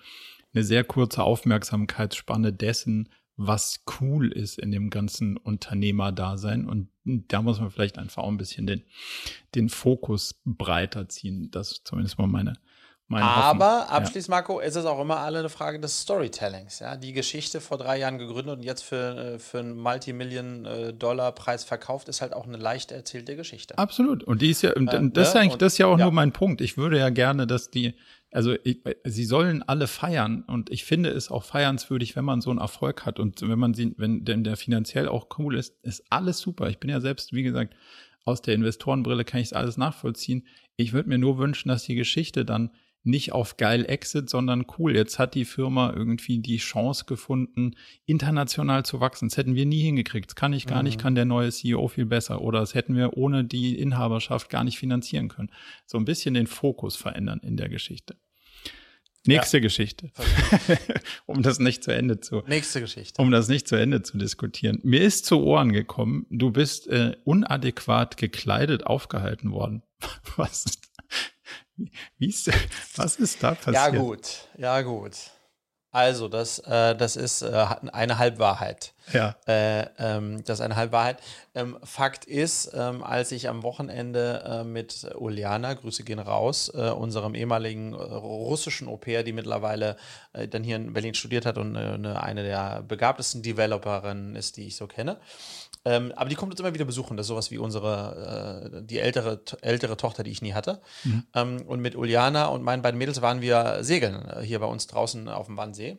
eine 0.54 0.64
sehr 0.64 0.84
kurze 0.84 1.22
Aufmerksamkeitsspanne 1.22 2.52
dessen, 2.52 3.08
was 3.38 3.84
cool 4.00 4.32
ist 4.32 4.58
in 4.58 4.72
dem 4.72 4.90
ganzen 4.90 5.36
Unternehmerdasein. 5.36 6.66
Und 6.68 6.88
da 7.04 7.40
muss 7.40 7.60
man 7.60 7.70
vielleicht 7.70 7.96
einfach 7.96 8.24
auch 8.24 8.28
ein 8.28 8.36
bisschen 8.36 8.66
den, 8.66 8.82
den 9.54 9.68
Fokus 9.68 10.40
breiter 10.44 11.08
ziehen. 11.08 11.50
Das 11.52 11.72
ist 11.72 11.86
zumindest 11.86 12.18
mal 12.18 12.26
meine, 12.26 12.54
meine 13.06 13.24
Aber 13.24 13.82
Hoffnung. 13.82 13.96
abschließend, 13.96 14.28
Marco, 14.30 14.58
ist 14.58 14.74
es 14.74 14.84
auch 14.84 15.00
immer 15.00 15.20
alle 15.20 15.38
eine 15.38 15.48
Frage 15.50 15.78
des 15.78 16.00
Storytellings. 16.00 16.80
Ja? 16.80 16.96
Die 16.96 17.12
Geschichte 17.12 17.60
vor 17.60 17.78
drei 17.78 17.98
Jahren 17.98 18.18
gegründet 18.18 18.58
und 18.58 18.64
jetzt 18.64 18.82
für, 18.82 19.34
äh, 19.34 19.38
für 19.38 19.60
einen 19.60 19.78
Multimillion-Dollar-Preis 19.78 21.62
verkauft, 21.62 22.08
ist 22.08 22.20
halt 22.20 22.32
auch 22.32 22.44
eine 22.44 22.56
leicht 22.56 22.90
erzählte 22.90 23.36
Geschichte. 23.36 23.78
Absolut. 23.78 24.24
Und 24.24 24.42
die 24.42 24.50
ist 24.50 24.62
ja, 24.62 24.72
und 24.72 24.92
äh, 24.92 25.10
das 25.12 25.28
ist 25.28 25.34
ne? 25.34 25.42
eigentlich, 25.42 25.58
das 25.58 25.74
ist 25.74 25.78
ja 25.78 25.86
auch 25.86 25.96
ja. 25.96 26.06
nur 26.06 26.12
mein 26.12 26.32
Punkt. 26.32 26.60
Ich 26.60 26.76
würde 26.76 26.98
ja 26.98 27.10
gerne, 27.10 27.46
dass 27.46 27.70
die, 27.70 27.94
also 28.30 28.54
ich, 28.62 28.82
sie 29.04 29.24
sollen 29.24 29.62
alle 29.62 29.86
feiern 29.86 30.42
und 30.42 30.70
ich 30.70 30.84
finde 30.84 31.10
es 31.10 31.30
auch 31.30 31.44
feiernswürdig, 31.44 32.14
wenn 32.14 32.24
man 32.24 32.40
so 32.40 32.50
einen 32.50 32.58
Erfolg 32.58 33.06
hat 33.06 33.18
und 33.18 33.40
wenn 33.40 33.58
man 33.58 33.74
sie, 33.74 33.94
wenn 33.96 34.24
denn 34.24 34.44
der 34.44 34.56
finanziell 34.56 35.08
auch 35.08 35.28
cool 35.38 35.56
ist, 35.56 35.76
ist 35.82 36.04
alles 36.10 36.38
super. 36.38 36.68
Ich 36.68 36.78
bin 36.78 36.90
ja 36.90 37.00
selbst, 37.00 37.32
wie 37.32 37.42
gesagt, 37.42 37.74
aus 38.24 38.42
der 38.42 38.54
Investorenbrille 38.54 39.24
kann 39.24 39.40
ich 39.40 39.46
es 39.46 39.52
alles 39.54 39.78
nachvollziehen. 39.78 40.46
Ich 40.76 40.92
würde 40.92 41.08
mir 41.08 41.18
nur 41.18 41.38
wünschen, 41.38 41.68
dass 41.70 41.84
die 41.84 41.94
Geschichte 41.94 42.44
dann 42.44 42.70
nicht 43.08 43.32
auf 43.32 43.56
geil 43.56 43.84
Exit, 43.88 44.30
sondern 44.30 44.66
cool, 44.78 44.94
jetzt 44.94 45.18
hat 45.18 45.34
die 45.34 45.44
Firma 45.44 45.92
irgendwie 45.94 46.38
die 46.38 46.58
Chance 46.58 47.04
gefunden, 47.06 47.74
international 48.06 48.84
zu 48.84 49.00
wachsen. 49.00 49.28
Das 49.28 49.36
hätten 49.36 49.54
wir 49.54 49.66
nie 49.66 49.82
hingekriegt. 49.82 50.30
Das 50.30 50.36
kann 50.36 50.52
ich 50.52 50.66
gar 50.66 50.78
mhm. 50.78 50.84
nicht, 50.84 51.00
kann 51.00 51.14
der 51.14 51.24
neue 51.24 51.50
CEO 51.50 51.88
viel 51.88 52.06
besser. 52.06 52.40
Oder 52.40 52.60
das 52.60 52.74
hätten 52.74 52.94
wir 52.96 53.16
ohne 53.16 53.44
die 53.44 53.78
Inhaberschaft 53.78 54.50
gar 54.50 54.64
nicht 54.64 54.78
finanzieren 54.78 55.28
können. 55.28 55.50
So 55.86 55.98
ein 55.98 56.04
bisschen 56.04 56.34
den 56.34 56.46
Fokus 56.46 56.96
verändern 56.96 57.40
in 57.42 57.56
der 57.56 57.68
Geschichte. 57.68 58.16
Nächste 59.26 59.58
ja. 59.58 59.62
Geschichte. 59.62 60.10
um 61.26 61.42
das 61.42 61.58
nicht 61.58 61.84
zu 61.84 61.92
Ende 61.92 62.20
zu. 62.20 62.42
Nächste 62.46 62.80
Geschichte. 62.80 63.20
Um 63.20 63.30
das 63.30 63.48
nicht 63.48 63.68
zu 63.68 63.76
Ende 63.76 64.02
zu 64.02 64.16
diskutieren. 64.16 64.80
Mir 64.82 65.02
ist 65.02 65.26
zu 65.26 65.42
Ohren 65.42 65.72
gekommen, 65.72 66.26
du 66.30 66.50
bist 66.50 66.86
äh, 66.88 67.16
unadäquat 67.24 68.16
gekleidet 68.16 68.86
aufgehalten 68.86 69.50
worden. 69.50 69.82
Was? 70.36 70.78
Wie 72.18 72.28
ist, 72.28 72.50
was 72.96 73.16
ist 73.16 73.42
da 73.42 73.54
passiert? 73.54 73.74
Ja, 73.74 73.88
gut, 73.90 74.48
ja, 74.56 74.82
gut. 74.82 75.12
Also, 75.90 76.28
das, 76.28 76.58
äh, 76.60 76.94
das 76.94 77.16
ist 77.16 77.40
äh, 77.40 77.66
eine 77.92 78.18
Halbwahrheit. 78.18 78.92
Ja. 79.12 79.36
Äh, 79.46 79.86
ähm, 79.98 80.44
das 80.44 80.58
ist 80.58 80.64
eine 80.64 80.76
Halbwahrheit. 80.76 81.22
Ähm, 81.54 81.78
Fakt 81.82 82.26
ist, 82.26 82.72
ähm, 82.74 83.02
als 83.02 83.32
ich 83.32 83.48
am 83.48 83.62
Wochenende 83.62 84.44
äh, 84.44 84.64
mit 84.64 85.06
Uliana, 85.16 85.72
Grüße 85.72 86.04
gehen 86.04 86.18
raus, 86.18 86.70
äh, 86.74 86.90
unserem 86.90 87.34
ehemaligen 87.34 87.94
äh, 87.94 87.96
russischen 87.96 88.86
Au-pair, 88.86 89.22
die 89.22 89.32
mittlerweile 89.32 89.96
dann 90.50 90.62
hier 90.62 90.76
in 90.76 90.92
Berlin 90.92 91.14
studiert 91.14 91.46
hat 91.46 91.58
und 91.58 91.74
eine 91.76 92.42
der 92.44 92.82
begabtesten 92.86 93.42
Developerinnen 93.42 94.36
ist, 94.36 94.56
die 94.56 94.66
ich 94.66 94.76
so 94.76 94.86
kenne, 94.86 95.18
ähm, 95.88 96.12
aber 96.16 96.28
die 96.28 96.36
kommt 96.36 96.52
uns 96.52 96.60
immer 96.60 96.74
wieder 96.74 96.84
besuchen. 96.84 97.16
Das 97.16 97.24
ist 97.24 97.28
sowas 97.28 97.50
wie 97.50 97.56
unsere, 97.56 98.70
äh, 98.74 98.82
die 98.82 98.98
ältere, 98.98 99.40
ältere 99.62 99.96
Tochter, 99.96 100.22
die 100.22 100.30
ich 100.30 100.42
nie 100.42 100.52
hatte. 100.52 100.82
Mhm. 101.04 101.26
Ähm, 101.34 101.62
und 101.66 101.80
mit 101.80 101.96
Uliana 101.96 102.46
und 102.46 102.62
meinen 102.62 102.82
beiden 102.82 102.98
Mädels 102.98 103.22
waren 103.22 103.40
wir 103.40 103.78
segeln 103.80 104.28
äh, 104.28 104.42
hier 104.42 104.58
bei 104.58 104.66
uns 104.66 104.86
draußen 104.86 105.28
auf 105.28 105.46
dem 105.46 105.56
Wannsee. 105.56 105.96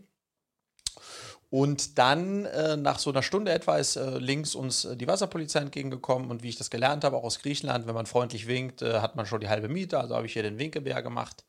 Und 1.50 1.98
dann, 1.98 2.46
äh, 2.46 2.78
nach 2.78 3.00
so 3.00 3.10
einer 3.10 3.24
Stunde 3.24 3.52
etwa, 3.52 3.78
ist 3.78 3.96
äh, 3.96 4.20
links 4.20 4.54
uns 4.54 4.86
äh, 4.86 4.96
die 4.96 5.08
Wasserpolizei 5.08 5.62
entgegengekommen. 5.62 6.30
Und 6.30 6.44
wie 6.44 6.50
ich 6.50 6.58
das 6.58 6.70
gelernt 6.70 7.04
habe, 7.04 7.18
auch 7.18 7.24
aus 7.24 7.40
Griechenland, 7.40 7.88
wenn 7.88 7.96
man 7.96 8.06
freundlich 8.06 8.46
winkt, 8.46 8.84
äh, 8.84 9.00
hat 9.00 9.16
man 9.16 9.26
schon 9.26 9.42
die 9.42 9.50
halbe 9.50 9.70
Miete. 9.70 10.00
Also 10.00 10.16
habe 10.16 10.28
ich 10.28 10.34
hier 10.34 10.44
den 10.44 10.60
Winkebär 10.60 11.02
gemacht. 11.02 11.46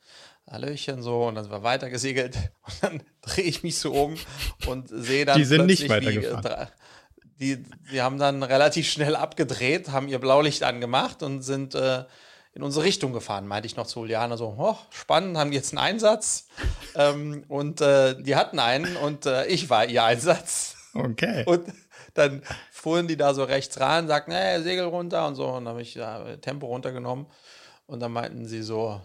Hallöchen 0.51 1.03
so. 1.03 1.25
Und 1.25 1.35
dann 1.35 1.45
sind 1.45 1.53
wir 1.53 1.63
weiter 1.63 1.91
gesegelt. 1.91 2.35
Und 2.65 2.83
dann 2.83 3.03
drehe 3.21 3.45
ich 3.45 3.63
mich 3.63 3.77
so 3.77 3.93
um 3.93 4.17
und 4.67 4.89
sehe 4.89 5.27
dann. 5.27 5.37
Die 5.37 5.45
sind 5.45 5.67
nicht 5.67 5.87
weitergefahren. 5.91 6.43
Wie, 6.43 6.90
die, 7.41 7.65
die 7.91 8.03
haben 8.03 8.19
dann 8.19 8.43
relativ 8.43 8.89
schnell 8.89 9.17
abgedreht, 9.17 9.91
haben 9.91 10.09
ihr 10.09 10.19
Blaulicht 10.19 10.63
angemacht 10.63 11.23
und 11.23 11.43
sind 11.43 11.75
äh, 11.75 12.05
in 12.53 12.63
unsere 12.63 12.85
Richtung 12.85 13.13
gefahren, 13.13 13.47
meinte 13.47 13.67
ich 13.67 13.77
noch 13.77 13.87
zu 13.87 14.01
Juliana 14.01 14.37
so, 14.37 14.55
oh, 14.59 14.77
spannend, 14.91 15.39
haben 15.39 15.53
jetzt 15.53 15.73
einen 15.73 15.79
Einsatz? 15.79 16.49
ähm, 16.95 17.45
und 17.49 17.81
äh, 17.81 18.21
die 18.21 18.37
hatten 18.37 18.59
einen 18.59 18.97
und 18.97 19.27
äh, 19.27 19.47
ich 19.47 19.71
war 19.71 19.87
ihr 19.87 20.05
Einsatz. 20.05 20.77
Okay. 20.93 21.45
Und 21.47 21.73
dann 22.15 22.43
fuhren 22.73 23.07
die 23.07 23.17
da 23.17 23.33
so 23.33 23.45
rechts 23.45 23.79
ran, 23.79 24.09
sagten, 24.09 24.33
hey, 24.33 24.61
Segel 24.61 24.87
runter 24.87 25.29
und 25.29 25.37
so. 25.37 25.47
Und 25.47 25.65
dann 25.65 25.69
habe 25.69 25.83
ich 25.83 25.95
ja, 25.95 26.37
Tempo 26.39 26.67
runtergenommen. 26.67 27.27
Und 27.87 28.01
dann 28.01 28.11
meinten 28.11 28.49
sie 28.49 28.63
so, 28.63 29.01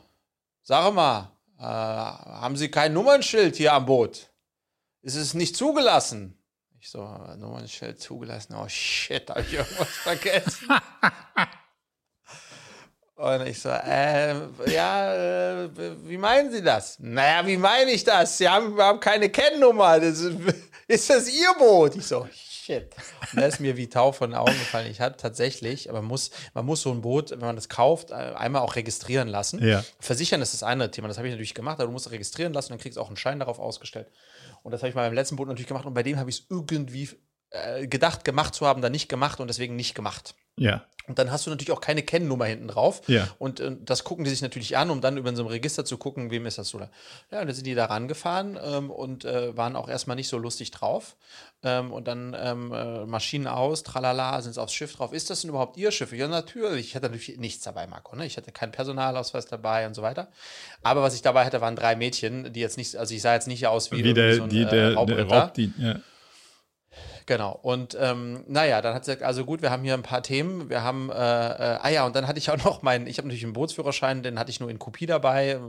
sag 0.64 0.92
mal, 0.96 1.32
äh, 1.60 1.64
haben 1.64 2.58
Sie 2.58 2.72
kein 2.72 2.94
Nummernschild 2.94 3.56
hier 3.56 3.74
am 3.74 3.86
Boot? 3.86 4.32
Ist 5.04 5.16
es 5.16 5.36
nicht 5.36 5.56
zugelassen? 5.56 6.36
Ich 6.86 6.92
so, 6.92 7.00
Nummernschild 7.40 8.00
zugelassen. 8.00 8.54
Oh 8.54 8.68
shit, 8.70 9.28
habe 9.32 9.42
ich 9.42 9.54
irgendwas 9.54 9.88
vergessen. 10.04 10.70
Und 13.16 13.48
ich 13.48 13.60
so, 13.60 13.70
äh, 13.70 14.36
ja, 14.68 15.64
äh, 15.64 15.70
wie 16.04 16.18
meinen 16.18 16.52
Sie 16.52 16.62
das? 16.62 17.00
Naja, 17.00 17.48
wie 17.48 17.58
meine 17.58 17.90
ich 17.90 18.04
das? 18.04 18.38
Sie 18.38 18.48
haben, 18.48 18.80
haben 18.80 19.00
keine 19.00 19.30
Kennnummer. 19.30 20.00
Das 20.00 20.20
ist, 20.20 20.38
ist 20.88 21.10
das 21.10 21.28
Ihr 21.28 21.56
Boot? 21.58 21.96
Ich 21.96 22.06
so, 22.06 22.28
shit. 22.32 22.94
Und 23.34 23.42
da 23.42 23.48
ist 23.48 23.60
mir 23.60 23.78
wie 23.78 23.90
Tau 23.90 24.12
von 24.12 24.30
den 24.30 24.38
Augen 24.38 24.54
gefallen. 24.54 24.92
Ich 24.92 25.02
hatte 25.02 25.18
tatsächlich, 25.18 25.90
aber 25.90 26.02
man 26.02 26.10
muss, 26.10 26.30
man 26.54 26.68
muss 26.68 26.84
so 26.84 26.92
ein 26.92 27.02
Boot, 27.02 27.32
wenn 27.32 27.40
man 27.40 27.56
das 27.56 27.68
kauft, 27.68 28.12
äh, 28.12 28.14
einmal 28.14 28.62
auch 28.62 28.76
registrieren 28.76 29.28
lassen. 29.28 29.60
Ja. 29.66 29.84
Versichern 30.00 30.40
ist 30.44 30.54
das 30.54 30.62
eine 30.62 30.92
Thema. 30.92 31.08
Das 31.08 31.18
habe 31.18 31.28
ich 31.28 31.34
natürlich 31.34 31.56
gemacht, 31.56 31.80
aber 31.80 31.88
du 31.88 31.94
musst 31.94 32.12
registrieren 32.12 32.54
lassen, 32.54 32.74
dann 32.74 32.80
kriegst 32.80 32.98
du 32.98 33.02
auch 33.02 33.08
einen 33.08 33.18
Schein 33.18 33.40
darauf 33.40 33.58
ausgestellt. 33.58 34.08
Und 34.66 34.72
das 34.72 34.82
habe 34.82 34.90
ich 34.90 34.96
mal 34.96 35.06
beim 35.06 35.14
letzten 35.14 35.36
Boot 35.36 35.48
natürlich 35.48 35.68
gemacht 35.68 35.86
und 35.86 35.94
bei 35.94 36.02
dem 36.02 36.18
habe 36.18 36.28
ich 36.28 36.40
es 36.40 36.48
irgendwie 36.50 37.08
äh, 37.52 37.86
gedacht, 37.86 38.24
gemacht 38.26 38.56
zu 38.56 38.66
haben, 38.66 38.82
dann 38.82 38.92
nicht 38.92 39.08
gemacht 39.08 39.40
und 39.40 39.48
deswegen 39.48 39.76
nicht 39.76 39.94
gemacht. 39.94 40.34
Ja. 40.58 40.84
Und 41.08 41.20
dann 41.20 41.32
hast 41.32 41.46
du 41.46 41.50
natürlich 41.50 41.72
auch 41.72 41.82
keine 41.82 42.04
Kennnummer 42.04 42.46
hinten 42.46 42.68
drauf. 42.68 43.02
Ja. 43.08 43.28
Und 43.38 43.60
äh, 43.60 43.76
das 43.84 44.04
gucken 44.04 44.24
die 44.24 44.30
sich 44.30 44.42
natürlich 44.42 44.78
an, 44.78 44.90
um 44.90 45.02
dann 45.02 45.18
über 45.18 45.36
so 45.36 45.44
ein 45.44 45.48
Register 45.48 45.86
zu 45.86 45.98
gucken, 45.98 46.32
wem 46.32 46.46
ist 46.46 46.58
das 46.58 46.70
so. 46.70 46.80
Ja, 46.80 46.88
und 47.42 47.48
dann 47.48 47.54
sind 47.54 47.68
die 47.68 47.76
da 47.76 47.86
rangefahren 47.86 48.58
ähm, 48.64 48.90
und 48.90 49.26
äh, 49.26 49.56
waren 49.56 49.76
auch 49.76 49.90
erstmal 49.90 50.16
nicht 50.16 50.28
so 50.28 50.38
lustig 50.38 50.72
drauf. 50.72 51.16
Ähm, 51.64 51.92
und 51.92 52.08
dann 52.08 52.36
ähm, 52.40 52.72
äh, 52.72 53.06
Maschinen 53.06 53.48
aus, 53.48 53.84
tralala, 53.84 54.42
sind 54.42 54.54
sie 54.54 54.62
aufs 54.62 54.74
Schiff 54.74 54.96
drauf. 54.96 55.14
Ist 55.14 55.30
das 55.30 55.42
denn 55.42 55.50
überhaupt 55.50 55.78
ihr 55.78 55.92
Schiff? 55.92 56.12
Ja, 56.14 56.28
natürlich. 56.28 56.88
Ich 56.88 56.96
hatte 56.96 57.10
natürlich 57.10 57.38
nichts 57.40 57.64
dabei, 57.64 57.88
Marco. 57.88 58.16
Ne? 58.16 58.26
Ich 58.26 58.38
hatte 58.38 58.52
keinen 58.52 58.72
Personalausweis 58.72 59.46
dabei 59.48 59.88
und 59.88 59.94
so 59.94 60.02
weiter. 60.02 60.28
Aber 60.84 61.02
was 61.02 61.16
ich 61.16 61.22
dabei 61.22 61.46
hatte, 61.46 61.62
waren 61.62 61.76
drei 61.76 61.96
Mädchen, 61.96 62.54
die 62.54 62.60
jetzt 62.60 62.78
nicht, 62.78 62.96
also 62.96 63.14
ich 63.14 63.22
sah 63.22 63.34
jetzt 63.34 63.48
nicht 63.48 63.66
aus 63.68 63.92
wie, 63.92 64.04
wie 64.04 64.14
der, 64.14 64.36
so 64.36 64.44
ein 64.44 64.50
die, 64.50 64.66
der, 64.66 64.92
äh, 64.92 65.06
der 65.06 65.28
Raubdienst. 65.28 65.80
Ja. 65.80 66.00
Genau. 67.28 67.60
Und 67.64 67.98
ähm, 68.00 68.44
naja, 68.48 68.82
dann 68.84 68.94
hat 68.94 69.04
sie 69.06 69.12
gesagt, 69.12 69.26
also 69.26 69.46
gut, 69.46 69.64
wir 69.64 69.72
haben 69.72 69.84
hier 69.84 69.96
ein 69.96 70.04
paar 70.04 70.22
Themen. 70.22 70.70
Wir 70.70 70.84
haben, 70.84 71.10
äh, 71.10 71.14
äh, 71.14 71.80
ah 71.82 71.90
ja, 71.90 72.06
und 72.06 72.16
dann 72.16 72.28
hatte 72.28 72.38
ich 72.38 72.52
auch 72.52 72.64
noch 72.64 72.84
meinen, 72.84 73.08
ich 73.08 73.18
habe 73.18 73.28
natürlich 73.28 73.44
einen 73.44 73.54
Bootsführerschein, 73.54 74.22
den 74.22 74.38
hatte 74.38 74.52
ich 74.52 74.60
nur 74.60 74.70
in 74.70 74.78
Kopie 74.78 75.08
dabei, 75.08 75.52
äh, 75.52 75.60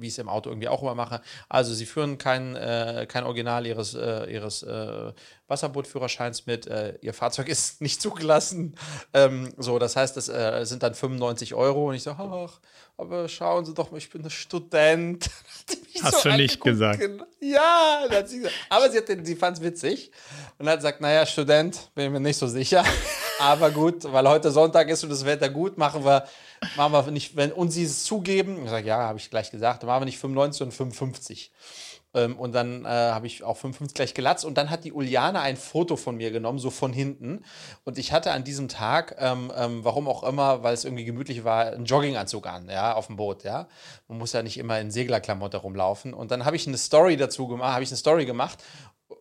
wie 0.00 0.08
ich 0.08 0.14
es 0.14 0.18
im 0.18 0.28
Auto 0.28 0.50
irgendwie 0.50 0.68
auch 0.68 0.82
immer 0.82 0.96
mache. 0.96 1.20
Also 1.48 1.74
sie 1.74 1.86
führen 1.86 2.18
kein, 2.18 2.56
äh, 2.56 3.06
kein 3.08 3.22
Original 3.22 3.66
ihres, 3.66 3.94
äh, 3.94 4.24
ihres 4.32 4.64
äh, 4.64 5.12
Wasserbootführerscheins 5.48 6.46
mit. 6.46 6.66
Äh, 6.66 6.98
ihr 7.00 7.14
Fahrzeug 7.14 7.48
ist 7.50 7.80
nicht 7.80 8.00
zugelassen. 8.00 8.76
Ähm, 9.14 9.52
so, 9.56 9.78
das 9.78 9.96
heißt, 9.96 10.16
das 10.16 10.28
äh, 10.28 10.64
sind 10.64 10.82
dann 10.82 10.94
95 10.94 11.54
Euro. 11.54 11.88
Und 11.88 11.94
ich 11.94 12.02
so, 12.02 12.10
ach, 12.10 12.60
aber 12.98 13.28
schauen 13.28 13.64
Sie 13.64 13.74
doch 13.74 13.90
mal, 13.90 13.98
ich 13.98 14.10
bin 14.10 14.24
ein 14.24 14.30
Student. 14.30 15.28
Hast 16.02 16.22
so 16.22 16.30
du 16.30 16.36
nicht 16.36 16.60
gesagt. 16.60 17.02
Ja, 17.40 18.06
sie 18.26 18.38
gesagt. 18.38 18.54
aber 18.68 18.90
sie, 18.90 19.00
sie 19.22 19.36
fand 19.36 19.58
es 19.58 19.62
witzig 19.62 20.10
und 20.58 20.68
hat 20.68 20.78
gesagt, 20.78 21.00
naja, 21.00 21.24
Student, 21.24 21.90
bin 21.94 22.12
mir 22.12 22.20
nicht 22.20 22.36
so 22.38 22.46
sicher. 22.46 22.84
aber 23.38 23.70
gut, 23.70 24.04
weil 24.04 24.28
heute 24.28 24.50
Sonntag 24.50 24.88
ist 24.88 25.02
und 25.04 25.10
das 25.10 25.24
Wetter 25.24 25.48
gut, 25.48 25.78
machen 25.78 26.04
wir, 26.04 26.26
machen 26.76 26.92
wir 26.92 27.10
nicht, 27.10 27.36
wenn 27.36 27.52
und 27.52 27.70
sie 27.70 27.84
es 27.84 28.04
zugeben, 28.04 28.62
ich 28.64 28.70
sage, 28.70 28.86
ja, 28.86 28.98
habe 28.98 29.18
ich 29.18 29.30
gleich 29.30 29.50
gesagt, 29.50 29.82
dann 29.82 29.88
machen 29.88 30.02
wir 30.02 30.06
nicht 30.06 30.18
95 30.18 30.62
und 30.62 30.72
55. 30.72 31.50
Ähm, 32.16 32.36
und 32.36 32.52
dann 32.52 32.84
äh, 32.84 32.88
habe 32.88 33.26
ich 33.26 33.44
auch 33.44 33.56
55 33.56 33.94
gleich 33.94 34.14
gelatzt. 34.14 34.44
Und 34.44 34.58
dann 34.58 34.70
hat 34.70 34.84
die 34.84 34.92
Uliane 34.92 35.40
ein 35.40 35.56
Foto 35.56 35.96
von 35.96 36.16
mir 36.16 36.30
genommen, 36.30 36.58
so 36.58 36.70
von 36.70 36.92
hinten. 36.92 37.44
Und 37.84 37.98
ich 37.98 38.12
hatte 38.12 38.32
an 38.32 38.42
diesem 38.42 38.68
Tag, 38.68 39.16
ähm, 39.18 39.52
ähm, 39.56 39.84
warum 39.84 40.08
auch 40.08 40.24
immer, 40.24 40.62
weil 40.62 40.74
es 40.74 40.84
irgendwie 40.84 41.04
gemütlich 41.04 41.44
war, 41.44 41.66
einen 41.66 41.84
Jogginganzug 41.84 42.46
an, 42.46 42.68
ja, 42.68 42.94
auf 42.94 43.06
dem 43.06 43.16
Boot, 43.16 43.44
ja. 43.44 43.68
Man 44.08 44.18
muss 44.18 44.32
ja 44.32 44.42
nicht 44.42 44.58
immer 44.58 44.80
in 44.80 44.90
Seglerklamotte 44.90 45.58
rumlaufen. 45.58 46.14
Und 46.14 46.30
dann 46.30 46.44
habe 46.44 46.56
ich 46.56 46.66
eine 46.66 46.78
Story 46.78 47.16
dazu 47.16 47.46
gemacht, 47.46 47.74
habe 47.74 47.84
ich 47.84 47.90
eine 47.90 47.98
Story 47.98 48.24
gemacht 48.24 48.58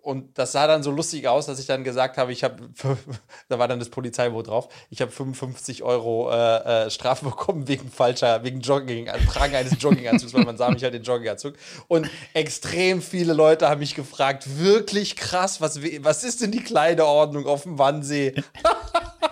und 0.01 0.38
das 0.38 0.51
sah 0.51 0.67
dann 0.67 0.83
so 0.83 0.91
lustig 0.91 1.27
aus, 1.27 1.45
dass 1.45 1.59
ich 1.59 1.65
dann 1.65 1.83
gesagt 1.83 2.17
habe, 2.17 2.31
ich 2.31 2.43
habe, 2.43 2.69
da 3.49 3.59
war 3.59 3.67
dann 3.67 3.79
das 3.79 3.89
Polizeiboot 3.89 4.47
drauf, 4.47 4.69
ich 4.89 5.01
habe 5.01 5.11
55 5.11 5.83
Euro 5.83 6.31
äh, 6.31 6.86
äh, 6.86 6.89
Strafe 6.89 7.25
bekommen 7.25 7.67
wegen 7.67 7.89
falscher, 7.89 8.43
wegen 8.43 8.61
Jogging, 8.61 9.07
äh, 9.07 9.17
Tragen 9.25 9.55
eines 9.55 9.81
Jogginganzugs, 9.81 10.33
weil 10.33 10.45
man 10.45 10.57
sah 10.57 10.69
mich 10.69 10.83
halt 10.83 10.93
den 10.93 11.03
Jogginganzug. 11.03 11.55
Und 11.88 12.09
extrem 12.33 13.01
viele 13.01 13.33
Leute 13.33 13.69
haben 13.69 13.79
mich 13.79 13.95
gefragt, 13.95 14.59
wirklich 14.59 15.15
krass, 15.15 15.61
was, 15.61 15.81
was 15.81 16.23
ist 16.23 16.41
denn 16.41 16.51
die 16.51 16.63
Kleiderordnung 16.63 17.45
auf 17.47 17.63
dem 17.63 17.77
Wannsee? 17.77 18.33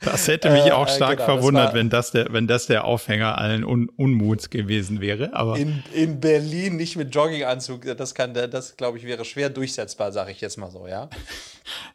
Das 0.00 0.28
hätte 0.28 0.50
mich 0.50 0.72
auch 0.72 0.88
stark 0.88 1.14
äh, 1.14 1.16
genau, 1.16 1.26
verwundert, 1.26 1.74
wenn 1.74 1.90
das 1.90 2.10
der, 2.10 2.32
wenn 2.32 2.46
das 2.46 2.66
der 2.66 2.84
Aufhänger 2.84 3.38
allen 3.38 3.64
Un 3.64 3.88
Unmuts 3.96 4.50
gewesen 4.50 5.00
wäre. 5.00 5.34
Aber 5.34 5.56
in, 5.56 5.82
in 5.92 6.20
Berlin 6.20 6.76
nicht 6.76 6.96
mit 6.96 7.14
Jogginganzug, 7.14 7.96
das 7.96 8.14
kann, 8.14 8.34
das 8.34 8.76
glaube 8.76 8.98
ich 8.98 9.04
wäre 9.04 9.24
schwer 9.24 9.50
durchsetzbar, 9.50 10.12
sage 10.12 10.32
ich 10.32 10.40
jetzt 10.40 10.56
mal 10.58 10.70
so, 10.70 10.86
ja. 10.86 11.08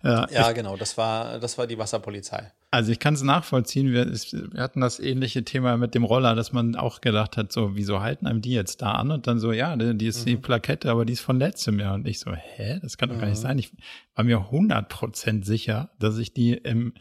Ja, 0.04 0.28
ja 0.30 0.52
genau, 0.52 0.76
das 0.76 0.98
war, 0.98 1.39
das 1.39 1.58
war 1.58 1.66
die 1.66 1.78
Wasserpolizei. 1.78 2.52
Also 2.72 2.92
ich 2.94 3.00
kann 3.00 3.14
es 3.14 3.22
nachvollziehen. 3.22 3.92
Wir, 3.92 4.08
wir, 4.08 4.62
hatten 4.62 4.80
das 4.80 5.00
ähnliche 5.00 5.44
Thema 5.44 5.76
mit 5.76 5.94
dem 5.94 6.06
Roller, 6.06 6.36
dass 6.36 6.54
man 6.54 6.76
auch 6.76 7.02
gedacht 7.02 7.36
hat, 7.36 7.52
so, 7.52 7.76
wieso 7.76 8.02
halten 8.02 8.28
einem 8.28 8.42
die 8.42 8.54
jetzt 8.54 8.82
da 8.82 8.94
an? 8.94 9.12
Und 9.12 9.28
dann 9.28 9.39
so, 9.39 9.52
ja, 9.52 9.76
die 9.76 10.08
ist 10.08 10.22
mhm. 10.22 10.26
die 10.26 10.38
Plakette, 10.38 10.89
aber 10.89 11.04
die 11.04 11.14
ist 11.14 11.20
von 11.20 11.38
letztem 11.38 11.80
Jahr. 11.80 11.96
Und 11.96 12.08
ich 12.08 12.20
so, 12.20 12.34
hä, 12.34 12.80
das 12.82 12.98
kann 12.98 13.10
doch 13.10 13.18
mhm. 13.18 13.20
gar 13.20 13.28
nicht 13.28 13.39
mhm. 13.39 13.42
sein. 13.42 13.60
Ich 13.60 13.72
war 14.16 14.24
mir 14.24 14.38
100% 14.38 15.44
sicher, 15.44 15.89
dass 16.00 16.18
ich 16.18 16.34
die 16.34 16.54
im, 16.54 16.94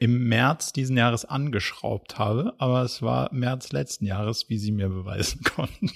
im 0.00 0.28
März 0.28 0.72
diesen 0.72 0.96
Jahres 0.96 1.26
angeschraubt 1.26 2.18
habe, 2.18 2.54
aber 2.58 2.82
es 2.82 3.02
war 3.02 3.32
März 3.32 3.70
letzten 3.70 4.06
Jahres, 4.06 4.48
wie 4.48 4.58
sie 4.58 4.72
mir 4.72 4.88
beweisen 4.88 5.42
konnten. 5.56 5.90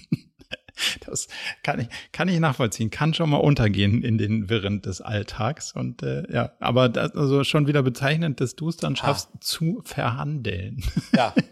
Das 1.06 1.28
kann 1.62 1.80
ich, 1.80 1.88
kann 2.12 2.28
ich 2.28 2.38
nachvollziehen, 2.38 2.90
kann 2.90 3.14
schon 3.14 3.30
mal 3.30 3.38
untergehen 3.38 4.02
in 4.02 4.18
den 4.18 4.50
Wirren 4.50 4.82
des 4.82 5.00
Alltags. 5.00 5.72
Und 5.72 6.02
äh, 6.02 6.30
ja, 6.32 6.52
aber 6.58 6.88
das, 6.88 7.14
also 7.14 7.44
schon 7.44 7.66
wieder 7.66 7.82
bezeichnend, 7.82 8.40
dass 8.40 8.56
du 8.56 8.68
es 8.68 8.76
dann 8.76 8.96
schaffst 8.96 9.30
ah. 9.34 9.38
zu 9.40 9.82
verhandeln. 9.84 10.82
Ja. 11.14 11.32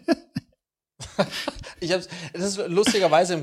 ich 1.79 1.91
hab's, 1.91 2.07
das 2.33 2.43
ist 2.43 2.67
lustigerweise, 2.67 3.35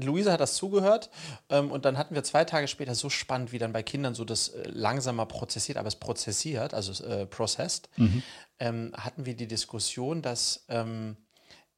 Luisa 0.00 0.32
hat 0.32 0.40
das 0.40 0.54
zugehört 0.54 1.10
ähm, 1.48 1.70
und 1.70 1.84
dann 1.84 1.98
hatten 1.98 2.14
wir 2.14 2.24
zwei 2.24 2.44
Tage 2.44 2.68
später 2.68 2.94
so 2.94 3.10
spannend, 3.10 3.52
wie 3.52 3.58
dann 3.58 3.72
bei 3.72 3.82
Kindern 3.82 4.14
so 4.14 4.24
das 4.24 4.48
äh, 4.48 4.68
langsamer 4.68 5.26
prozessiert, 5.26 5.78
aber 5.78 5.88
es 5.88 5.96
prozessiert, 5.96 6.74
also 6.74 7.04
äh, 7.04 7.26
processed, 7.26 7.88
mhm. 7.96 8.22
ähm, 8.58 8.92
hatten 8.96 9.26
wir 9.26 9.34
die 9.34 9.48
Diskussion, 9.48 10.22
dass, 10.22 10.64
ähm, 10.68 11.16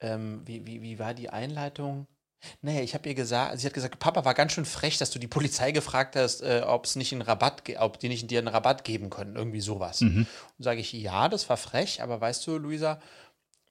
ähm 0.00 0.42
wie, 0.44 0.66
wie, 0.66 0.82
wie 0.82 0.98
war 0.98 1.14
die 1.14 1.30
Einleitung? 1.30 2.06
Naja, 2.62 2.80
ich 2.80 2.94
habe 2.94 3.08
ihr 3.08 3.14
gesagt, 3.14 3.58
sie 3.58 3.66
hat 3.66 3.74
gesagt, 3.74 3.98
Papa 3.98 4.24
war 4.24 4.34
ganz 4.34 4.52
schön 4.52 4.64
frech, 4.64 4.98
dass 4.98 5.10
du 5.10 5.18
die 5.18 5.26
Polizei 5.26 5.72
gefragt 5.72 6.16
hast, 6.16 6.42
äh, 6.42 6.62
ob 6.66 6.84
es 6.84 6.96
nicht 6.96 7.12
einen 7.12 7.22
Rabatt, 7.22 7.62
ob 7.78 7.98
die 7.98 8.08
nicht 8.08 8.30
dir 8.30 8.38
einen 8.38 8.48
Rabatt 8.48 8.84
geben 8.84 9.10
können, 9.10 9.36
irgendwie 9.36 9.60
sowas. 9.60 10.00
Mhm. 10.00 10.26
Und 10.58 10.62
sage 10.62 10.80
ich, 10.80 10.92
ja, 10.92 11.28
das 11.28 11.48
war 11.48 11.56
frech, 11.56 12.02
aber 12.02 12.20
weißt 12.20 12.46
du, 12.46 12.58
Luisa, 12.58 13.00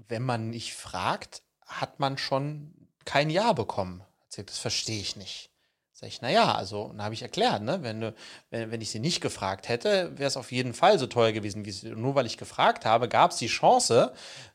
wenn 0.07 0.23
man 0.23 0.49
nicht 0.49 0.73
fragt, 0.73 1.42
hat 1.67 1.99
man 1.99 2.17
schon 2.17 2.73
kein 3.05 3.29
Ja 3.29 3.53
bekommen. 3.53 4.03
Das 4.35 4.57
verstehe 4.57 4.99
ich 4.99 5.15
nicht. 5.15 5.49
Sag 5.91 6.07
ich, 6.07 6.21
naja, 6.21 6.55
also, 6.55 6.87
dann 6.89 7.03
habe 7.03 7.13
ich 7.13 7.21
erklärt, 7.21 7.61
ne, 7.61 7.83
wenn, 7.83 8.01
du, 8.01 8.15
wenn, 8.49 8.71
wenn 8.71 8.81
ich 8.81 8.89
sie 8.89 8.99
nicht 8.99 9.21
gefragt 9.21 9.69
hätte, 9.69 10.17
wäre 10.17 10.27
es 10.27 10.37
auf 10.37 10.51
jeden 10.51 10.73
Fall 10.73 10.97
so 10.97 11.05
teuer 11.05 11.31
gewesen, 11.31 11.65
wie 11.65 11.71
sie. 11.71 11.89
Nur 11.89 12.15
weil 12.15 12.25
ich 12.25 12.37
gefragt 12.37 12.85
habe, 12.85 13.07
gab 13.07 13.31
es 13.31 13.37
die 13.37 13.47
Chance, 13.47 14.13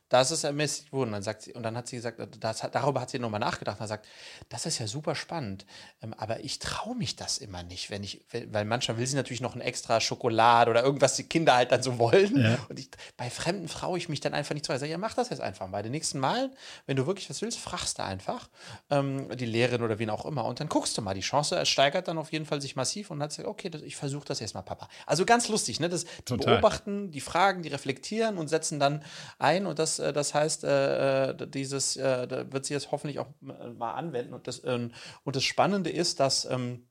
das 0.08 0.30
ist 0.30 0.44
ermäßigt 0.44 0.92
worden. 0.92 1.12
Dann 1.12 1.22
sagt 1.22 1.42
sie, 1.42 1.52
und 1.52 1.62
dann 1.62 1.76
hat 1.76 1.88
sie 1.88 1.96
gesagt, 1.96 2.20
das, 2.40 2.66
darüber 2.72 3.00
hat 3.00 3.10
sie 3.10 3.18
nochmal 3.18 3.40
nachgedacht. 3.40 3.80
Und 3.80 3.86
sagt, 3.86 4.06
das 4.48 4.66
ist 4.66 4.78
ja 4.78 4.86
super 4.86 5.14
spannend, 5.14 5.66
ähm, 6.02 6.14
aber 6.16 6.44
ich 6.44 6.58
traue 6.58 6.94
mich 6.94 7.16
das 7.16 7.38
immer 7.38 7.62
nicht, 7.62 7.90
wenn 7.90 8.02
ich, 8.02 8.24
weil 8.50 8.64
manchmal 8.64 8.98
will 8.98 9.06
sie 9.06 9.16
natürlich 9.16 9.40
noch 9.40 9.54
ein 9.54 9.60
extra 9.60 10.00
Schokolade 10.00 10.70
oder 10.70 10.82
irgendwas 10.82 11.16
die 11.16 11.24
Kinder 11.24 11.54
halt 11.54 11.72
dann 11.72 11.82
so 11.82 11.98
wollen. 11.98 12.36
Ja. 12.38 12.58
Und 12.68 12.78
ich, 12.78 12.88
bei 13.16 13.30
Fremden 13.30 13.66
traue 13.66 13.98
ich 13.98 14.08
mich 14.08 14.20
dann 14.20 14.34
einfach 14.34 14.54
nicht 14.54 14.64
zu. 14.64 14.72
Ich 14.72 14.80
sage, 14.80 14.92
ja, 14.92 14.98
mach 14.98 15.14
das 15.14 15.30
jetzt 15.30 15.40
einfach. 15.40 15.68
Bei 15.68 15.82
den 15.82 15.92
nächsten 15.92 16.18
Malen, 16.18 16.50
wenn 16.86 16.96
du 16.96 17.06
wirklich 17.06 17.28
was 17.28 17.42
willst, 17.42 17.58
fragst 17.58 17.98
du 17.98 18.04
einfach 18.04 18.48
ähm, 18.90 19.36
die 19.36 19.46
Lehrerin 19.46 19.82
oder 19.82 19.98
wen 19.98 20.10
auch 20.10 20.26
immer. 20.26 20.44
Und 20.44 20.60
dann 20.60 20.68
guckst 20.68 20.96
du 20.96 21.02
mal. 21.02 21.14
Die 21.14 21.20
Chance 21.20 21.64
steigert 21.66 22.08
dann 22.08 22.18
auf 22.18 22.32
jeden 22.32 22.46
Fall 22.46 22.60
sich 22.60 22.76
massiv 22.76 23.10
und 23.10 23.22
hat 23.22 23.30
gesagt, 23.30 23.48
okay, 23.48 23.70
das, 23.70 23.82
ich 23.82 23.96
versuche 23.96 24.26
das 24.26 24.40
erstmal, 24.40 24.62
Papa. 24.62 24.88
Also 25.06 25.24
ganz 25.24 25.48
lustig, 25.48 25.80
ne? 25.80 25.88
Das, 25.88 26.04
die 26.28 26.36
beobachten, 26.36 27.10
die 27.10 27.20
fragen, 27.20 27.62
die 27.62 27.68
reflektieren 27.68 28.38
und 28.38 28.48
setzen 28.48 28.78
dann 28.78 29.02
ein 29.38 29.66
und 29.66 29.78
das, 29.78 29.97
äh, 29.98 30.12
das 30.12 30.34
heißt, 30.34 30.64
äh, 30.64 31.30
äh, 31.30 31.46
dieses 31.48 31.96
wird 31.96 32.64
sie 32.64 32.74
jetzt 32.74 32.90
hoffentlich 32.90 33.18
auch 33.18 33.28
mal 33.40 33.92
anwenden. 33.92 34.34
Und 34.34 34.46
das, 34.46 34.62
ähm, 34.64 34.92
und 35.24 35.36
das 35.36 35.44
Spannende 35.44 35.90
ist, 35.90 36.20
dass, 36.20 36.44
ähm, 36.46 36.88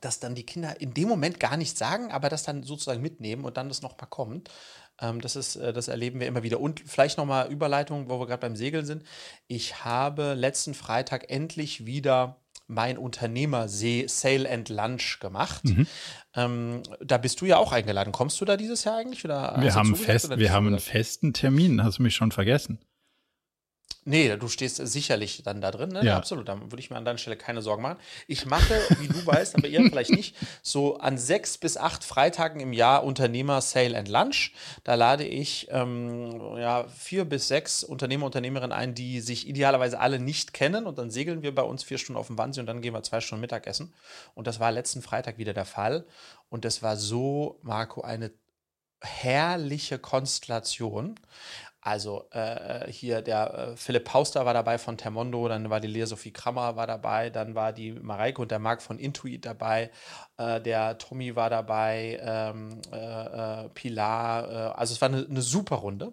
dass 0.00 0.20
dann 0.20 0.34
die 0.34 0.46
Kinder 0.46 0.80
in 0.80 0.94
dem 0.94 1.08
Moment 1.08 1.40
gar 1.40 1.56
nichts 1.56 1.78
sagen, 1.78 2.12
aber 2.12 2.28
das 2.28 2.44
dann 2.44 2.62
sozusagen 2.62 3.02
mitnehmen 3.02 3.44
und 3.44 3.56
dann 3.56 3.68
das 3.68 3.82
nochmal 3.82 4.08
kommt. 4.08 4.50
Ähm, 5.00 5.20
das, 5.20 5.36
ist, 5.36 5.56
das 5.56 5.88
erleben 5.88 6.20
wir 6.20 6.26
immer 6.26 6.42
wieder. 6.42 6.60
Und 6.60 6.80
vielleicht 6.86 7.18
nochmal 7.18 7.50
Überleitung, 7.50 8.08
wo 8.08 8.18
wir 8.20 8.26
gerade 8.26 8.40
beim 8.40 8.56
Segeln 8.56 8.86
sind. 8.86 9.04
Ich 9.46 9.84
habe 9.84 10.34
letzten 10.34 10.74
Freitag 10.74 11.30
endlich 11.30 11.86
wieder 11.86 12.40
mein 12.68 12.98
Unternehmersee 12.98 14.06
Sale 14.06 14.48
and 14.48 14.68
Lunch 14.68 15.18
gemacht. 15.20 15.64
Mhm. 15.64 15.86
Ähm, 16.34 16.82
da 17.00 17.18
bist 17.18 17.40
du 17.40 17.46
ja 17.46 17.56
auch 17.56 17.72
eingeladen. 17.72 18.12
Kommst 18.12 18.40
du 18.40 18.44
da 18.44 18.56
dieses 18.56 18.84
Jahr 18.84 18.98
eigentlich? 18.98 19.24
Oder 19.24 19.56
wir 19.58 19.74
haben, 19.74 19.96
fest, 19.96 20.38
wir 20.38 20.52
haben 20.52 20.68
einen 20.68 20.78
festen 20.78 21.32
Termin. 21.32 21.82
Hast 21.82 21.98
du 21.98 22.02
mich 22.02 22.14
schon 22.14 22.30
vergessen? 22.30 22.78
Nee, 24.04 24.34
du 24.38 24.48
stehst 24.48 24.76
sicherlich 24.76 25.42
dann 25.44 25.60
da 25.60 25.70
drin, 25.70 25.90
ne? 25.90 26.02
Ja. 26.02 26.16
Absolut. 26.16 26.48
Da 26.48 26.58
würde 26.58 26.78
ich 26.78 26.88
mir 26.88 26.96
an 26.96 27.04
deiner 27.04 27.18
Stelle 27.18 27.36
keine 27.36 27.60
Sorgen 27.60 27.82
machen. 27.82 27.98
Ich 28.26 28.46
mache, 28.46 28.80
wie 29.00 29.08
du 29.08 29.26
weißt, 29.26 29.54
aber 29.54 29.68
ihr 29.68 29.84
vielleicht 29.86 30.12
nicht, 30.12 30.34
so 30.62 30.96
an 30.96 31.18
sechs 31.18 31.58
bis 31.58 31.76
acht 31.76 32.04
Freitagen 32.04 32.60
im 32.60 32.72
Jahr 32.72 33.04
Unternehmer 33.04 33.60
Sale 33.60 33.98
and 33.98 34.08
Lunch. 34.08 34.54
Da 34.82 34.94
lade 34.94 35.24
ich 35.24 35.68
ähm, 35.70 36.56
ja, 36.56 36.88
vier 36.88 37.26
bis 37.26 37.48
sechs 37.48 37.84
Unternehmer, 37.84 38.24
Unternehmerinnen 38.24 38.72
ein, 38.72 38.94
die 38.94 39.20
sich 39.20 39.46
idealerweise 39.46 40.00
alle 40.00 40.18
nicht 40.18 40.54
kennen. 40.54 40.86
Und 40.86 40.96
dann 40.96 41.10
segeln 41.10 41.42
wir 41.42 41.54
bei 41.54 41.62
uns 41.62 41.82
vier 41.82 41.98
Stunden 41.98 42.18
auf 42.18 42.28
dem 42.28 42.38
Wannsee 42.38 42.60
und 42.60 42.66
dann 42.66 42.80
gehen 42.80 42.94
wir 42.94 43.02
zwei 43.02 43.20
Stunden 43.20 43.42
Mittagessen. 43.42 43.92
Und 44.34 44.46
das 44.46 44.58
war 44.58 44.72
letzten 44.72 45.02
Freitag 45.02 45.36
wieder 45.36 45.52
der 45.52 45.66
Fall. 45.66 46.06
Und 46.48 46.64
das 46.64 46.82
war 46.82 46.96
so, 46.96 47.58
Marco, 47.62 48.00
eine 48.00 48.30
herrliche 49.00 49.98
Konstellation. 49.98 51.14
Also 51.88 52.26
äh, 52.32 52.92
hier 52.92 53.22
der 53.22 53.54
äh, 53.54 53.76
Philipp 53.76 54.04
Pauster 54.04 54.44
war 54.44 54.52
dabei 54.52 54.76
von 54.76 54.98
Termondo, 54.98 55.48
dann 55.48 55.70
war 55.70 55.80
die 55.80 55.88
Lea 55.88 56.04
Sophie 56.04 56.32
Krammer 56.32 56.76
war 56.76 56.86
dabei, 56.86 57.30
dann 57.30 57.54
war 57.54 57.72
die 57.72 57.92
Mareike 57.92 58.42
und 58.42 58.50
der 58.50 58.58
Marc 58.58 58.82
von 58.82 58.98
Intuit 58.98 59.46
dabei, 59.46 59.90
äh, 60.36 60.60
der 60.60 60.98
Tommy 60.98 61.34
war 61.34 61.48
dabei, 61.48 62.20
ähm, 62.22 62.82
äh, 62.92 63.64
äh, 63.64 63.68
Pilar, 63.70 64.50
äh, 64.50 64.54
also 64.78 64.92
es 64.92 65.00
war 65.00 65.08
eine, 65.08 65.26
eine 65.30 65.40
super 65.40 65.76
Runde. 65.76 66.12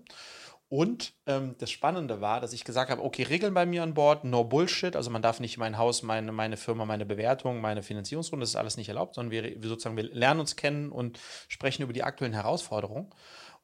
Und 0.70 1.14
ähm, 1.28 1.56
das 1.60 1.72
Spannende 1.72 2.22
war, 2.22 2.40
dass 2.40 2.54
ich 2.54 2.64
gesagt 2.64 2.90
habe, 2.90 3.04
okay, 3.04 3.24
Regeln 3.24 3.54
bei 3.54 3.66
mir 3.66 3.84
an 3.84 3.94
Bord, 3.94 4.24
no 4.24 4.46
Bullshit, 4.46 4.96
also 4.96 5.10
man 5.10 5.22
darf 5.22 5.42
nicht 5.42 5.58
mein 5.58 5.78
Haus, 5.78 6.04
meine, 6.04 6.32
meine 6.32 6.56
Firma, 6.56 6.86
meine 6.86 7.06
Bewertung, 7.06 7.60
meine 7.60 7.84
Finanzierungsrunde, 7.84 8.44
das 8.44 8.52
ist 8.52 8.56
alles 8.56 8.78
nicht 8.78 8.88
erlaubt, 8.88 9.16
sondern 9.16 9.32
wir, 9.32 9.44
wir 9.44 9.70
sozusagen, 9.70 9.98
wir 9.98 10.06
lernen 10.06 10.40
uns 10.40 10.56
kennen 10.56 10.90
und 10.90 11.20
sprechen 11.50 11.84
über 11.84 11.94
die 11.94 12.04
aktuellen 12.04 12.34
Herausforderungen. 12.34 13.12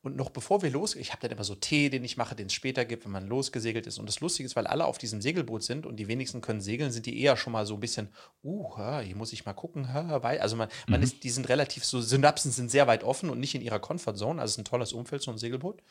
Und 0.04 0.16
noch 0.16 0.32
bevor 0.32 0.64
wir 0.64 0.72
los, 0.72 0.96
ich 0.96 1.12
habe 1.12 1.22
dann 1.22 1.32
immer 1.32 1.44
so 1.44 1.54
Tee, 1.54 1.90
den 1.90 2.04
ich 2.04 2.18
mache, 2.18 2.36
den 2.36 2.48
es 2.48 2.54
später 2.54 2.86
gibt, 2.86 3.06
wenn 3.06 3.12
man 3.12 3.28
losgesegelt 3.28 3.86
ist. 3.86 4.00
Und 4.00 4.08
das 4.08 4.20
Lustige 4.20 4.48
ist, 4.48 4.56
weil 4.56 4.66
alle 4.66 4.86
auf 4.86 4.98
diesem 4.98 5.22
Segelboot 5.22 5.64
sind 5.64 5.86
und 5.86 5.98
die 5.98 6.08
wenigsten 6.08 6.42
können 6.42 6.60
segeln, 6.60 6.92
sind 6.92 7.06
die 7.06 7.22
eher 7.22 7.38
schon 7.38 7.54
mal 7.54 7.68
so 7.68 7.76
ein 7.76 7.80
bisschen, 7.80 8.10
uh, 8.44 9.00
hier 9.02 9.16
muss 9.16 9.32
ich 9.32 9.46
mal 9.46 9.54
gucken, 9.54 9.86
also 9.86 10.56
man, 10.56 10.70
mhm. 10.88 10.92
man 10.92 11.04
ist, 11.04 11.24
die 11.24 11.30
sind 11.30 11.50
relativ 11.50 11.86
so, 11.86 12.02
Synapsen 12.02 12.52
sind 12.52 12.72
sehr 12.72 12.88
weit 12.88 13.04
offen 13.04 13.30
und 13.30 13.40
nicht 13.40 13.54
in 13.54 13.62
ihrer 13.62 13.80
Comfortzone. 13.80 14.42
Also 14.42 14.52
es 14.52 14.58
ist 14.58 14.62
ein 14.62 14.66
tolles 14.66 14.92
Umfeld, 14.94 15.22
so 15.22 15.30
ein 15.30 15.38
Segelboot. 15.38 15.84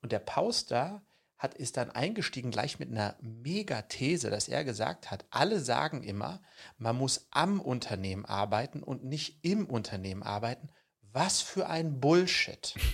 Und 0.00 0.12
der 0.12 0.20
Paus 0.20 0.64
da 0.64 1.02
hat, 1.36 1.54
ist 1.54 1.76
dann 1.76 1.90
eingestiegen 1.90 2.50
gleich 2.50 2.78
mit 2.78 2.90
einer 2.90 3.16
Mega-These, 3.20 4.30
dass 4.30 4.48
er 4.48 4.64
gesagt 4.64 5.10
hat, 5.10 5.26
alle 5.28 5.60
sagen 5.60 6.02
immer, 6.02 6.40
man 6.78 6.96
muss 6.96 7.26
am 7.30 7.60
Unternehmen 7.60 8.24
arbeiten 8.24 8.82
und 8.82 9.04
nicht 9.04 9.44
im 9.44 9.66
Unternehmen 9.66 10.22
arbeiten. 10.22 10.70
Was 11.14 11.40
für 11.40 11.68
ein 11.68 12.00
Bullshit. 12.00 12.74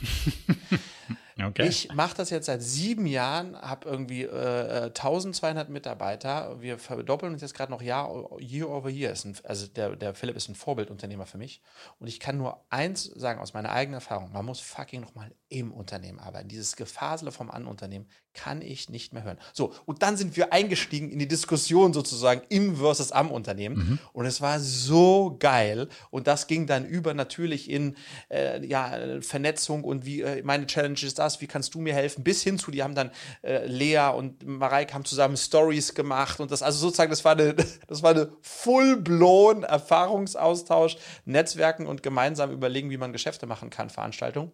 Okay. 1.43 1.69
Ich 1.69 1.91
mache 1.95 2.15
das 2.17 2.29
jetzt 2.29 2.47
seit 2.47 2.63
sieben 2.63 3.07
Jahren, 3.07 3.57
habe 3.57 3.89
irgendwie 3.89 4.25
äh, 4.25 4.89
1200 4.89 5.69
äh, 5.69 5.73
Mitarbeiter. 5.73 6.61
Wir 6.61 6.79
verdoppeln 6.79 7.33
uns 7.33 7.41
jetzt 7.41 7.55
gerade 7.55 7.73
noch 7.73 7.81
Jahr, 7.81 8.39
Year 8.41 8.69
over 8.69 8.91
Year. 8.91 9.15
Ein, 9.25 9.37
also 9.45 9.67
der, 9.67 9.97
der 9.97 10.15
Philipp 10.15 10.37
ist 10.37 10.51
ein 10.51 10.55
Vorbildunternehmer 10.55 11.25
für 11.25 11.39
mich. 11.39 11.63
Und 11.99 12.09
ich 12.09 12.21
kann 12.21 12.37
nur 12.37 12.63
eins 12.69 13.05
sagen 13.05 13.41
aus 13.41 13.55
meiner 13.55 13.71
eigenen 13.71 13.95
Erfahrung: 13.95 14.33
Man 14.33 14.45
muss 14.45 14.61
fucking 14.61 15.01
nochmal 15.01 15.35
im 15.49 15.73
Unternehmen 15.73 16.19
arbeiten. 16.19 16.49
Dieses 16.49 16.77
Gefasele 16.77 17.33
vom 17.33 17.51
Anunternehmen 17.51 18.07
kann 18.35 18.63
ich 18.63 18.89
nicht 18.89 19.13
mehr 19.13 19.25
hören. 19.25 19.39
So, 19.53 19.73
und 19.87 20.03
dann 20.03 20.17
sind 20.17 20.37
wir 20.37 20.53
eingestiegen 20.53 21.11
in 21.11 21.19
die 21.19 21.29
Diskussion 21.29 21.93
sozusagen 21.93 22.43
im 22.49 22.77
versus 22.77 23.13
am 23.13 23.31
Unternehmen. 23.31 23.77
Mhm. 23.77 23.99
Und 24.13 24.27
es 24.27 24.41
war 24.41 24.61
so 24.61 25.37
geil. 25.39 25.89
Und 26.11 26.27
das 26.27 26.47
ging 26.47 26.67
dann 26.67 26.87
über 26.87 27.15
natürlich 27.15 27.69
in 27.69 27.97
äh, 28.29 28.65
ja, 28.65 29.21
Vernetzung 29.21 29.85
und 29.85 30.07
wie 30.07 30.23
äh, 30.23 30.43
meine 30.43 30.67
Challenge 30.67 30.99
ist 31.03 31.19
das, 31.19 31.41
wie 31.41 31.47
kannst 31.47 31.75
du 31.75 31.81
mir 31.81 31.95
helfen, 31.95 32.23
bis 32.23 32.43
hin 32.43 32.59
zu, 32.59 32.71
die 32.71 32.83
haben 32.83 32.95
dann 32.95 33.11
äh, 33.43 33.67
Lea 33.67 34.13
und 34.15 34.47
Mareike 34.47 34.95
haben 34.95 35.05
zusammen 35.05 35.37
Stories 35.37 35.95
gemacht 35.95 36.41
und 36.41 36.51
das, 36.51 36.63
also 36.63 36.79
sozusagen, 36.79 37.11
das 37.11 37.25
war 37.25 37.33
eine, 37.33 37.55
das 37.89 38.03
war 38.03 38.11
eine 38.11 38.33
full-blown 38.43 39.65
Erfahrungsaustausch, 39.65 40.97
Netzwerken 41.25 41.87
und 41.87 42.03
gemeinsam 42.03 42.51
überlegen, 42.51 42.91
wie 42.91 42.99
man 42.99 43.13
Geschäfte 43.13 43.47
machen 43.47 43.71
kann, 43.71 43.91
Veranstaltung 43.91 44.53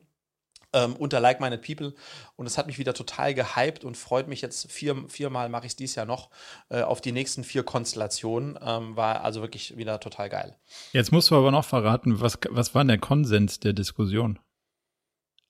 ähm, 0.73 0.95
unter 0.97 1.21
Like 1.21 1.41
Minded 1.41 1.63
People. 1.63 1.95
Und 2.37 2.47
es 2.47 2.59
hat 2.59 2.67
mich 2.67 2.79
wieder 2.79 2.95
total 2.95 3.35
gehypt 3.35 3.85
und 3.85 3.97
freut 3.97 4.29
mich 4.29 4.41
jetzt 4.41 4.71
vier, 4.71 5.05
viermal 5.09 5.49
mache 5.49 5.67
ich 5.67 5.73
es 5.73 5.77
dieses 5.77 5.97
Jahr 5.97 6.07
noch 6.07 6.31
äh, 6.69 6.83
auf 6.83 7.01
die 7.01 7.13
nächsten 7.13 7.45
vier 7.45 7.63
Konstellationen. 7.63 8.59
Ähm, 8.63 8.97
war 8.97 9.23
also 9.23 9.41
wirklich 9.41 9.77
wieder 9.77 10.01
total 10.01 10.29
geil. 10.29 10.57
Jetzt 10.93 11.13
musst 11.13 11.31
du 11.31 11.37
aber 11.37 11.51
noch 11.51 11.65
verraten, 11.65 12.21
was, 12.21 12.39
was 12.51 12.75
war 12.75 12.85
der 12.85 12.99
Konsens 12.99 13.61
der 13.61 13.73
Diskussion? 13.73 14.39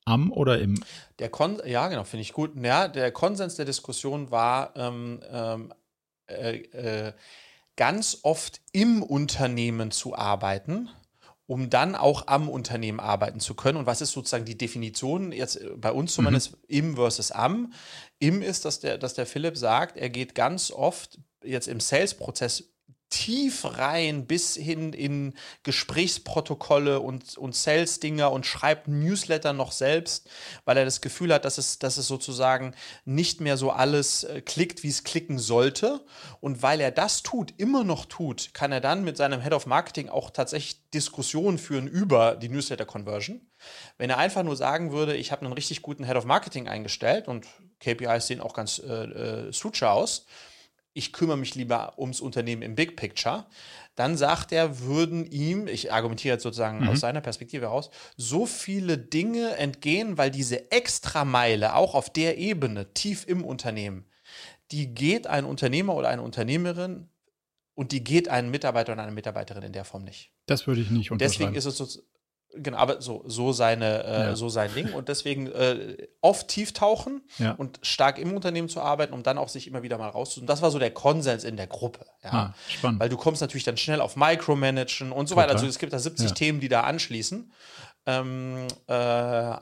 am 0.07 0.31
oder 0.31 0.59
im? 0.59 0.81
Der 1.19 1.29
Kon 1.29 1.61
ja, 1.65 1.87
genau, 1.89 2.05
finde 2.05 2.21
ich 2.21 2.33
gut. 2.33 2.51
Ja, 2.63 2.87
der 2.87 3.11
Konsens 3.11 3.55
der 3.55 3.65
Diskussion 3.65 4.31
war 4.31 4.73
ähm, 4.75 5.19
ähm, 5.29 5.73
äh, 6.27 6.57
äh, 6.57 7.13
ganz 7.75 8.19
oft 8.23 8.61
im 8.71 9.03
Unternehmen 9.03 9.91
zu 9.91 10.15
arbeiten 10.15 10.89
um 11.47 11.69
dann 11.69 11.95
auch 11.95 12.27
am 12.27 12.49
Unternehmen 12.49 12.99
arbeiten 12.99 13.39
zu 13.39 13.55
können. 13.55 13.77
Und 13.77 13.85
was 13.85 14.01
ist 14.01 14.11
sozusagen 14.11 14.45
die 14.45 14.57
Definition 14.57 15.31
jetzt 15.31 15.55
äh, 15.55 15.69
bei 15.77 15.91
uns 15.91 16.13
zumindest 16.13 16.51
mhm. 16.51 16.57
im 16.67 16.95
versus 16.95 17.31
am? 17.31 17.73
Im 18.19 18.41
ist, 18.41 18.65
dass 18.65 18.79
der, 18.81 18.97
dass 18.97 19.13
der 19.13 19.25
Philipp 19.25 19.57
sagt, 19.57 19.97
er 19.97 20.09
geht 20.09 20.35
ganz 20.35 20.71
oft 20.71 21.19
jetzt 21.43 21.67
im 21.67 21.79
Sales-Prozess 21.79 22.76
tief 23.09 23.65
rein 23.77 24.27
bis 24.27 24.55
hin 24.55 24.93
in 24.93 25.33
Gesprächsprotokolle 25.63 26.99
und, 26.99 27.37
und 27.37 27.55
Sales-Dinger 27.55 28.31
und 28.31 28.45
schreibt 28.45 28.87
Newsletter 28.87 29.53
noch 29.53 29.71
selbst, 29.71 30.29
weil 30.65 30.77
er 30.77 30.85
das 30.85 31.01
Gefühl 31.01 31.33
hat, 31.33 31.45
dass 31.45 31.57
es, 31.57 31.79
dass 31.79 31.97
es 31.97 32.07
sozusagen 32.07 32.73
nicht 33.05 33.39
mehr 33.39 33.57
so 33.57 33.71
alles 33.71 34.23
äh, 34.23 34.41
klickt, 34.41 34.83
wie 34.83 34.89
es 34.89 35.03
klicken 35.03 35.39
sollte. 35.39 36.05
Und 36.41 36.61
weil 36.61 36.81
er 36.81 36.91
das 36.91 37.23
tut, 37.23 37.53
immer 37.57 37.83
noch 37.83 38.05
tut, 38.05 38.53
kann 38.53 38.71
er 38.71 38.81
dann 38.81 39.03
mit 39.03 39.17
seinem 39.17 39.41
Head 39.41 39.53
of 39.53 39.65
Marketing 39.65 40.09
auch 40.09 40.29
tatsächlich 40.29 40.89
Diskussionen 40.91 41.57
führen 41.57 41.87
über 41.87 42.35
die 42.35 42.49
Newsletter-Conversion. 42.49 43.41
Wenn 43.97 44.09
er 44.09 44.17
einfach 44.17 44.43
nur 44.43 44.55
sagen 44.55 44.91
würde, 44.91 45.15
ich 45.15 45.31
habe 45.31 45.43
einen 45.43 45.53
richtig 45.53 45.81
guten 45.81 46.05
Head 46.05 46.15
of 46.15 46.25
Marketing 46.25 46.67
eingestellt 46.67 47.27
und 47.27 47.45
KPIs 47.79 48.27
sehen 48.27 48.41
auch 48.41 48.53
ganz 48.53 48.79
äh, 48.79 49.47
äh, 49.49 49.51
aus, 49.81 50.25
ich 50.97 51.13
kümmere 51.13 51.37
mich 51.37 51.53
lieber 51.53 51.97
ums 51.99 52.19
Unternehmen 52.19 52.63
im 52.63 52.75
Big 52.75 52.95
Picture, 52.95 53.45
dann 53.95 54.17
sagt 54.17 54.51
er, 54.51 54.79
würden 54.81 55.25
ihm, 55.29 55.67
ich 55.67 55.93
argumentiere 55.93 56.35
jetzt 56.35 56.43
sozusagen 56.43 56.81
mhm. 56.81 56.89
aus 56.89 56.99
seiner 56.99 57.21
Perspektive 57.21 57.67
heraus, 57.67 57.89
so 58.15 58.45
viele 58.45 58.97
Dinge 58.97 59.57
entgehen, 59.57 60.17
weil 60.17 60.31
diese 60.31 60.71
Extrameile 60.71 61.75
auch 61.75 61.93
auf 61.93 62.09
der 62.11 62.37
Ebene, 62.37 62.93
tief 62.93 63.27
im 63.27 63.45
Unternehmen, 63.45 64.05
die 64.71 64.93
geht 64.93 65.27
ein 65.27 65.45
Unternehmer 65.45 65.95
oder 65.95 66.09
eine 66.09 66.23
Unternehmerin 66.23 67.09
und 67.75 67.91
die 67.91 68.03
geht 68.03 68.27
ein 68.27 68.49
Mitarbeiter 68.49 68.93
oder 68.93 69.03
eine 69.03 69.11
Mitarbeiterin 69.11 69.63
in 69.63 69.73
der 69.73 69.85
Form 69.85 70.03
nicht. 70.03 70.31
Das 70.47 70.65
würde 70.65 70.81
ich 70.81 70.89
nicht 70.89 71.11
unterschreiben. 71.11 71.53
Deswegen 71.53 71.55
ist 71.55 71.65
es 71.65 71.77
so, 71.77 72.01
Genau, 72.61 72.77
aber 72.77 73.01
so, 73.01 73.23
so, 73.25 73.53
seine, 73.53 74.03
äh, 74.03 74.19
ja. 74.19 74.35
so 74.35 74.49
sein 74.49 74.73
Ding. 74.73 74.93
Und 74.93 75.09
deswegen 75.09 75.47
äh, 75.47 76.07
oft 76.21 76.47
tief 76.47 76.73
tauchen 76.73 77.21
ja. 77.37 77.51
und 77.51 77.79
stark 77.81 78.19
im 78.19 78.33
Unternehmen 78.33 78.69
zu 78.69 78.81
arbeiten, 78.81 79.13
um 79.13 79.23
dann 79.23 79.37
auch 79.37 79.49
sich 79.49 79.67
immer 79.67 79.83
wieder 79.83 79.97
mal 79.97 80.09
rauszusuchen. 80.09 80.47
Das 80.47 80.61
war 80.61 80.71
so 80.71 80.79
der 80.79 80.91
Konsens 80.91 81.43
in 81.43 81.57
der 81.57 81.67
Gruppe. 81.67 82.05
Ja. 82.23 82.31
Ah, 82.31 82.55
spannend. 82.67 82.99
Weil 82.99 83.09
du 83.09 83.17
kommst 83.17 83.41
natürlich 83.41 83.63
dann 83.63 83.77
schnell 83.77 84.01
auf 84.01 84.15
Micromanagen 84.15 85.11
und 85.11 85.27
so 85.27 85.35
Total. 85.35 85.49
weiter. 85.49 85.55
Also 85.55 85.67
es 85.67 85.79
gibt 85.79 85.93
da 85.93 85.99
70 85.99 86.33
Themen, 86.33 86.59
die 86.59 86.69
da 86.69 86.81
anschließen. 86.81 87.51
Ähm, 88.09 88.67
äh, 88.87 88.93
äh, 88.93 89.55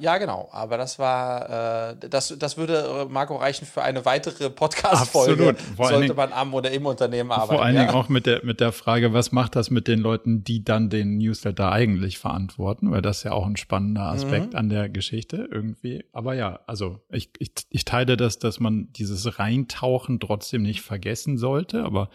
ja, 0.00 0.18
genau. 0.18 0.48
Aber 0.50 0.76
das 0.76 0.98
war, 0.98 1.92
äh, 1.92 2.08
das, 2.10 2.34
das 2.36 2.56
würde 2.56 2.78
äh, 2.78 3.04
Marco 3.04 3.36
reichen 3.36 3.64
für 3.64 3.82
eine 3.82 4.04
weitere 4.04 4.50
Podcast-Folge. 4.50 5.54
Sollte 5.76 6.00
Dingen, 6.00 6.16
man 6.16 6.32
am 6.32 6.52
oder 6.52 6.72
im 6.72 6.84
Unternehmen 6.84 7.30
arbeiten. 7.30 7.52
Vor 7.52 7.64
allen 7.64 7.76
ja. 7.76 7.82
Dingen 7.82 7.94
auch 7.94 8.08
mit 8.08 8.26
der, 8.26 8.44
mit 8.44 8.58
der 8.58 8.72
Frage, 8.72 9.12
was 9.12 9.30
macht 9.30 9.54
das 9.54 9.70
mit 9.70 9.86
den 9.86 10.00
Leuten, 10.00 10.42
die 10.42 10.64
dann 10.64 10.90
den 10.90 11.18
Newsletter 11.18 11.70
eigentlich 11.70 12.18
verantworten? 12.18 12.90
Weil 12.90 13.02
das 13.02 13.18
ist 13.18 13.22
ja 13.22 13.32
auch 13.32 13.46
ein 13.46 13.56
spannender 13.56 14.06
Aspekt 14.06 14.54
mhm. 14.54 14.58
an 14.58 14.68
der 14.68 14.88
Geschichte 14.88 15.48
irgendwie. 15.52 16.04
Aber 16.12 16.34
ja, 16.34 16.58
also 16.66 16.98
ich, 17.08 17.30
ich, 17.38 17.52
ich 17.70 17.84
teile 17.84 18.16
das, 18.16 18.40
dass 18.40 18.58
man 18.58 18.92
dieses 18.94 19.38
Reintauchen 19.38 20.18
trotzdem 20.18 20.62
nicht 20.62 20.82
vergessen 20.82 21.38
sollte, 21.38 21.84
aber 21.84 22.10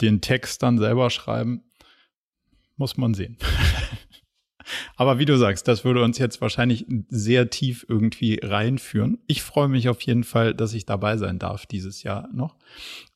den 0.00 0.20
Text 0.20 0.62
dann 0.62 0.78
selber 0.78 1.10
schreiben, 1.10 1.64
muss 2.76 2.96
man 2.96 3.14
sehen. 3.14 3.38
Aber 4.96 5.18
wie 5.18 5.24
du 5.24 5.36
sagst, 5.36 5.68
das 5.68 5.84
würde 5.84 6.02
uns 6.02 6.18
jetzt 6.18 6.40
wahrscheinlich 6.40 6.86
sehr 7.08 7.50
tief 7.50 7.84
irgendwie 7.88 8.40
reinführen. 8.42 9.18
Ich 9.26 9.42
freue 9.42 9.68
mich 9.68 9.88
auf 9.88 10.00
jeden 10.02 10.24
Fall, 10.24 10.54
dass 10.54 10.74
ich 10.74 10.86
dabei 10.86 11.16
sein 11.16 11.38
darf 11.38 11.66
dieses 11.66 12.02
Jahr 12.02 12.28
noch. 12.32 12.56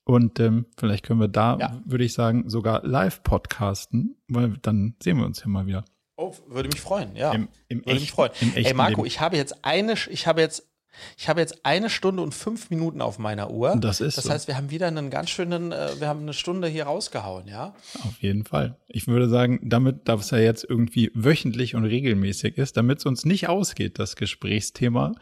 Und 0.04 0.40
ähm, 0.40 0.66
vielleicht 0.78 1.04
können 1.04 1.20
wir 1.20 1.28
da, 1.28 1.58
ja. 1.58 1.82
würde 1.84 2.04
ich 2.04 2.14
sagen, 2.14 2.48
sogar 2.48 2.84
live 2.84 3.22
podcasten, 3.22 4.16
weil 4.28 4.54
dann 4.62 4.94
sehen 5.02 5.18
wir 5.18 5.26
uns 5.26 5.40
ja 5.40 5.48
mal 5.48 5.66
wieder. 5.66 5.84
Oh, 6.16 6.34
würde 6.48 6.68
mich 6.68 6.80
freuen, 6.80 7.14
ja. 7.14 7.32
Im, 7.32 7.48
im 7.68 7.78
würde 7.78 7.90
echten, 7.90 8.00
mich 8.00 8.10
freuen. 8.10 8.32
Ey, 8.54 8.74
Marco, 8.74 9.02
Leben. 9.02 9.06
ich 9.06 9.20
habe 9.20 9.36
jetzt 9.36 9.64
eine, 9.64 9.94
ich 10.10 10.26
habe 10.26 10.40
jetzt 10.40 10.67
ich 11.16 11.28
habe 11.28 11.40
jetzt 11.40 11.64
eine 11.64 11.90
Stunde 11.90 12.22
und 12.22 12.34
fünf 12.34 12.70
Minuten 12.70 13.00
auf 13.00 13.18
meiner 13.18 13.50
Uhr. 13.50 13.76
Das 13.76 14.00
ist 14.00 14.16
Das 14.18 14.24
so. 14.24 14.30
heißt, 14.30 14.48
wir 14.48 14.56
haben 14.56 14.70
wieder 14.70 14.86
einen 14.86 15.10
ganz 15.10 15.30
schönen, 15.30 15.72
äh, 15.72 16.00
wir 16.00 16.08
haben 16.08 16.22
eine 16.22 16.32
Stunde 16.32 16.68
hier 16.68 16.84
rausgehauen, 16.84 17.46
ja? 17.46 17.74
Auf 18.04 18.20
jeden 18.20 18.44
Fall. 18.44 18.76
Ich 18.88 19.06
würde 19.06 19.28
sagen, 19.28 19.60
damit, 19.62 20.08
da 20.08 20.14
es 20.14 20.30
ja 20.30 20.38
jetzt 20.38 20.64
irgendwie 20.68 21.10
wöchentlich 21.14 21.74
und 21.74 21.84
regelmäßig 21.84 22.58
ist, 22.58 22.76
damit 22.76 22.98
es 22.98 23.06
uns 23.06 23.24
nicht 23.24 23.48
ausgeht, 23.48 23.98
das 23.98 24.16
Gesprächsthema, 24.16 25.12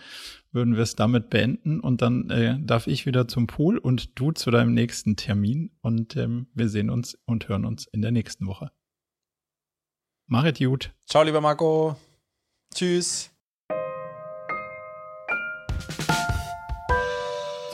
würden 0.53 0.75
wir 0.75 0.83
es 0.83 0.97
damit 0.97 1.29
beenden 1.29 1.81
und 1.81 2.01
dann 2.01 2.31
äh, 2.31 2.57
darf 2.61 2.87
ich 2.87 3.05
wieder 3.05 3.29
zum 3.29 3.47
Pool 3.47 3.77
und 3.77 4.19
du 4.19 4.33
zu 4.33 4.51
deinem 4.51 4.73
nächsten 4.73 5.17
Termin 5.17 5.71
und 5.83 6.17
ähm, 6.17 6.49
wir 6.55 6.69
sehen 6.69 6.89
uns 6.89 7.19
und 7.27 7.49
hören 7.49 7.65
uns 7.67 7.87
in 7.87 8.01
der 8.01 8.11
nächsten 8.11 8.47
Woche. 8.47 8.71
Machet 10.27 10.59
gut. 10.59 10.93
Ciao, 11.07 11.23
lieber 11.23 11.41
Marco. 11.41 11.97
Tschüss. 12.75 13.36